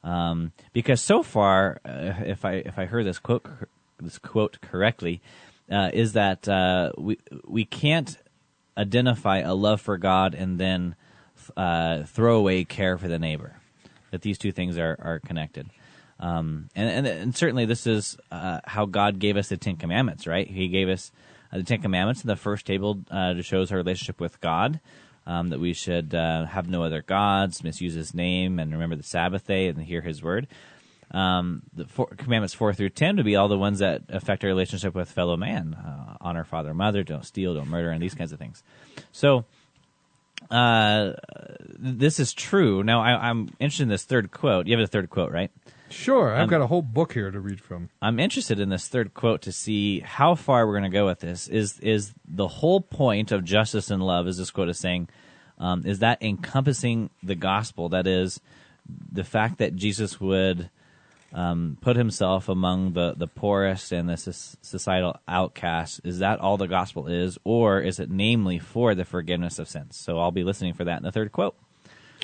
Um, 0.04 0.54
because 0.74 1.02
so 1.02 1.24
far, 1.24 1.82
uh, 1.86 2.14
if 2.26 2.46
I 2.46 2.54
if 2.54 2.80
I 2.80 2.86
heard 2.86 3.06
this 3.06 3.20
quote 3.20 3.46
this 4.00 4.18
quote 4.18 4.60
correctly, 4.62 5.22
uh, 5.72 5.92
is 5.94 6.14
that 6.14 6.48
uh, 6.48 6.92
we 6.98 7.20
we 7.46 7.66
can't 7.66 8.18
identify 8.78 9.40
a 9.40 9.54
love 9.54 9.82
for 9.82 9.98
God 9.98 10.34
and 10.36 10.58
then 10.58 10.96
uh, 11.58 12.04
throw 12.04 12.38
away 12.38 12.64
care 12.64 12.98
for 12.98 13.08
the 13.08 13.20
neighbor. 13.20 13.58
That 14.12 14.22
these 14.22 14.38
two 14.38 14.52
things 14.52 14.78
are 14.78 14.98
are 15.00 15.20
connected. 15.20 15.70
Um, 16.20 16.70
and, 16.76 16.90
and 16.90 17.08
and 17.08 17.36
certainly 17.36 17.66
this 17.66 17.86
is 17.88 18.18
uh, 18.32 18.60
how 18.66 18.86
God 18.86 19.20
gave 19.20 19.38
us 19.38 19.50
the 19.50 19.58
Ten 19.58 19.76
Commandments, 19.76 20.28
right? 20.28 20.48
He 20.48 20.68
gave 20.70 20.90
us 20.90 21.12
uh, 21.52 21.58
the 21.58 21.64
Ten 21.64 21.82
Commandments 21.82 22.24
in 22.24 22.28
the 22.28 22.36
first 22.36 22.66
table 22.66 23.04
to 23.12 23.42
shows 23.44 23.72
our 23.72 23.78
relationship 23.78 24.20
with 24.20 24.40
God. 24.42 24.80
Um, 25.30 25.50
that 25.50 25.60
we 25.60 25.74
should 25.74 26.16
uh, 26.16 26.48
have 26.48 26.68
no 26.68 26.82
other 26.82 27.04
gods, 27.04 27.64
misuse 27.64 27.94
His 27.94 28.16
name, 28.16 28.58
and 28.58 28.72
remember 28.72 28.96
the 28.96 29.04
Sabbath 29.04 29.46
day 29.46 29.68
and 29.68 29.80
hear 29.80 30.02
His 30.02 30.24
word. 30.24 30.48
Um, 31.12 31.62
the 31.72 31.86
four, 31.86 32.08
commandments 32.18 32.56
four 32.56 32.74
through 32.74 32.90
ten 32.90 33.16
would 33.16 33.26
be 33.26 33.36
all 33.36 33.48
the 33.48 33.58
ones 33.68 33.78
that 33.78 34.02
affect 34.10 34.44
our 34.44 34.48
relationship 34.48 34.96
with 34.96 35.12
fellow 35.12 35.38
man: 35.38 35.76
uh, 35.76 36.18
honor 36.20 36.44
father, 36.44 36.74
mother, 36.74 37.04
don't 37.04 37.26
steal, 37.26 37.54
don't 37.54 37.70
murder, 37.70 37.92
and 37.92 38.02
these 38.02 38.16
kinds 38.16 38.32
of 38.32 38.40
things. 38.40 38.64
So 39.12 39.46
uh, 40.52 41.14
this 41.78 42.20
is 42.20 42.34
true. 42.34 42.84
Now 42.84 43.02
I, 43.02 43.30
I'm 43.30 43.50
interested 43.60 43.84
in 43.84 43.90
this 43.90 44.04
third 44.06 44.32
quote. 44.32 44.68
You 44.68 44.78
have 44.78 44.84
a 44.84 44.88
third 44.88 45.10
quote, 45.10 45.32
right? 45.32 45.52
Sure, 45.92 46.34
I've 46.36 46.44
Um, 46.44 46.50
got 46.50 46.62
a 46.62 46.68
whole 46.68 46.84
book 46.84 47.14
here 47.14 47.32
to 47.32 47.40
read 47.40 47.60
from. 47.60 47.90
I'm 48.02 48.20
interested 48.20 48.60
in 48.60 48.70
this 48.70 48.88
third 48.88 49.14
quote 49.16 49.42
to 49.44 49.52
see 49.52 50.02
how 50.02 50.36
far 50.36 50.68
we're 50.68 50.74
going 50.80 50.92
to 50.92 50.96
go 50.96 51.08
with 51.08 51.20
this. 51.20 51.48
Is 51.48 51.80
is 51.80 52.14
the 52.28 52.48
whole 52.48 52.80
point 52.82 53.32
of 53.32 53.44
justice 53.44 53.90
and 53.90 54.04
love? 54.04 54.28
Is 54.28 54.38
this 54.38 54.52
quote 54.52 54.70
is 54.70 54.78
saying? 54.80 55.10
Um, 55.58 55.84
is 55.86 56.00
that 56.00 56.22
encompassing 56.22 57.10
the 57.24 57.36
gospel? 57.36 57.90
That 57.90 58.08
is 58.08 58.40
the 59.12 59.24
fact 59.24 59.58
that 59.58 59.76
Jesus 59.76 60.22
would 60.22 60.70
um, 61.34 61.78
put 61.82 61.96
himself 61.96 62.50
among 62.50 62.94
the, 62.94 63.14
the 63.16 63.28
poorest 63.28 63.92
and 63.92 64.10
the 64.10 64.18
societal 64.18 65.20
outcasts. 65.28 66.00
Is 66.04 66.20
that 66.20 66.40
all 66.40 66.58
the 66.58 66.68
gospel 66.68 67.08
is, 67.08 67.38
or 67.44 67.80
is 67.80 68.00
it 68.00 68.10
namely 68.10 68.60
for 68.60 68.96
the 68.96 69.06
forgiveness 69.06 69.60
of 69.60 69.68
sins? 69.68 69.98
So 69.98 70.20
I'll 70.20 70.32
be 70.32 70.44
listening 70.44 70.74
for 70.74 70.84
that 70.86 70.98
in 70.98 71.04
the 71.04 71.12
third 71.12 71.32
quote. 71.32 71.56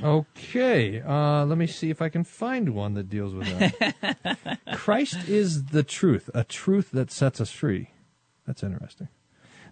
Okay, 0.02 1.02
uh, 1.02 1.46
let 1.46 1.58
me 1.58 1.68
see 1.68 1.90
if 1.90 2.02
I 2.02 2.10
can 2.10 2.26
find 2.26 2.76
one 2.76 2.96
that 2.96 3.10
deals 3.10 3.34
with 3.34 3.48
that. 3.60 4.60
Christ 4.74 5.30
is 5.30 5.66
the 5.66 5.84
truth, 5.84 6.30
a 6.34 6.44
truth 6.44 6.90
that 6.92 7.12
sets 7.12 7.40
us 7.40 7.50
free. 7.50 7.92
That's 8.46 8.62
interesting. 8.62 9.08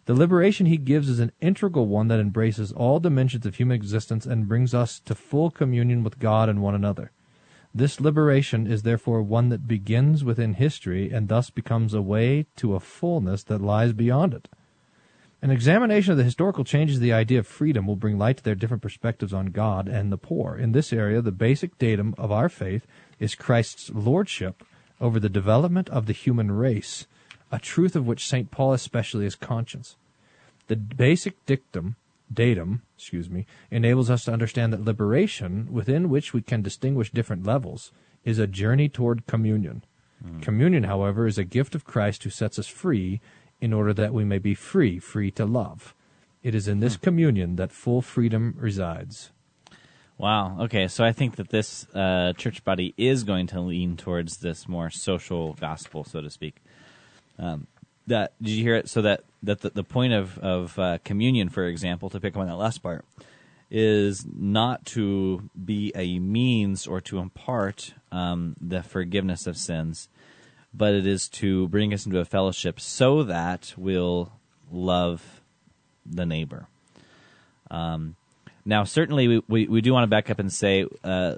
The 0.05 0.13
liberation 0.13 0.65
he 0.65 0.77
gives 0.77 1.09
is 1.09 1.19
an 1.19 1.31
integral 1.41 1.87
one 1.87 2.07
that 2.09 2.19
embraces 2.19 2.71
all 2.71 2.99
dimensions 2.99 3.45
of 3.45 3.55
human 3.55 3.75
existence 3.75 4.25
and 4.25 4.47
brings 4.47 4.73
us 4.73 4.99
to 5.01 5.15
full 5.15 5.49
communion 5.49 6.03
with 6.03 6.19
God 6.19 6.49
and 6.49 6.61
one 6.61 6.75
another. 6.75 7.11
This 7.75 7.99
liberation 7.99 8.67
is 8.67 8.83
therefore 8.83 9.23
one 9.23 9.49
that 9.49 9.67
begins 9.67 10.23
within 10.23 10.53
history 10.53 11.09
and 11.09 11.27
thus 11.27 11.49
becomes 11.49 11.93
a 11.93 12.01
way 12.01 12.45
to 12.57 12.75
a 12.75 12.79
fullness 12.79 13.43
that 13.45 13.61
lies 13.61 13.93
beyond 13.93 14.33
it. 14.33 14.47
An 15.41 15.49
examination 15.49 16.11
of 16.11 16.17
the 16.17 16.23
historical 16.23 16.63
changes 16.63 16.97
of 16.97 17.01
the 17.01 17.11
idea 17.11 17.39
of 17.39 17.47
freedom 17.47 17.85
will 17.85 17.95
bring 17.95 18.17
light 18.17 18.37
to 18.37 18.43
their 18.43 18.55
different 18.55 18.83
perspectives 18.83 19.33
on 19.33 19.47
God 19.47 19.87
and 19.87 20.11
the 20.11 20.17
poor. 20.17 20.55
In 20.55 20.71
this 20.71 20.93
area, 20.93 21.21
the 21.21 21.31
basic 21.31 21.77
datum 21.77 22.13
of 22.17 22.31
our 22.31 22.47
faith 22.47 22.85
is 23.19 23.35
Christ's 23.35 23.89
lordship 23.89 24.63
over 25.01 25.19
the 25.19 25.27
development 25.27 25.89
of 25.89 26.05
the 26.05 26.13
human 26.13 26.51
race, 26.51 27.07
a 27.51 27.59
truth 27.59 27.95
of 27.95 28.07
which 28.07 28.27
St. 28.27 28.51
Paul 28.51 28.71
especially 28.71 29.25
is 29.25 29.35
conscious. 29.35 29.97
The 30.67 30.77
basic 30.77 31.45
dictum, 31.45 31.97
datum, 32.33 32.81
excuse 32.97 33.29
me, 33.29 33.45
enables 33.71 34.09
us 34.09 34.25
to 34.25 34.33
understand 34.33 34.73
that 34.73 34.85
liberation, 34.85 35.67
within 35.71 36.09
which 36.09 36.33
we 36.33 36.41
can 36.41 36.61
distinguish 36.61 37.11
different 37.11 37.45
levels, 37.45 37.91
is 38.23 38.39
a 38.39 38.47
journey 38.47 38.89
toward 38.89 39.27
communion. 39.27 39.83
Communion, 40.41 40.83
however, 40.85 41.27
is 41.27 41.37
a 41.37 41.43
gift 41.43 41.75
of 41.75 41.83
Christ 41.83 42.23
who 42.23 42.29
sets 42.29 42.57
us 42.57 42.67
free 42.67 43.19
in 43.59 43.73
order 43.73 43.93
that 43.93 44.13
we 44.13 44.23
may 44.23 44.37
be 44.37 44.55
free, 44.55 44.97
free 44.97 45.31
to 45.31 45.45
love. 45.45 45.93
It 46.41 46.55
is 46.55 46.67
in 46.67 46.79
this 46.79 46.95
communion 46.95 47.57
that 47.57 47.71
full 47.71 48.01
freedom 48.01 48.55
resides. 48.57 49.31
Wow. 50.17 50.61
Okay. 50.61 50.87
So 50.87 51.03
I 51.03 51.11
think 51.11 51.35
that 51.35 51.49
this 51.49 51.87
uh, 51.93 52.33
church 52.37 52.63
body 52.63 52.93
is 52.97 53.23
going 53.23 53.47
to 53.47 53.59
lean 53.59 53.97
towards 53.97 54.37
this 54.37 54.67
more 54.67 54.89
social 54.89 55.53
gospel, 55.53 56.05
so 56.05 56.21
to 56.21 56.29
speak. 56.29 56.57
Um, 57.37 57.67
that 58.07 58.33
did 58.41 58.51
you 58.51 58.63
hear 58.63 58.75
it? 58.75 58.89
So 58.89 59.01
that 59.01 59.23
that 59.43 59.61
the, 59.61 59.69
the 59.69 59.83
point 59.83 60.13
of 60.13 60.37
of 60.39 60.77
uh, 60.79 60.97
communion, 61.03 61.49
for 61.49 61.65
example, 61.65 62.09
to 62.09 62.19
pick 62.19 62.35
up 62.35 62.41
on 62.41 62.47
that 62.47 62.55
last 62.55 62.83
part, 62.83 63.05
is 63.69 64.25
not 64.31 64.85
to 64.85 65.49
be 65.65 65.91
a 65.95 66.19
means 66.19 66.85
or 66.85 67.01
to 67.01 67.19
impart 67.19 67.93
um, 68.11 68.55
the 68.61 68.83
forgiveness 68.83 69.47
of 69.47 69.57
sins, 69.57 70.09
but 70.73 70.93
it 70.93 71.07
is 71.07 71.27
to 71.27 71.67
bring 71.69 71.93
us 71.93 72.05
into 72.05 72.19
a 72.19 72.25
fellowship 72.25 72.79
so 72.79 73.23
that 73.23 73.73
we'll 73.77 74.31
love 74.71 75.41
the 76.05 76.25
neighbor. 76.25 76.67
Um, 77.71 78.15
now, 78.65 78.83
certainly, 78.83 79.27
we, 79.27 79.41
we, 79.47 79.67
we 79.67 79.81
do 79.81 79.91
want 79.91 80.03
to 80.03 80.07
back 80.07 80.29
up 80.29 80.39
and 80.39 80.51
say 80.51 80.85
uh, 81.03 81.35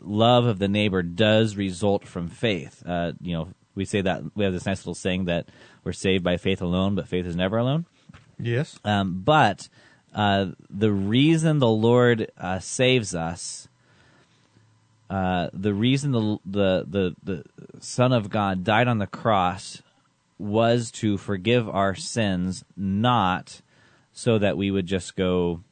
love 0.00 0.46
of 0.46 0.58
the 0.58 0.68
neighbor 0.68 1.02
does 1.02 1.56
result 1.56 2.06
from 2.06 2.28
faith. 2.28 2.82
Uh, 2.84 3.12
you 3.20 3.34
know, 3.34 3.48
we 3.74 3.84
say 3.84 4.00
that 4.00 4.22
we 4.34 4.44
have 4.44 4.52
this 4.52 4.66
nice 4.66 4.80
little 4.80 4.94
saying 4.94 5.26
that 5.26 5.48
we're 5.88 5.92
saved 5.94 6.22
by 6.22 6.36
faith 6.36 6.60
alone, 6.60 6.94
but 6.94 7.08
faith 7.08 7.24
is 7.24 7.34
never 7.34 7.56
alone. 7.56 7.86
Yes. 8.38 8.78
Um, 8.84 9.22
but 9.24 9.70
uh, 10.14 10.48
the 10.68 10.92
reason 10.92 11.60
the 11.60 11.66
Lord 11.66 12.30
uh, 12.36 12.58
saves 12.58 13.14
us, 13.14 13.68
uh, 15.08 15.48
the 15.54 15.72
reason 15.72 16.12
the, 16.12 16.38
the 16.44 16.84
the 16.86 17.16
the 17.22 17.44
Son 17.80 18.12
of 18.12 18.28
God 18.28 18.64
died 18.64 18.86
on 18.86 18.98
the 18.98 19.06
cross 19.06 19.80
was 20.36 20.90
to 20.90 21.16
forgive 21.16 21.66
our 21.70 21.94
sins, 21.94 22.66
not 22.76 23.62
so 24.12 24.36
that 24.38 24.58
we 24.58 24.70
would 24.70 24.84
just 24.84 25.16
go 25.16 25.62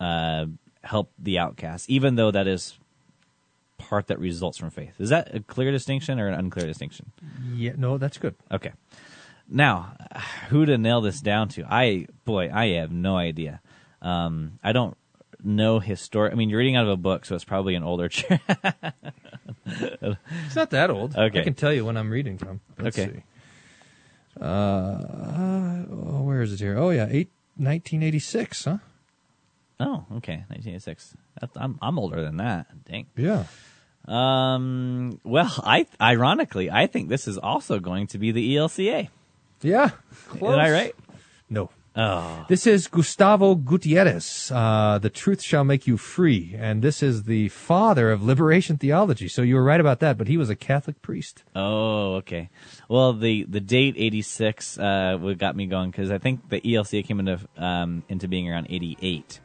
uh, 0.00 0.44
help 0.82 1.10
the 1.18 1.38
outcast, 1.38 1.88
even 1.88 2.16
though 2.16 2.30
that 2.30 2.46
is 2.46 2.78
part 3.78 4.08
that 4.08 4.18
results 4.18 4.58
from 4.58 4.68
faith. 4.68 5.00
Is 5.00 5.08
that 5.08 5.34
a 5.34 5.40
clear 5.40 5.70
distinction 5.72 6.20
or 6.20 6.28
an 6.28 6.34
unclear 6.34 6.66
distinction? 6.66 7.10
Yeah. 7.54 7.72
No, 7.78 7.96
that's 7.96 8.18
good. 8.18 8.34
Okay. 8.52 8.72
Now, 9.48 9.96
who 10.48 10.64
to 10.66 10.78
nail 10.78 11.00
this 11.00 11.20
down 11.20 11.48
to? 11.50 11.64
I 11.68 12.06
boy, 12.24 12.50
I 12.52 12.68
have 12.80 12.90
no 12.92 13.16
idea. 13.16 13.60
Um, 14.02 14.58
I 14.62 14.72
don't 14.72 14.96
know 15.42 15.78
historic. 15.80 16.32
I 16.32 16.36
mean, 16.36 16.48
you're 16.50 16.58
reading 16.58 16.76
out 16.76 16.84
of 16.84 16.90
a 16.90 16.96
book, 16.96 17.24
so 17.26 17.34
it's 17.34 17.44
probably 17.44 17.74
an 17.74 17.82
older. 17.82 18.08
Ch- 18.08 18.24
It's 19.66 20.54
not 20.56 20.70
that 20.70 20.90
old. 20.90 21.16
Okay. 21.16 21.40
I 21.40 21.42
can 21.42 21.54
tell 21.54 21.72
you 21.72 21.84
when 21.84 21.96
I'm 21.96 22.10
reading 22.10 22.36
from. 22.38 22.60
Let's 22.78 22.98
Okay. 22.98 23.12
see. 23.12 23.22
Uh, 24.40 25.84
oh, 25.90 26.22
where 26.24 26.42
is 26.42 26.52
it 26.52 26.58
here? 26.60 26.76
Oh 26.76 26.90
yeah, 26.90 27.06
eight, 27.08 27.30
1986, 27.56 28.64
huh? 28.64 28.78
oh, 29.80 30.04
okay, 30.16 30.44
1986. 30.48 31.14
I'm 31.56 31.78
I'm 31.80 31.98
older 31.98 32.20
than 32.22 32.36
that. 32.38 32.66
Dang. 32.84 33.06
Yeah. 33.16 33.44
Um. 34.06 35.20
Well, 35.24 35.52
I 35.64 35.86
ironically, 36.00 36.70
I 36.70 36.86
think 36.88 37.08
this 37.08 37.26
is 37.28 37.38
also 37.38 37.78
going 37.80 38.06
to 38.08 38.18
be 38.18 38.32
the 38.32 38.56
ELCA. 38.56 39.08
Yeah. 39.64 39.90
Am 40.40 40.44
I 40.44 40.70
right? 40.70 40.94
No. 41.48 41.70
Oh, 41.96 42.44
This 42.48 42.66
is 42.66 42.88
Gustavo 42.88 43.54
Gutierrez. 43.54 44.50
Uh, 44.52 44.98
the 44.98 45.10
truth 45.10 45.40
shall 45.40 45.62
make 45.62 45.86
you 45.86 45.96
free, 45.96 46.56
and 46.58 46.82
this 46.82 47.04
is 47.04 47.22
the 47.22 47.48
father 47.50 48.10
of 48.10 48.20
liberation 48.20 48.76
theology. 48.78 49.28
So 49.28 49.42
you 49.42 49.54
were 49.54 49.62
right 49.62 49.78
about 49.78 50.00
that, 50.00 50.18
but 50.18 50.26
he 50.26 50.36
was 50.36 50.50
a 50.50 50.56
Catholic 50.56 51.00
priest. 51.02 51.44
oh, 51.54 52.14
okay. 52.16 52.50
Well, 52.88 53.12
the 53.12 53.44
the 53.44 53.60
date 53.60 53.94
86 53.96 54.76
uh 54.78 55.34
got 55.38 55.54
me 55.54 55.66
going 55.66 55.92
because 55.92 56.10
I 56.10 56.18
think 56.18 56.48
the 56.50 56.60
ELCA 56.60 57.04
came 57.06 57.20
into 57.20 57.38
um 57.56 58.02
into 58.08 58.26
being 58.26 58.50
around 58.50 58.66
88. 58.70 59.38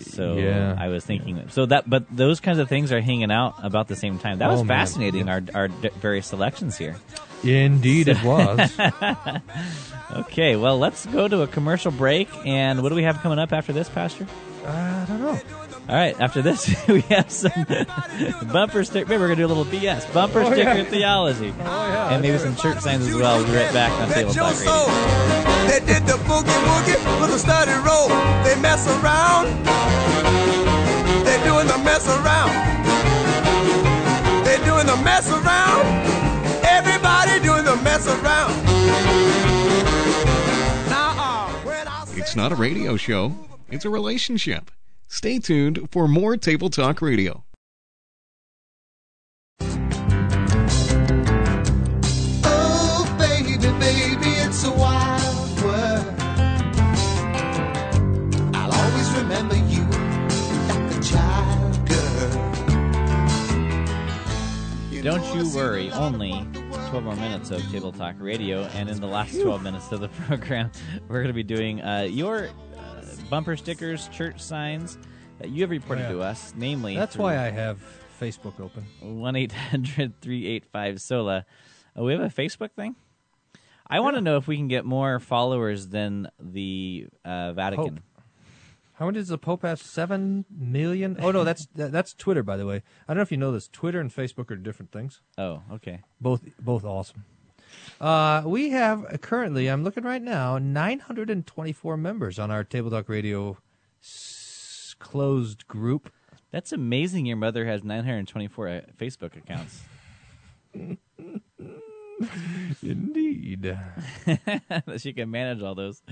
So 0.00 0.34
Yeah. 0.34 0.76
I 0.78 0.88
was 0.88 1.04
thinking 1.04 1.42
so 1.50 1.66
that, 1.66 1.88
but 1.88 2.04
those 2.14 2.40
kinds 2.40 2.58
of 2.58 2.68
things 2.68 2.92
are 2.92 3.00
hanging 3.00 3.30
out 3.32 3.54
about 3.62 3.88
the 3.88 3.96
same 3.96 4.18
time. 4.18 4.38
That 4.38 4.48
was 4.50 4.60
Oh, 4.60 4.64
man. 4.64 4.78
fascinating. 4.78 5.28
Our 5.28 5.42
our 5.54 5.68
d- 5.68 5.90
various 6.00 6.26
selections 6.26 6.76
here. 6.78 6.96
Indeed, 7.44 8.08
it 8.08 8.22
was. 8.24 8.58
Okay, 10.12 10.56
well, 10.56 10.78
let's 10.78 11.06
go 11.06 11.26
to 11.26 11.42
a 11.42 11.46
commercial 11.46 11.90
break. 11.90 12.28
And 12.46 12.82
what 12.82 12.90
do 12.90 12.94
we 12.94 13.02
have 13.04 13.18
coming 13.20 13.38
up 13.38 13.52
after 13.52 13.72
this, 13.72 13.88
Pastor? 13.88 14.26
I 14.66 15.04
don't 15.08 15.20
know. 15.20 15.40
All 15.88 15.96
right, 15.96 16.18
after 16.20 16.42
this, 16.42 16.68
we 16.88 17.00
have 17.02 17.28
some 17.30 17.50
bumper 18.52 18.84
sticker. 18.84 19.08
Maybe 19.08 19.20
we're 19.20 19.26
gonna 19.28 19.36
do 19.36 19.46
a 19.46 19.52
little 19.52 19.64
BS 19.64 20.12
bumper 20.14 20.42
Oh, 20.42 20.52
sticker 20.52 20.74
yeah. 20.74 20.84
theology, 20.84 21.52
Oh 21.58 21.64
yeah. 21.88 22.12
and 22.14 22.22
maybe 22.22 22.38
some 22.38 22.54
church 22.54 22.78
signs 22.78 23.06
as 23.08 23.14
well. 23.16 23.38
We'll 23.38 23.46
be 23.48 23.54
right 23.56 23.72
back 23.72 23.90
on 24.00 24.08
Table 24.10 24.32
your 24.32 24.44
Talk 24.44 24.54
soul. 24.54 24.86
Radio. 24.86 25.66
They 25.66 25.80
did 25.80 26.06
the 26.06 26.12
boogie 26.28 26.62
woogie 26.68 27.20
with 27.20 27.34
a 27.34 27.38
study 27.38 27.72
roll. 27.82 28.08
Mess 28.62 28.86
around. 28.86 29.48
They 31.24 31.42
doing 31.44 31.66
the 31.66 31.78
mess 31.78 32.06
around. 32.08 32.52
They 34.44 34.56
doing 34.64 34.86
the 34.86 34.96
mess 35.04 35.28
around. 35.28 35.84
Everybody 36.64 37.40
doing 37.42 37.64
the 37.64 37.76
mess 37.82 38.06
around. 38.06 38.52
It's 42.16 42.36
not 42.36 42.52
a 42.52 42.54
radio 42.54 42.96
show, 42.96 43.34
it's 43.68 43.84
a 43.84 43.90
relationship. 43.90 44.70
Stay 45.08 45.38
tuned 45.40 45.90
for 45.90 46.06
more 46.06 46.36
Table 46.36 46.70
Talk 46.70 47.02
Radio. 47.02 47.44
Don't 65.32 65.54
worry, 65.54 65.90
only 65.92 66.46
12 66.90 67.04
more 67.04 67.16
minutes 67.16 67.50
of 67.50 67.62
Table 67.70 67.90
Talk 67.90 68.16
Radio, 68.18 68.64
and 68.74 68.88
in 68.90 69.00
the 69.00 69.06
last 69.06 69.40
12 69.40 69.62
minutes 69.62 69.90
of 69.90 70.00
the 70.00 70.08
program, 70.26 70.70
we're 71.08 71.16
going 71.22 71.28
to 71.28 71.32
be 71.32 71.42
doing 71.42 71.80
uh, 71.82 72.02
your 72.02 72.48
uh, 72.78 73.02
bumper 73.30 73.56
stickers, 73.56 74.08
church 74.08 74.40
signs 74.40 74.98
that 75.38 75.48
you 75.48 75.62
have 75.62 75.70
reported 75.70 76.02
Oh, 76.02 76.08
yeah. 76.08 76.12
to 76.16 76.22
us, 76.22 76.52
namely. 76.56 76.94
That's 76.96 77.16
why 77.16 77.38
I 77.38 77.50
have 77.50 77.78
Facebook 78.20 78.60
open. 78.60 78.84
1 79.00 79.36
800 79.36 80.20
385 80.20 81.00
SOLA. 81.00 81.46
Oh, 81.96 82.04
we 82.04 82.12
have 82.12 82.20
a 82.20 82.28
Facebook 82.28 82.72
thing? 82.72 82.94
I 83.88 84.00
want 84.00 84.16
to 84.16 84.20
know 84.20 84.36
if 84.36 84.46
we 84.46 84.56
can 84.56 84.68
get 84.68 84.84
more 84.84 85.18
followers 85.18 85.88
than 85.88 86.28
the 86.38 87.06
uh, 87.24 87.52
Vatican. 87.54 87.94
Pope. 87.96 88.02
How 89.02 89.06
many 89.06 89.18
does 89.18 89.26
the 89.26 89.36
Pope 89.36 89.62
have? 89.62 89.80
Seven 89.82 90.44
million? 90.48 91.16
Oh 91.20 91.32
no, 91.32 91.42
that's 91.48 91.66
that, 91.74 91.90
that's 91.90 92.14
Twitter, 92.14 92.44
by 92.44 92.56
the 92.56 92.64
way. 92.64 92.76
I 92.76 92.82
don't 93.08 93.16
know 93.16 93.22
if 93.22 93.32
you 93.32 93.36
know 93.36 93.50
this. 93.50 93.66
Twitter 93.66 93.98
and 93.98 94.14
Facebook 94.14 94.48
are 94.52 94.54
different 94.54 94.92
things. 94.92 95.20
Oh, 95.36 95.60
okay. 95.72 96.02
Both 96.20 96.42
both 96.60 96.84
awesome. 96.84 97.24
Uh, 98.00 98.44
we 98.46 98.70
have 98.70 99.04
uh, 99.06 99.16
currently, 99.16 99.66
I'm 99.66 99.82
looking 99.82 100.04
right 100.04 100.22
now, 100.22 100.56
924 100.56 101.96
members 101.96 102.38
on 102.38 102.52
our 102.52 102.62
Table 102.62 102.92
Talk 102.92 103.08
Radio 103.08 103.58
s- 104.00 104.94
closed 105.00 105.66
group. 105.66 106.12
That's 106.52 106.70
amazing 106.70 107.26
your 107.26 107.38
mother 107.38 107.66
has 107.66 107.82
924 107.82 108.68
uh, 108.68 108.80
Facebook 108.96 109.36
accounts. 109.36 109.80
Indeed. 112.84 113.76
she 114.98 115.12
can 115.12 115.28
manage 115.28 115.60
all 115.60 115.74
those. 115.74 116.02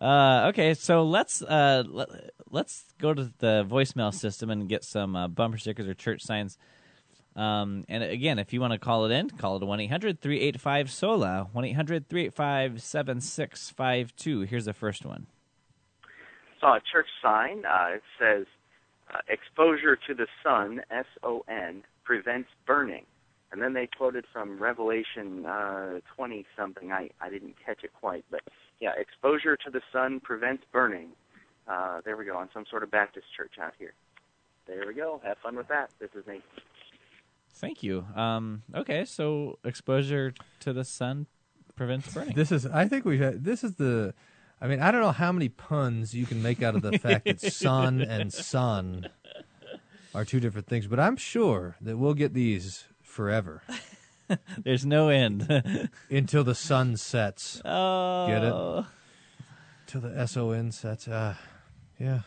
Uh, 0.00 0.46
okay, 0.48 0.74
so 0.74 1.02
let's 1.04 1.42
uh, 1.42 1.82
let, 1.88 2.08
let's 2.50 2.84
go 2.98 3.12
to 3.12 3.32
the 3.38 3.66
voicemail 3.68 4.14
system 4.14 4.48
and 4.50 4.68
get 4.68 4.84
some 4.84 5.16
uh, 5.16 5.26
bumper 5.28 5.58
stickers 5.58 5.86
or 5.88 5.94
church 5.94 6.22
signs. 6.22 6.56
Um, 7.34 7.84
and 7.88 8.02
again, 8.02 8.38
if 8.38 8.52
you 8.52 8.60
want 8.60 8.72
to 8.72 8.78
call 8.78 9.04
it 9.06 9.12
in, 9.12 9.30
call 9.30 9.56
it 9.56 9.64
1 9.64 9.80
800 9.80 10.20
385 10.20 10.90
SOLA, 10.90 11.48
1 11.52 11.64
800 11.64 12.08
385 12.08 12.82
7652. 12.82 14.40
Here's 14.42 14.64
the 14.64 14.72
first 14.72 15.04
one. 15.04 15.26
saw 16.60 16.76
a 16.76 16.80
church 16.80 17.06
sign. 17.22 17.64
Uh, 17.64 17.94
it 17.94 18.02
says, 18.18 18.46
uh, 19.12 19.18
"Exposure 19.28 19.96
to 20.06 20.14
the 20.14 20.26
sun 20.42 20.80
S 20.90 21.06
O 21.22 21.44
N, 21.48 21.82
prevents 22.04 22.50
burning." 22.66 23.04
And 23.50 23.62
then 23.62 23.72
they 23.72 23.86
quoted 23.86 24.26
from 24.32 24.58
Revelation 24.62 25.46
uh, 25.46 26.00
20 26.16 26.46
something. 26.56 26.92
I 26.92 27.10
I 27.20 27.30
didn't 27.30 27.54
catch 27.64 27.82
it 27.84 27.92
quite, 27.98 28.24
but 28.30 28.42
yeah, 28.80 28.92
exposure 28.96 29.56
to 29.56 29.70
the 29.70 29.80
sun 29.92 30.20
prevents 30.20 30.64
burning. 30.72 31.08
Uh, 31.66 32.00
there 32.04 32.16
we 32.16 32.24
go 32.24 32.36
on 32.36 32.48
some 32.52 32.64
sort 32.70 32.82
of 32.82 32.90
Baptist 32.90 33.26
church 33.36 33.54
out 33.60 33.72
here. 33.78 33.92
There 34.66 34.84
we 34.86 34.94
go. 34.94 35.20
Have 35.24 35.38
fun 35.38 35.56
with 35.56 35.68
that. 35.68 35.90
This 35.98 36.10
is 36.14 36.26
Nate. 36.26 36.42
Thank 37.54 37.82
you. 37.82 38.06
Um, 38.14 38.62
okay, 38.74 39.04
so 39.04 39.58
exposure 39.64 40.32
to 40.60 40.72
the 40.72 40.84
sun 40.84 41.26
prevents 41.74 42.12
burning. 42.12 42.34
This 42.34 42.52
is, 42.52 42.66
I 42.66 42.86
think 42.86 43.04
we've 43.04 43.20
had, 43.20 43.44
this 43.44 43.64
is 43.64 43.74
the, 43.74 44.14
I 44.60 44.68
mean, 44.68 44.80
I 44.80 44.90
don't 44.90 45.00
know 45.00 45.12
how 45.12 45.32
many 45.32 45.48
puns 45.48 46.14
you 46.14 46.26
can 46.26 46.42
make 46.42 46.62
out 46.62 46.74
of 46.74 46.82
the 46.82 46.98
fact 46.98 47.24
that 47.24 47.40
sun 47.52 48.00
and 48.00 48.32
sun 48.32 49.08
are 50.14 50.24
two 50.24 50.40
different 50.40 50.68
things, 50.68 50.86
but 50.86 51.00
I'm 51.00 51.16
sure 51.16 51.76
that 51.80 51.96
we'll 51.96 52.14
get 52.14 52.34
these 52.34 52.84
forever 53.02 53.62
There's 54.64 54.84
no 54.86 55.08
end. 55.08 55.90
until 56.10 56.44
the 56.44 56.54
sun 56.54 56.96
sets. 56.96 57.60
oh, 57.64 58.26
Get 58.26 58.44
it? 58.44 58.86
Till 59.86 60.00
the 60.02 60.18
S 60.18 60.36
O 60.36 60.50
N 60.50 60.70
sets. 60.72 61.08
Uh, 61.08 61.34
yeah. 61.98 62.20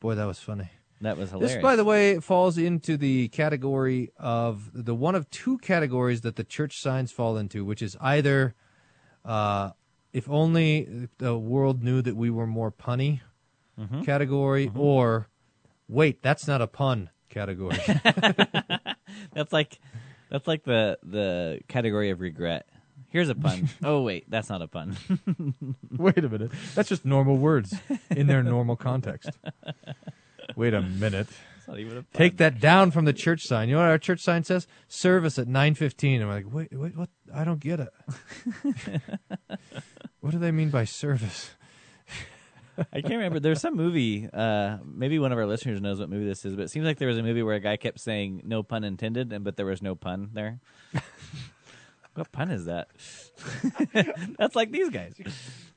Boy, 0.00 0.14
that 0.14 0.24
was 0.26 0.38
funny. 0.38 0.70
That 1.02 1.18
was 1.18 1.30
hilarious. 1.30 1.54
This, 1.54 1.62
by 1.62 1.76
the 1.76 1.84
way, 1.84 2.20
falls 2.20 2.56
into 2.56 2.96
the 2.96 3.28
category 3.28 4.12
of 4.16 4.70
the 4.72 4.94
one 4.94 5.14
of 5.14 5.28
two 5.30 5.58
categories 5.58 6.22
that 6.22 6.36
the 6.36 6.44
church 6.44 6.80
signs 6.80 7.12
fall 7.12 7.36
into, 7.36 7.64
which 7.66 7.82
is 7.82 7.96
either 8.00 8.54
uh, 9.24 9.70
if 10.14 10.28
only 10.30 11.08
the 11.18 11.36
world 11.36 11.82
knew 11.82 12.00
that 12.00 12.16
we 12.16 12.30
were 12.30 12.46
more 12.46 12.70
punny 12.72 13.20
Mm-hmm. 13.78 14.04
category, 14.04 14.70
or 14.74 15.28
wait, 15.86 16.22
that's 16.22 16.46
not 16.48 16.62
a 16.62 16.66
pun 16.66 17.10
category. 17.28 17.76
That's 19.34 19.52
like 19.52 19.78
that's 20.30 20.46
like 20.46 20.64
the 20.64 20.98
the 21.02 21.60
category 21.68 22.10
of 22.10 22.20
regret. 22.20 22.68
Here's 23.08 23.28
a 23.28 23.34
pun. 23.34 23.68
oh 23.84 24.02
wait, 24.02 24.30
that's 24.30 24.48
not 24.48 24.62
a 24.62 24.68
pun. 24.68 24.96
wait 25.96 26.18
a 26.18 26.28
minute, 26.28 26.50
that's 26.74 26.88
just 26.88 27.04
normal 27.04 27.36
words 27.36 27.74
in 28.10 28.26
their 28.26 28.42
normal 28.42 28.76
context. 28.76 29.30
Wait 30.54 30.74
a 30.74 30.82
minute. 30.82 31.28
It's 31.58 31.68
not 31.68 31.78
even 31.78 31.98
a 31.98 32.02
pun. 32.02 32.06
Take 32.12 32.36
that 32.38 32.60
down 32.60 32.90
from 32.90 33.04
the 33.04 33.12
church 33.12 33.44
sign. 33.46 33.68
You 33.68 33.76
know 33.76 33.82
what 33.82 33.90
our 33.90 33.98
church 33.98 34.20
sign 34.20 34.44
says? 34.44 34.66
Service 34.88 35.38
at 35.38 35.48
nine 35.48 35.74
fifteen. 35.74 36.22
I'm 36.22 36.28
like, 36.28 36.46
wait, 36.52 36.68
wait, 36.72 36.96
what? 36.96 37.10
I 37.34 37.44
don't 37.44 37.60
get 37.60 37.80
it. 37.80 37.92
what 40.20 40.30
do 40.32 40.38
they 40.38 40.50
mean 40.50 40.70
by 40.70 40.84
service? 40.84 41.50
I 42.92 43.00
can't 43.00 43.14
remember. 43.14 43.40
There's 43.40 43.60
some 43.60 43.76
movie. 43.76 44.28
Uh, 44.32 44.78
maybe 44.84 45.18
one 45.18 45.32
of 45.32 45.38
our 45.38 45.46
listeners 45.46 45.80
knows 45.80 45.98
what 46.00 46.08
movie 46.10 46.26
this 46.26 46.44
is, 46.44 46.54
but 46.56 46.62
it 46.62 46.70
seems 46.70 46.84
like 46.86 46.98
there 46.98 47.08
was 47.08 47.18
a 47.18 47.22
movie 47.22 47.42
where 47.42 47.54
a 47.56 47.60
guy 47.60 47.76
kept 47.76 48.00
saying 48.00 48.42
"no 48.44 48.62
pun 48.62 48.84
intended," 48.84 49.32
and 49.32 49.44
but 49.44 49.56
there 49.56 49.66
was 49.66 49.82
no 49.82 49.94
pun 49.94 50.30
there. 50.34 50.60
what 52.14 52.32
pun 52.32 52.50
is 52.50 52.64
that? 52.66 52.88
That's 54.38 54.56
like 54.56 54.72
these 54.72 54.88
guys. 54.90 55.14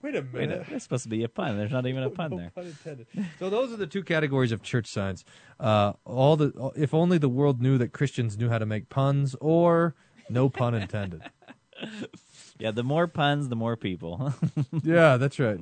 Wait 0.01 0.15
a 0.15 0.25
Wait, 0.33 0.49
a- 0.49 0.65
that's 0.69 0.83
supposed 0.85 1.03
to 1.03 1.09
be 1.09 1.23
a 1.23 1.29
pun. 1.29 1.57
There's 1.57 1.71
not 1.71 1.85
even 1.85 2.03
a 2.03 2.09
pun 2.09 2.31
No 2.31 2.37
there. 2.37 2.51
pun 2.55 2.65
intended. 2.67 3.07
So 3.37 3.49
those 3.49 3.73
are 3.73 3.75
the 3.77 3.87
two 3.87 4.03
categories 4.03 4.51
of 4.53 4.61
church 4.61 4.87
signs. 4.87 5.25
Uh, 5.59 5.93
all 6.05 6.37
the 6.37 6.71
if 6.77 6.93
only 6.93 7.17
the 7.17 7.27
world 7.29 7.61
knew 7.61 7.77
that 7.77 7.91
Christians 7.91 8.37
knew 8.37 8.47
how 8.49 8.57
to 8.59 8.65
make 8.65 8.87
puns, 8.89 9.35
or 9.41 9.95
no 10.29 10.47
pun 10.49 10.73
intended. 10.73 11.21
Yeah, 12.59 12.71
the 12.71 12.83
more 12.83 13.07
puns, 13.07 13.47
the 13.47 13.55
more 13.55 13.77
people. 13.77 14.33
yeah, 14.83 15.15
that's 15.17 15.39
right. 15.39 15.59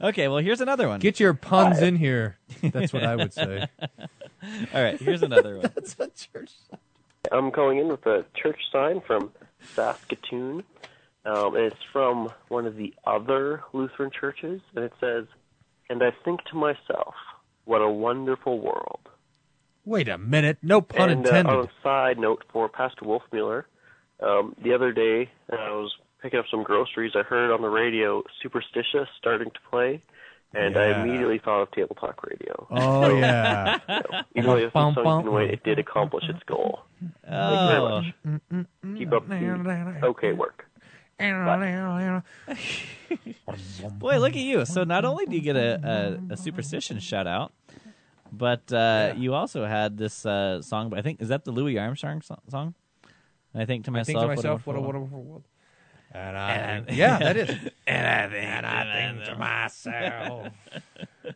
okay, 0.00 0.28
well 0.28 0.38
here's 0.38 0.60
another 0.60 0.88
one. 0.88 1.00
Get 1.00 1.18
your 1.18 1.34
puns 1.34 1.80
in 1.80 1.96
here. 1.96 2.36
That's 2.62 2.92
what 2.92 3.02
I 3.02 3.16
would 3.16 3.32
say. 3.32 3.66
All 4.74 4.82
right, 4.82 5.00
here's 5.00 5.22
another 5.22 5.56
one. 5.56 5.72
That's 5.74 5.96
a 5.98 6.08
church. 6.08 6.52
I'm 7.32 7.50
calling 7.50 7.78
in 7.78 7.88
with 7.88 8.04
a 8.06 8.24
church 8.34 8.60
sign 8.70 9.00
from 9.00 9.32
Saskatoon. 9.74 10.64
Um, 11.24 11.56
and 11.56 11.64
it's 11.64 11.82
from 11.92 12.30
one 12.48 12.66
of 12.66 12.76
the 12.76 12.92
other 13.06 13.62
Lutheran 13.72 14.10
churches, 14.10 14.60
and 14.74 14.84
it 14.84 14.92
says, 15.00 15.24
And 15.88 16.02
I 16.02 16.10
think 16.24 16.44
to 16.50 16.56
myself, 16.56 17.14
what 17.64 17.78
a 17.78 17.88
wonderful 17.88 18.60
world. 18.60 19.00
Wait 19.86 20.08
a 20.08 20.18
minute. 20.18 20.58
No 20.62 20.82
pun 20.82 21.08
and, 21.08 21.24
intended. 21.24 21.50
Uh, 21.50 21.58
on 21.60 21.64
a 21.64 21.82
side 21.82 22.18
note 22.18 22.44
for 22.52 22.68
Pastor 22.68 23.06
Wolfmueller, 23.06 23.64
um, 24.20 24.54
the 24.62 24.74
other 24.74 24.92
day 24.92 25.30
uh, 25.50 25.56
I 25.56 25.70
was 25.70 25.94
picking 26.24 26.38
up 26.38 26.46
some 26.50 26.62
groceries. 26.62 27.12
I 27.14 27.22
heard 27.22 27.52
on 27.52 27.60
the 27.60 27.68
radio 27.68 28.22
Superstitious 28.42 29.08
starting 29.18 29.50
to 29.50 29.58
play, 29.70 30.02
and 30.54 30.74
I 30.76 31.02
immediately 31.02 31.38
thought 31.38 31.60
of 31.60 31.70
Table 31.72 31.94
Talk 32.00 32.24
Radio. 32.26 32.66
Oh, 32.70 33.02
So, 33.10 33.16
yeah. 33.18 33.78
you 34.34 34.42
know, 34.42 34.56
even 34.56 34.56
though 34.56 34.56
it 34.56 34.72
Bum, 34.72 34.86
was 34.86 34.94
bum, 34.94 35.04
sunk 35.04 35.26
in 35.26 35.32
weight, 35.32 35.50
it 35.50 35.62
did 35.64 35.78
accomplish 35.78 36.24
its 36.28 36.42
goal. 36.46 36.80
Thank 36.98 37.12
you 37.22 37.68
very 37.68 37.78
Oh. 37.78 38.00
much. 38.00 38.96
Keep 38.96 39.12
up 39.12 39.28
the 39.28 40.00
okay 40.04 40.32
work. 40.32 40.64
Boy, 43.98 44.18
look 44.18 44.32
at 44.32 44.36
you. 44.36 44.64
So 44.64 44.84
not 44.84 45.04
only 45.04 45.26
do 45.26 45.36
you 45.36 45.42
get 45.42 45.56
a, 45.56 46.18
a, 46.30 46.32
a 46.32 46.36
superstition 46.36 46.98
shout 47.00 47.26
out, 47.26 47.52
but 48.32 48.72
uh, 48.72 49.12
you 49.16 49.34
also 49.34 49.64
had 49.66 49.96
this 49.98 50.24
uh, 50.26 50.60
song. 50.62 50.92
I 50.94 51.02
think 51.02 51.20
is 51.20 51.28
that 51.28 51.44
the 51.44 51.52
Louis 51.52 51.78
Armstrong 51.78 52.22
song? 52.22 52.74
And 53.52 53.62
I 53.62 53.66
think 53.66 53.84
to 53.84 53.90
I 53.90 53.92
myself, 53.92 54.06
think 54.08 54.20
to 54.20 54.26
myself, 54.36 54.66
what 54.66 54.74
a 54.76 54.80
wonderful 54.80 55.02
wonderful 55.02 55.22
world. 55.22 55.44
And 56.14 56.36
I, 56.38 56.52
And- 56.52 56.90
yeah, 56.96 57.18
that 57.26 57.36
is. 57.36 57.50
And 57.86 58.06
I 58.06 58.28
think, 58.30 58.44
and 58.46 58.66
I 58.66 59.10
think 59.12 59.24
to 59.26 59.34
myself, 59.36 60.52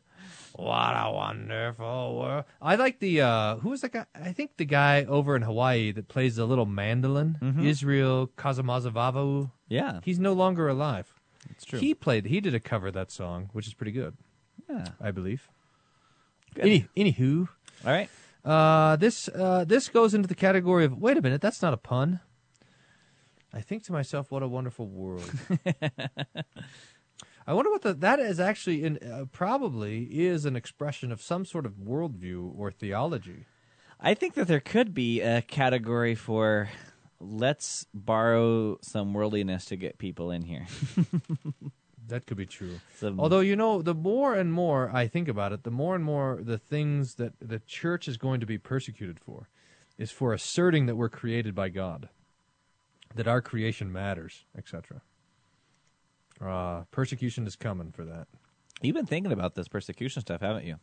what 0.54 0.92
a 0.94 1.10
wonderful 1.12 2.18
world. 2.18 2.44
I 2.62 2.76
like 2.76 2.98
the 3.00 3.20
uh 3.22 3.56
who 3.56 3.70
was 3.70 3.80
that 3.82 3.92
guy? 3.92 4.06
I 4.14 4.32
think 4.32 4.56
the 4.56 4.64
guy 4.64 5.04
over 5.04 5.36
in 5.36 5.42
Hawaii 5.42 5.92
that 5.92 6.08
plays 6.08 6.36
the 6.36 6.46
little 6.46 6.66
mandolin, 6.66 7.36
Mhm. 7.42 7.64
Israel 7.64 8.30
Kazamazavavu. 8.36 9.50
Yeah. 9.68 10.00
he's 10.04 10.18
no 10.18 10.32
longer 10.32 10.68
alive. 10.68 11.12
It's 11.50 11.64
true. 11.64 11.78
He 11.78 11.94
played. 11.94 12.26
He 12.26 12.40
did 12.40 12.54
a 12.54 12.60
cover 12.60 12.88
of 12.88 12.94
that 12.94 13.10
song, 13.10 13.50
which 13.52 13.66
is 13.66 13.74
pretty 13.74 13.92
good. 13.92 14.16
Yeah. 14.68 14.86
I 15.00 15.10
believe. 15.10 15.48
Good. 16.54 16.64
Any, 16.66 16.88
anywho, 16.96 17.48
All 17.84 17.92
right. 17.92 18.08
uh, 18.44 18.96
this 18.96 19.28
uh, 19.28 19.64
this 19.64 19.88
goes 19.88 20.14
into 20.14 20.26
the 20.28 20.34
category 20.34 20.84
of 20.84 20.98
wait 20.98 21.16
a 21.16 21.22
minute, 21.22 21.40
that's 21.40 21.62
not 21.62 21.72
a 21.74 21.76
pun. 21.76 22.20
I 23.58 23.60
think 23.60 23.82
to 23.86 23.92
myself, 23.92 24.30
what 24.30 24.44
a 24.44 24.46
wonderful 24.46 24.86
world. 24.86 25.28
I 27.44 27.52
wonder 27.52 27.72
what 27.72 27.82
the, 27.82 27.92
that 27.92 28.20
is 28.20 28.38
actually 28.38 28.84
in 28.84 28.98
uh, 28.98 29.24
probably 29.32 30.04
is 30.04 30.44
an 30.44 30.54
expression 30.54 31.10
of 31.10 31.20
some 31.20 31.44
sort 31.44 31.66
of 31.66 31.72
worldview 31.72 32.52
or 32.56 32.70
theology. 32.70 33.46
I 33.98 34.14
think 34.14 34.34
that 34.34 34.46
there 34.46 34.60
could 34.60 34.94
be 34.94 35.20
a 35.22 35.42
category 35.42 36.14
for 36.14 36.68
let's 37.18 37.84
borrow 37.92 38.78
some 38.80 39.12
worldliness 39.12 39.64
to 39.66 39.76
get 39.76 39.98
people 39.98 40.30
in 40.30 40.42
here. 40.42 40.66
That 42.06 42.24
could 42.24 42.38
be 42.38 42.46
true. 42.46 42.80
Some- 42.96 43.20
Although 43.20 43.40
you 43.40 43.54
know, 43.54 43.82
the 43.82 43.92
more 43.94 44.34
and 44.34 44.50
more 44.50 44.90
I 44.94 45.08
think 45.08 45.28
about 45.28 45.52
it, 45.52 45.64
the 45.64 45.70
more 45.70 45.94
and 45.94 46.02
more 46.02 46.38
the 46.42 46.56
things 46.56 47.16
that 47.16 47.34
the 47.38 47.58
church 47.58 48.08
is 48.08 48.16
going 48.16 48.40
to 48.40 48.46
be 48.46 48.56
persecuted 48.56 49.20
for 49.20 49.50
is 49.98 50.10
for 50.10 50.32
asserting 50.32 50.86
that 50.86 50.96
we're 50.96 51.10
created 51.10 51.54
by 51.54 51.68
God, 51.68 52.08
that 53.18 53.26
our 53.26 53.42
creation 53.42 53.90
matters, 53.92 54.44
etc. 54.56 55.02
Uh, 56.40 56.84
persecution 56.92 57.46
is 57.48 57.56
coming 57.56 57.90
for 57.90 58.04
that. 58.04 58.28
You've 58.80 58.94
been 58.94 59.06
thinking 59.06 59.32
about 59.32 59.56
this 59.56 59.66
persecution 59.66 60.22
stuff, 60.22 60.40
haven't 60.40 60.64
you? 60.66 60.76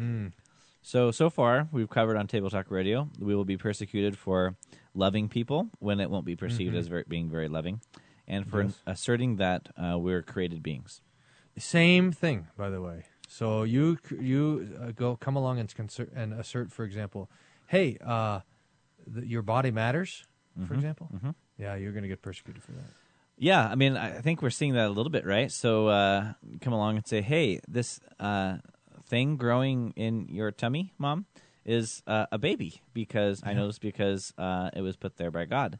Mm. 0.00 0.32
So 0.80 1.10
so 1.10 1.28
far, 1.28 1.68
we've 1.72 1.90
covered 1.90 2.16
on 2.16 2.26
Table 2.26 2.48
Talk 2.48 2.70
Radio. 2.70 3.08
We 3.18 3.34
will 3.34 3.44
be 3.44 3.58
persecuted 3.58 4.16
for 4.16 4.56
loving 4.94 5.28
people 5.28 5.68
when 5.78 6.00
it 6.00 6.08
won't 6.10 6.24
be 6.24 6.36
perceived 6.36 6.74
Mhm. 6.74 6.78
as 6.78 6.86
very, 6.88 7.04
being 7.06 7.28
very 7.28 7.48
loving, 7.48 7.80
and 8.26 8.48
for 8.48 8.62
Yes. 8.62 8.80
asserting 8.86 9.36
that 9.36 9.68
uh, 9.76 9.98
we're 9.98 10.22
created 10.22 10.62
beings. 10.62 11.02
Same 11.58 12.10
thing, 12.12 12.48
by 12.56 12.70
the 12.70 12.80
way. 12.80 13.04
So 13.28 13.62
you 13.64 13.98
you 14.20 14.74
uh, 14.80 14.92
go 14.92 15.16
come 15.16 15.36
along 15.36 15.58
and 15.58 15.68
conser- 15.68 16.10
and 16.16 16.32
assert, 16.32 16.72
for 16.72 16.84
example, 16.84 17.30
hey, 17.66 17.98
uh, 18.00 18.40
th- 19.12 19.26
your 19.26 19.42
body 19.42 19.70
matters, 19.70 20.24
for 20.66 20.74
Mhm, 20.74 20.76
example. 20.76 21.10
mhm. 21.12 21.34
Yeah, 21.58 21.74
you're 21.76 21.92
going 21.92 22.02
to 22.02 22.08
get 22.08 22.22
persecuted 22.22 22.62
for 22.62 22.72
that. 22.72 22.84
Yeah, 23.36 23.66
I 23.68 23.74
mean, 23.74 23.96
I 23.96 24.20
think 24.20 24.42
we're 24.42 24.50
seeing 24.50 24.74
that 24.74 24.86
a 24.86 24.90
little 24.90 25.10
bit, 25.10 25.26
right? 25.26 25.50
So 25.50 25.88
uh, 25.88 26.32
come 26.60 26.72
along 26.72 26.96
and 26.96 27.06
say, 27.06 27.20
"Hey, 27.20 27.60
this 27.68 28.00
uh, 28.20 28.58
thing 29.06 29.36
growing 29.36 29.92
in 29.96 30.28
your 30.30 30.50
tummy, 30.52 30.92
mom, 30.98 31.26
is 31.64 32.02
uh, 32.06 32.26
a 32.30 32.38
baby 32.38 32.80
because 32.92 33.42
I 33.44 33.52
know 33.54 33.66
this 33.66 33.78
because 33.78 34.32
uh, 34.38 34.70
it 34.74 34.82
was 34.82 34.96
put 34.96 35.16
there 35.16 35.30
by 35.32 35.46
God." 35.46 35.78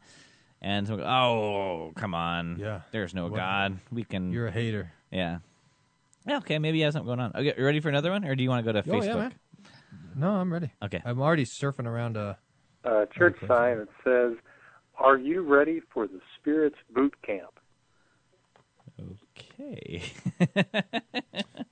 And 0.60 0.86
so, 0.86 0.98
oh, 1.00 1.92
come 1.94 2.14
on, 2.14 2.56
Yeah. 2.58 2.80
there's 2.90 3.14
no 3.14 3.24
What- 3.28 3.36
God. 3.36 3.78
We 3.92 4.02
can. 4.02 4.32
You're 4.32 4.46
a 4.48 4.52
hater. 4.52 4.90
Yeah. 5.12 5.38
Yeah, 6.26 6.38
Okay, 6.38 6.58
maybe 6.58 6.78
he 6.78 6.84
has 6.84 6.94
something 6.94 7.06
going 7.06 7.20
on. 7.20 7.32
Okay, 7.34 7.52
you 7.56 7.64
ready 7.64 7.80
for 7.80 7.90
another 7.90 8.10
one, 8.10 8.24
or 8.24 8.34
do 8.34 8.42
you 8.42 8.48
want 8.48 8.64
to 8.64 8.72
go 8.72 8.80
to 8.80 8.90
Oh, 8.90 8.94
Facebook? 8.94 9.04
yeah, 9.06 9.14
man. 9.14 9.34
No, 10.16 10.30
I'm 10.30 10.50
ready. 10.52 10.72
Okay. 10.82 11.02
I'm 11.04 11.20
already 11.20 11.44
surfing 11.44 11.86
around. 11.86 12.16
a, 12.16 12.38
uh, 12.84 13.04
church 13.06 13.36
sign 13.46 13.78
that 13.78 13.88
says, 14.02 14.36
"Are 14.98 15.16
you 15.16 15.42
ready 15.42 15.80
for 15.92 16.06
the 16.06 16.20
Spirit's 16.38 16.78
boot 16.90 17.14
camp?" 17.22 17.58
Okay. 19.00 20.02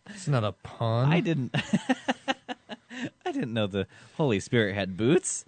it's 0.08 0.28
not 0.28 0.44
a 0.44 0.52
pun. 0.52 1.12
I 1.12 1.20
didn't. 1.20 1.54
I 3.24 3.32
didn't 3.32 3.54
know 3.54 3.66
the 3.66 3.86
Holy 4.16 4.40
Spirit 4.40 4.74
had 4.74 4.96
boots. 4.96 5.44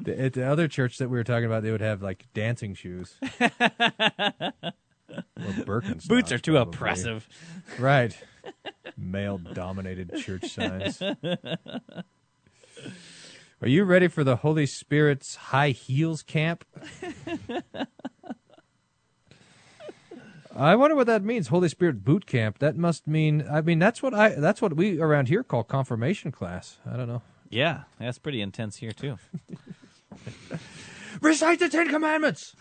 The, 0.00 0.18
at 0.20 0.32
the 0.32 0.44
other 0.44 0.66
church 0.68 0.98
that 0.98 1.08
we 1.08 1.16
were 1.18 1.24
talking 1.24 1.44
about, 1.44 1.62
they 1.62 1.70
would 1.70 1.80
have 1.80 2.02
like 2.02 2.26
dancing 2.34 2.74
shoes. 2.74 3.16
or 3.40 3.52
Birkenstocks. 5.38 6.08
Boots 6.08 6.32
are 6.32 6.38
too 6.38 6.52
probably. 6.52 6.74
oppressive. 6.74 7.28
Right. 7.78 8.16
Male-dominated 8.96 10.16
church 10.16 10.48
signs. 10.48 11.00
Are 13.62 13.68
you 13.68 13.84
ready 13.84 14.08
for 14.08 14.24
the 14.24 14.34
Holy 14.36 14.66
Spirit's 14.66 15.36
high 15.36 15.70
heels 15.70 16.24
camp? 16.24 16.64
I 20.56 20.74
wonder 20.74 20.96
what 20.96 21.06
that 21.06 21.22
means. 21.22 21.46
Holy 21.46 21.68
Spirit 21.68 22.02
boot 22.02 22.26
camp. 22.26 22.58
That 22.58 22.76
must 22.76 23.06
mean. 23.06 23.46
I 23.48 23.60
mean, 23.60 23.78
that's 23.78 24.02
what 24.02 24.14
I. 24.14 24.30
That's 24.30 24.60
what 24.60 24.74
we 24.74 25.00
around 25.00 25.28
here 25.28 25.44
call 25.44 25.62
confirmation 25.62 26.32
class. 26.32 26.78
I 26.84 26.96
don't 26.96 27.06
know. 27.06 27.22
Yeah, 27.50 27.82
that's 28.00 28.18
pretty 28.18 28.40
intense 28.40 28.78
here 28.78 28.90
too. 28.90 29.18
Recite 31.20 31.60
the 31.60 31.68
Ten 31.68 31.88
Commandments. 31.88 32.56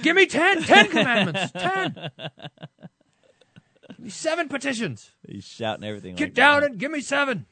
Give 0.00 0.16
me 0.16 0.24
ten. 0.24 0.62
Ten 0.62 0.88
commandments. 0.88 1.52
Ten. 1.52 2.10
Seven 4.08 4.48
petitions. 4.48 5.10
He's 5.28 5.44
shouting 5.44 5.84
everything. 5.84 6.14
Get 6.14 6.28
like 6.28 6.34
down 6.34 6.62
that. 6.62 6.70
and 6.70 6.80
give 6.80 6.90
me 6.90 7.02
seven. 7.02 7.44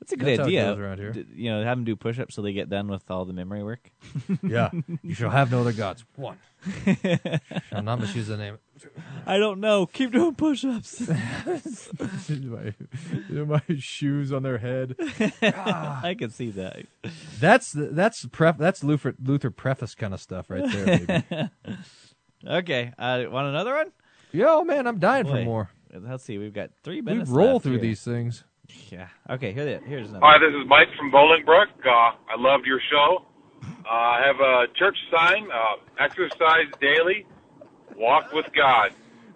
That's 0.00 0.12
a 0.12 0.16
good 0.16 0.26
That's 0.28 0.38
how 0.40 0.44
it 0.44 0.48
idea. 0.48 0.64
goes 0.64 0.78
around 0.78 0.98
here. 0.98 1.12
D- 1.12 1.26
You 1.34 1.50
know, 1.50 1.64
have 1.64 1.76
them 1.78 1.84
do 1.84 1.96
push-ups 1.96 2.34
so 2.34 2.42
they 2.42 2.52
get 2.52 2.68
done 2.68 2.88
with 2.88 3.10
all 3.10 3.24
the 3.24 3.32
memory 3.32 3.62
work. 3.62 3.90
Yeah. 4.42 4.70
You 5.02 5.14
shall 5.14 5.30
have 5.30 5.50
no 5.50 5.60
other 5.60 5.72
gods. 5.72 6.04
One. 6.16 6.38
shall 6.84 7.82
not 7.82 8.00
misuse 8.00 8.26
the 8.28 8.36
name. 8.36 8.58
I 9.26 9.38
don't 9.38 9.60
know. 9.60 9.86
Keep 9.86 10.12
doing 10.12 10.34
push-ups. 10.34 11.08
my, 12.28 12.74
my 13.30 13.62
shoes 13.78 14.32
on 14.32 14.42
their 14.42 14.58
head. 14.58 14.94
I 15.42 16.14
can 16.18 16.30
see 16.30 16.50
that. 16.50 16.86
That's 17.40 17.72
that's 17.74 18.26
pref- 18.26 18.58
that's 18.58 18.82
Luther 18.84 19.14
Luther 19.22 19.50
preface 19.50 19.94
kind 19.94 20.14
of 20.14 20.20
stuff 20.20 20.50
right 20.50 20.64
there, 20.72 20.84
baby. 21.24 21.50
Okay, 22.46 22.92
uh, 22.98 23.24
want 23.30 23.46
another 23.48 23.74
one? 23.74 23.92
Yo, 24.32 24.62
man, 24.64 24.86
I'm 24.86 24.98
dying 24.98 25.24
for 25.26 25.32
Boy, 25.32 25.44
more. 25.44 25.70
Let's 25.94 26.24
see. 26.24 26.38
We've 26.38 26.52
got 26.54 26.70
three 26.82 26.96
We 26.96 27.12
minutes. 27.12 27.30
roll 27.30 27.54
left 27.54 27.64
through 27.64 27.72
here. 27.74 27.82
these 27.82 28.02
things. 28.02 28.44
Yeah. 28.90 29.08
Okay. 29.28 29.52
Here, 29.52 29.80
here's 29.86 30.08
another. 30.10 30.24
Hi, 30.24 30.38
this 30.38 30.54
is 30.54 30.66
Mike 30.68 30.88
from 30.96 31.10
Bolingbrook. 31.10 31.66
Uh, 31.84 31.90
I 31.90 32.36
loved 32.38 32.66
your 32.66 32.80
show. 32.90 33.24
Uh, 33.64 33.88
I 33.88 34.22
have 34.24 34.40
a 34.40 34.66
church 34.74 34.96
sign, 35.10 35.48
uh, 35.52 35.76
exercise 36.02 36.66
daily, 36.80 37.26
walk 37.96 38.32
with 38.32 38.46
God. 38.54 38.92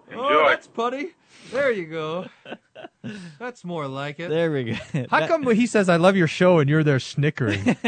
Enjoy. 0.09 0.21
Oh, 0.23 0.47
that's 0.47 0.67
putty. 0.67 1.11
There 1.51 1.71
you 1.71 1.85
go. 1.85 2.25
That's 3.39 3.63
more 3.63 3.87
like 3.87 4.19
it. 4.19 4.29
There 4.29 4.51
we 4.51 4.63
go. 4.65 4.73
How 5.09 5.19
That- 5.21 5.29
come 5.29 5.43
when 5.43 5.55
he 5.55 5.65
says 5.65 5.87
I 5.87 5.95
love 5.97 6.15
your 6.17 6.27
show 6.27 6.59
and 6.59 6.69
you're 6.69 6.83
there 6.83 6.99
snickering? 6.99 7.75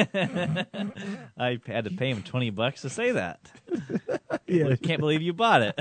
I 1.38 1.60
had 1.66 1.86
to 1.86 1.92
pay 1.98 2.10
him 2.10 2.24
twenty 2.24 2.50
bucks 2.52 2.82
to 2.84 2.90
say 2.90 3.12
that. 3.12 3.40
Yeah. 4.48 4.68
I 4.70 4.76
can't 4.76 5.00
believe 5.00 5.22
you 5.22 5.34
bought 5.34 5.62
it. 5.62 5.80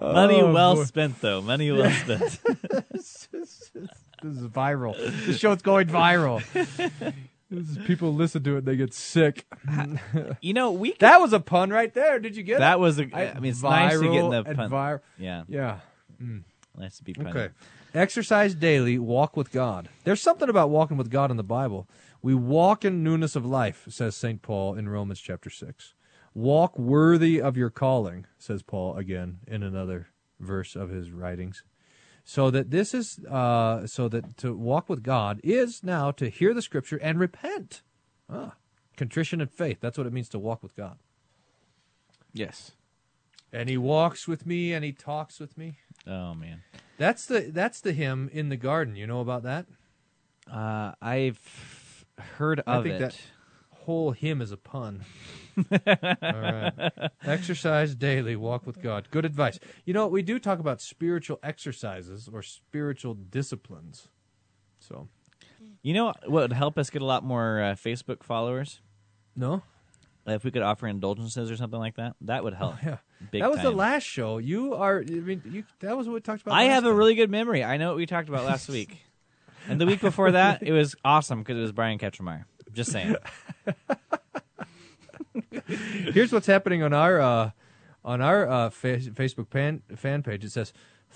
Money 0.00 0.40
Oh, 0.42 0.52
well 0.52 0.74
boy. 0.76 0.84
spent, 0.84 1.20
though. 1.20 1.40
Money 1.42 1.70
well 1.72 1.90
spent. 1.90 2.20
this 2.92 3.28
is 3.34 4.46
viral. 4.48 4.96
The 5.26 5.32
show's 5.34 5.62
going 5.62 5.88
viral. 5.88 6.42
People 7.84 8.14
listen 8.14 8.42
to 8.44 8.56
it, 8.56 8.64
they 8.64 8.76
get 8.76 8.94
sick. 8.94 9.44
you 10.40 10.54
know, 10.54 10.72
we 10.72 10.92
that 11.00 11.20
was 11.20 11.32
a 11.34 11.40
pun 11.40 11.70
right 11.70 11.92
there. 11.92 12.18
Did 12.18 12.34
you 12.36 12.42
get 12.42 12.56
it? 12.56 12.60
That 12.60 12.80
was 12.80 12.98
a- 12.98 13.14
I 13.14 13.38
mean, 13.40 13.50
it's 13.52 13.62
nice 13.62 13.92
to 13.92 14.00
get 14.00 14.10
Viral 14.24 14.44
the 14.46 14.54
pun. 14.54 14.70
vir- 14.70 15.02
Yeah. 15.18 15.42
yeah. 15.48 15.80
Mm. 16.22 16.42
Nice 16.78 16.96
to 16.98 17.04
be 17.04 17.12
punny. 17.12 17.28
Okay. 17.30 17.48
Exercise 17.94 18.54
daily, 18.54 18.98
walk 18.98 19.36
with 19.36 19.52
God. 19.52 19.90
There's 20.04 20.22
something 20.22 20.48
about 20.48 20.70
walking 20.70 20.96
with 20.96 21.10
God 21.10 21.30
in 21.30 21.36
the 21.36 21.42
Bible. 21.44 21.86
We 22.22 22.34
walk 22.34 22.86
in 22.86 23.02
newness 23.04 23.36
of 23.36 23.44
life, 23.44 23.86
says 23.90 24.16
St. 24.16 24.40
Paul 24.40 24.74
in 24.74 24.88
Romans 24.88 25.20
chapter 25.20 25.50
6. 25.50 25.92
Walk 26.34 26.78
worthy 26.78 27.40
of 27.40 27.56
your 27.56 27.70
calling, 27.70 28.26
says 28.38 28.62
Paul 28.62 28.96
again 28.96 29.38
in 29.46 29.62
another 29.62 30.08
verse 30.40 30.74
of 30.74 30.90
his 30.90 31.10
writings. 31.10 31.62
So 32.24 32.50
that 32.50 32.70
this 32.70 32.94
is, 32.94 33.18
uh, 33.24 33.86
so 33.86 34.08
that 34.08 34.36
to 34.38 34.54
walk 34.56 34.88
with 34.88 35.02
God 35.02 35.40
is 35.42 35.82
now 35.82 36.10
to 36.12 36.28
hear 36.28 36.54
the 36.54 36.62
scripture 36.62 36.96
and 36.98 37.18
repent. 37.18 37.82
Ah, 38.30 38.54
contrition 38.96 39.40
and 39.40 39.50
faith. 39.50 39.78
That's 39.80 39.98
what 39.98 40.06
it 40.06 40.12
means 40.12 40.28
to 40.30 40.38
walk 40.38 40.62
with 40.62 40.76
God. 40.76 40.98
Yes. 42.32 42.72
And 43.52 43.68
he 43.68 43.76
walks 43.76 44.26
with 44.26 44.46
me 44.46 44.72
and 44.72 44.84
he 44.84 44.92
talks 44.92 45.38
with 45.38 45.58
me. 45.58 45.78
Oh 46.06 46.32
man. 46.34 46.62
That's 46.96 47.26
the 47.26 47.40
that's 47.40 47.80
the 47.80 47.92
hymn 47.92 48.30
in 48.32 48.48
the 48.48 48.56
garden. 48.56 48.96
You 48.96 49.06
know 49.06 49.20
about 49.20 49.42
that? 49.42 49.66
Uh, 50.50 50.92
I've 51.02 52.06
heard 52.38 52.62
I 52.66 52.76
of 52.76 52.84
think 52.84 52.96
it. 52.96 53.00
that 53.00 53.20
whole 53.84 54.12
hymn 54.12 54.40
is 54.40 54.52
a 54.52 54.56
pun. 54.56 55.04
All 55.56 55.78
right. 56.22 56.92
Exercise 57.24 57.94
daily, 57.94 58.36
walk 58.36 58.66
with 58.66 58.82
God. 58.82 59.08
Good 59.10 59.24
advice. 59.24 59.58
You 59.84 59.92
know, 59.94 60.02
what 60.02 60.12
we 60.12 60.22
do 60.22 60.38
talk 60.38 60.58
about 60.58 60.80
spiritual 60.80 61.38
exercises 61.42 62.28
or 62.32 62.42
spiritual 62.42 63.14
disciplines. 63.14 64.08
So, 64.80 65.08
You 65.82 65.94
know 65.94 66.06
what 66.06 66.30
would 66.30 66.52
help 66.52 66.78
us 66.78 66.90
get 66.90 67.02
a 67.02 67.04
lot 67.06 67.24
more 67.24 67.62
uh, 67.62 67.74
Facebook 67.74 68.22
followers? 68.22 68.80
No. 69.36 69.62
If 70.26 70.44
we 70.44 70.52
could 70.52 70.62
offer 70.62 70.86
indulgences 70.86 71.50
or 71.50 71.56
something 71.56 71.80
like 71.80 71.96
that, 71.96 72.14
that 72.22 72.44
would 72.44 72.54
help. 72.54 72.76
Oh, 72.76 72.78
yeah. 72.86 72.96
Big 73.30 73.42
that 73.42 73.50
was 73.50 73.60
the 73.62 73.70
last 73.70 74.04
show. 74.04 74.38
You 74.38 74.74
are 74.74 75.00
I 75.00 75.10
mean, 75.10 75.42
you 75.44 75.64
that 75.80 75.96
was 75.96 76.06
what 76.06 76.14
we 76.14 76.20
talked 76.20 76.42
about. 76.42 76.54
I 76.54 76.64
have 76.64 76.84
a 76.84 76.92
really 76.92 77.14
good 77.14 77.30
memory. 77.30 77.62
I 77.62 77.76
know 77.76 77.88
what 77.88 77.96
we 77.96 78.06
talked 78.06 78.28
about 78.28 78.44
last 78.44 78.68
week. 78.78 78.98
And 79.68 79.80
the 79.80 79.86
week 79.86 80.00
before 80.00 80.32
that, 80.32 80.62
it 80.62 80.72
was 80.72 80.96
awesome 81.04 81.40
because 81.40 81.56
it 81.56 81.60
was 81.60 81.70
Brian 81.72 81.98
Ketchermeyer. 82.72 82.74
Just 82.74 82.92
saying. 82.92 83.16
Here's 86.12 86.32
what's 86.32 86.46
happening 86.46 86.82
on 86.82 86.92
our 86.92 87.20
uh, 87.20 87.50
on 88.04 88.20
our 88.20 88.48
uh, 88.48 88.70
fa- 88.70 88.98
Facebook 88.98 89.50
pan- 89.50 89.82
fan 89.96 90.22
page. 90.22 90.44
It 90.44 90.50
says 90.52 90.72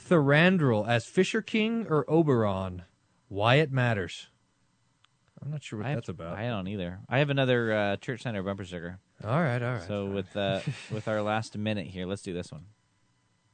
Thranduil 0.08 0.86
as 0.88 1.06
Fisher 1.06 1.42
King 1.42 1.86
or 1.88 2.04
Oberon. 2.08 2.82
Why 3.28 3.56
it 3.56 3.72
matters. 3.72 4.28
I'm 5.42 5.50
not 5.50 5.62
sure 5.62 5.78
what 5.80 5.86
I 5.86 5.90
have- 5.90 5.96
that's 5.98 6.08
about. 6.08 6.36
I 6.38 6.46
don't 6.48 6.68
either. 6.68 7.00
I 7.08 7.18
have 7.18 7.30
another 7.30 7.72
uh, 7.72 7.96
Church 7.96 8.22
Center 8.22 8.42
bumper 8.42 8.64
sticker. 8.64 8.98
All 9.24 9.40
right, 9.42 9.62
all 9.62 9.72
right. 9.74 9.82
So 9.82 10.06
with 10.06 10.34
uh, 10.36 10.60
with 10.92 11.08
our 11.08 11.22
last 11.22 11.56
minute 11.58 11.86
here, 11.88 12.06
let's 12.06 12.22
do 12.22 12.32
this 12.32 12.52
one. 12.52 12.66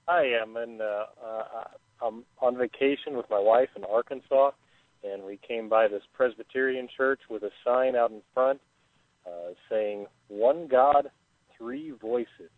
Hi, 0.09 0.25
I'm 0.43 0.57
in, 0.57 0.81
uh, 0.81 1.05
uh, 1.25 1.65
I'm 2.05 2.25
on 2.41 2.57
vacation 2.59 3.17
with 3.17 3.27
my 3.31 3.39
wife 3.39 3.69
in 3.77 3.85
Arkansas, 3.85 4.51
and 5.05 5.23
we 5.23 5.39
came 5.47 5.69
by 5.69 5.89
this 5.89 6.03
Presbyterian 6.13 6.89
church 6.95 7.21
with 7.29 7.43
a 7.43 7.51
sign 7.65 7.97
out 7.97 8.11
in 8.11 8.23
front 8.35 8.61
uh, 9.27 9.55
saying 9.71 10.07
"One 10.29 10.67
God, 10.69 11.11
Three 11.57 11.91
Voices." 11.91 12.51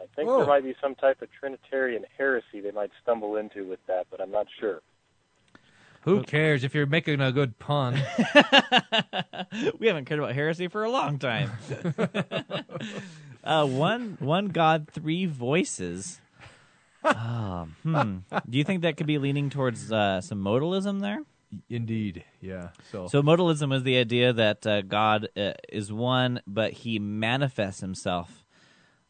I 0.00 0.04
think 0.14 0.28
Whoa. 0.28 0.38
there 0.38 0.46
might 0.46 0.62
be 0.62 0.74
some 0.80 0.94
type 0.94 1.22
of 1.22 1.28
Trinitarian 1.38 2.04
heresy 2.16 2.60
they 2.60 2.70
might 2.70 2.90
stumble 3.02 3.36
into 3.36 3.66
with 3.66 3.80
that, 3.88 4.06
but 4.10 4.20
I'm 4.20 4.30
not 4.30 4.46
sure. 4.60 4.80
Who 6.02 6.22
cares 6.22 6.62
if 6.62 6.74
you're 6.74 6.86
making 6.86 7.20
a 7.20 7.32
good 7.32 7.58
pun? 7.58 7.94
we 9.78 9.88
haven't 9.88 10.04
cared 10.04 10.20
about 10.20 10.34
heresy 10.34 10.68
for 10.68 10.84
a 10.84 10.90
long 10.90 11.18
time. 11.18 11.50
uh, 13.44 13.66
one 13.66 14.16
one 14.20 14.48
God, 14.48 14.88
three 14.90 15.26
voices. 15.26 16.20
Um, 17.04 17.76
hmm. 17.82 18.18
Do 18.48 18.58
you 18.58 18.64
think 18.64 18.82
that 18.82 18.96
could 18.96 19.06
be 19.06 19.18
leaning 19.18 19.50
towards 19.50 19.92
uh, 19.92 20.20
some 20.20 20.42
modalism 20.42 21.00
there? 21.00 21.24
Indeed, 21.70 22.24
yeah. 22.40 22.68
So, 22.92 23.06
So 23.08 23.22
modalism 23.22 23.74
is 23.74 23.82
the 23.82 23.96
idea 23.96 24.32
that 24.32 24.66
uh, 24.66 24.82
God 24.82 25.28
uh, 25.36 25.52
is 25.68 25.92
one, 25.92 26.40
but 26.46 26.72
He 26.72 26.98
manifests 26.98 27.80
Himself 27.80 28.44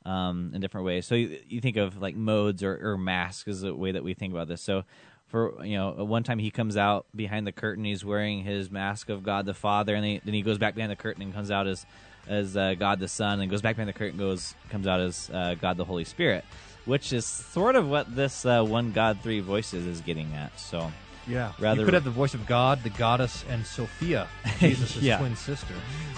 um, 0.05 0.53
in 0.55 0.61
different 0.61 0.87
ways. 0.87 1.07
So 1.07 1.15
you, 1.15 1.39
you 1.49 1.61
think 1.61 1.77
of 1.77 2.01
like 2.01 2.15
modes 2.15 2.63
or, 2.63 2.93
or 2.93 2.97
masks 2.97 3.49
is 3.49 3.63
the 3.63 3.75
way 3.75 3.93
that 3.93 4.05
we 4.05 4.15
think 4.15 4.33
about 4.33 4.49
this. 4.49 4.63
So 4.63 4.85
for 5.27 5.65
you 5.65 5.77
know, 5.77 6.05
one 6.05 6.23
time 6.23 6.39
He 6.39 6.51
comes 6.51 6.77
out 6.77 7.07
behind 7.15 7.47
the 7.47 7.53
curtain, 7.53 7.85
He's 7.85 8.05
wearing 8.05 8.45
His 8.45 8.71
mask 8.71 9.09
of 9.09 9.25
God 9.25 9.45
the 9.45 9.55
Father, 9.55 9.95
and 9.95 10.05
then 10.05 10.11
he, 10.13 10.21
then 10.25 10.35
he 10.35 10.43
goes 10.43 10.59
back 10.59 10.75
behind 10.75 10.93
the 10.93 10.97
curtain 10.97 11.23
and 11.23 11.35
comes 11.35 11.51
out 11.51 11.67
as 11.67 11.87
as 12.29 12.57
uh, 12.57 12.75
God 12.75 13.01
the 13.01 13.09
Son, 13.09 13.41
and 13.41 13.51
goes 13.51 13.63
back 13.63 13.77
behind 13.77 13.89
the 13.89 13.99
curtain, 13.99 14.19
goes 14.19 14.55
comes 14.69 14.87
out 14.87 15.01
as 15.01 15.31
uh, 15.33 15.57
God 15.61 15.77
the 15.77 15.85
Holy 15.85 16.05
Spirit, 16.05 16.45
which 16.85 17.13
is 17.13 17.27
sort 17.27 17.75
of 17.75 17.89
what 17.89 18.15
this 18.15 18.47
uh, 18.47 18.63
one 18.63 18.93
God, 18.93 19.21
three 19.23 19.41
voices 19.41 19.87
is 19.87 20.01
getting 20.03 20.33
at. 20.35 20.59
So. 20.61 20.93
Yeah, 21.29 21.53
rather 21.59 21.81
you 21.81 21.85
could 21.85 21.95
have 21.95 22.05
the 22.05 22.11
voice 22.11 22.35
of 22.35 22.47
God, 22.47 22.83
the 22.83 22.91
goddess, 22.91 23.45
and 23.49 23.65
Sophia, 23.67 24.27
Jesus' 24.59 24.97
Yeah. 24.97 25.19
twin 25.19 25.37
sister. 25.37 25.75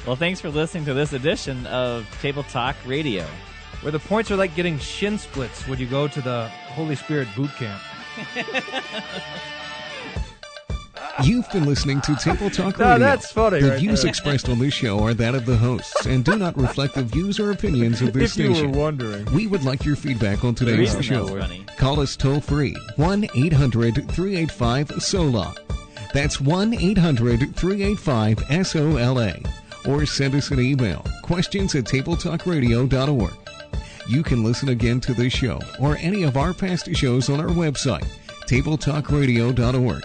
Well, 0.06 0.16
thanks 0.16 0.40
for 0.40 0.48
listening 0.50 0.84
to 0.86 0.94
this 0.94 1.12
edition 1.12 1.66
of 1.66 2.06
Table 2.22 2.42
Talk 2.44 2.76
Radio. 2.86 3.26
Where 3.82 3.92
the 3.92 3.98
points 3.98 4.30
are 4.30 4.36
like 4.36 4.54
getting 4.54 4.78
shin 4.78 5.18
splits 5.18 5.66
when 5.66 5.78
you 5.78 5.86
go 5.86 6.06
to 6.06 6.20
the 6.20 6.48
Holy 6.48 6.94
Spirit 6.96 7.28
boot 7.34 7.50
camp. 7.56 7.80
You've 11.22 11.50
been 11.50 11.66
listening 11.66 12.00
to 12.02 12.14
Table 12.16 12.48
Talk 12.50 12.78
Now, 12.78 12.92
Radio. 12.92 12.98
that's 13.06 13.30
funny 13.30 13.60
The 13.60 13.70
right 13.70 13.78
views 13.80 14.02
there. 14.02 14.08
expressed 14.10 14.48
on 14.48 14.58
this 14.58 14.72
show 14.72 15.00
are 15.00 15.12
that 15.14 15.34
of 15.34 15.44
the 15.44 15.56
hosts 15.56 16.06
and 16.06 16.24
do 16.24 16.36
not 16.36 16.56
reflect 16.56 16.94
the 16.94 17.02
views 17.02 17.38
or 17.38 17.50
opinions 17.50 18.00
of 18.00 18.12
this 18.12 18.36
If 18.36 18.42
you 18.44 18.48
were 18.50 18.54
station. 18.54 18.72
wondering. 18.72 19.24
We 19.34 19.46
would 19.46 19.62
like 19.64 19.84
your 19.84 19.96
feedback 19.96 20.44
on 20.44 20.54
today's 20.54 20.78
reason 20.78 21.02
show. 21.02 21.26
that's 21.26 21.46
funny. 21.46 21.64
Call 21.76 22.00
us 22.00 22.16
toll 22.16 22.40
free 22.40 22.74
1 22.96 23.26
800 23.34 24.10
385 24.10 25.02
SOLA. 25.02 25.54
That's 26.14 26.40
1 26.40 26.74
800 26.74 27.54
385 27.54 28.66
SOLA. 28.66 29.38
Or 29.86 30.06
send 30.06 30.34
us 30.34 30.50
an 30.50 30.60
email 30.60 31.04
questions 31.22 31.74
at 31.74 31.84
tabletalkradio.org. 31.84 33.32
You 34.08 34.22
can 34.22 34.42
listen 34.42 34.70
again 34.70 35.00
to 35.00 35.12
this 35.14 35.32
show 35.32 35.60
or 35.78 35.96
any 35.98 36.22
of 36.22 36.36
our 36.36 36.52
past 36.54 36.94
shows 36.96 37.28
on 37.30 37.40
our 37.40 37.46
website, 37.46 38.06
tabletalkradio.org. 38.46 40.04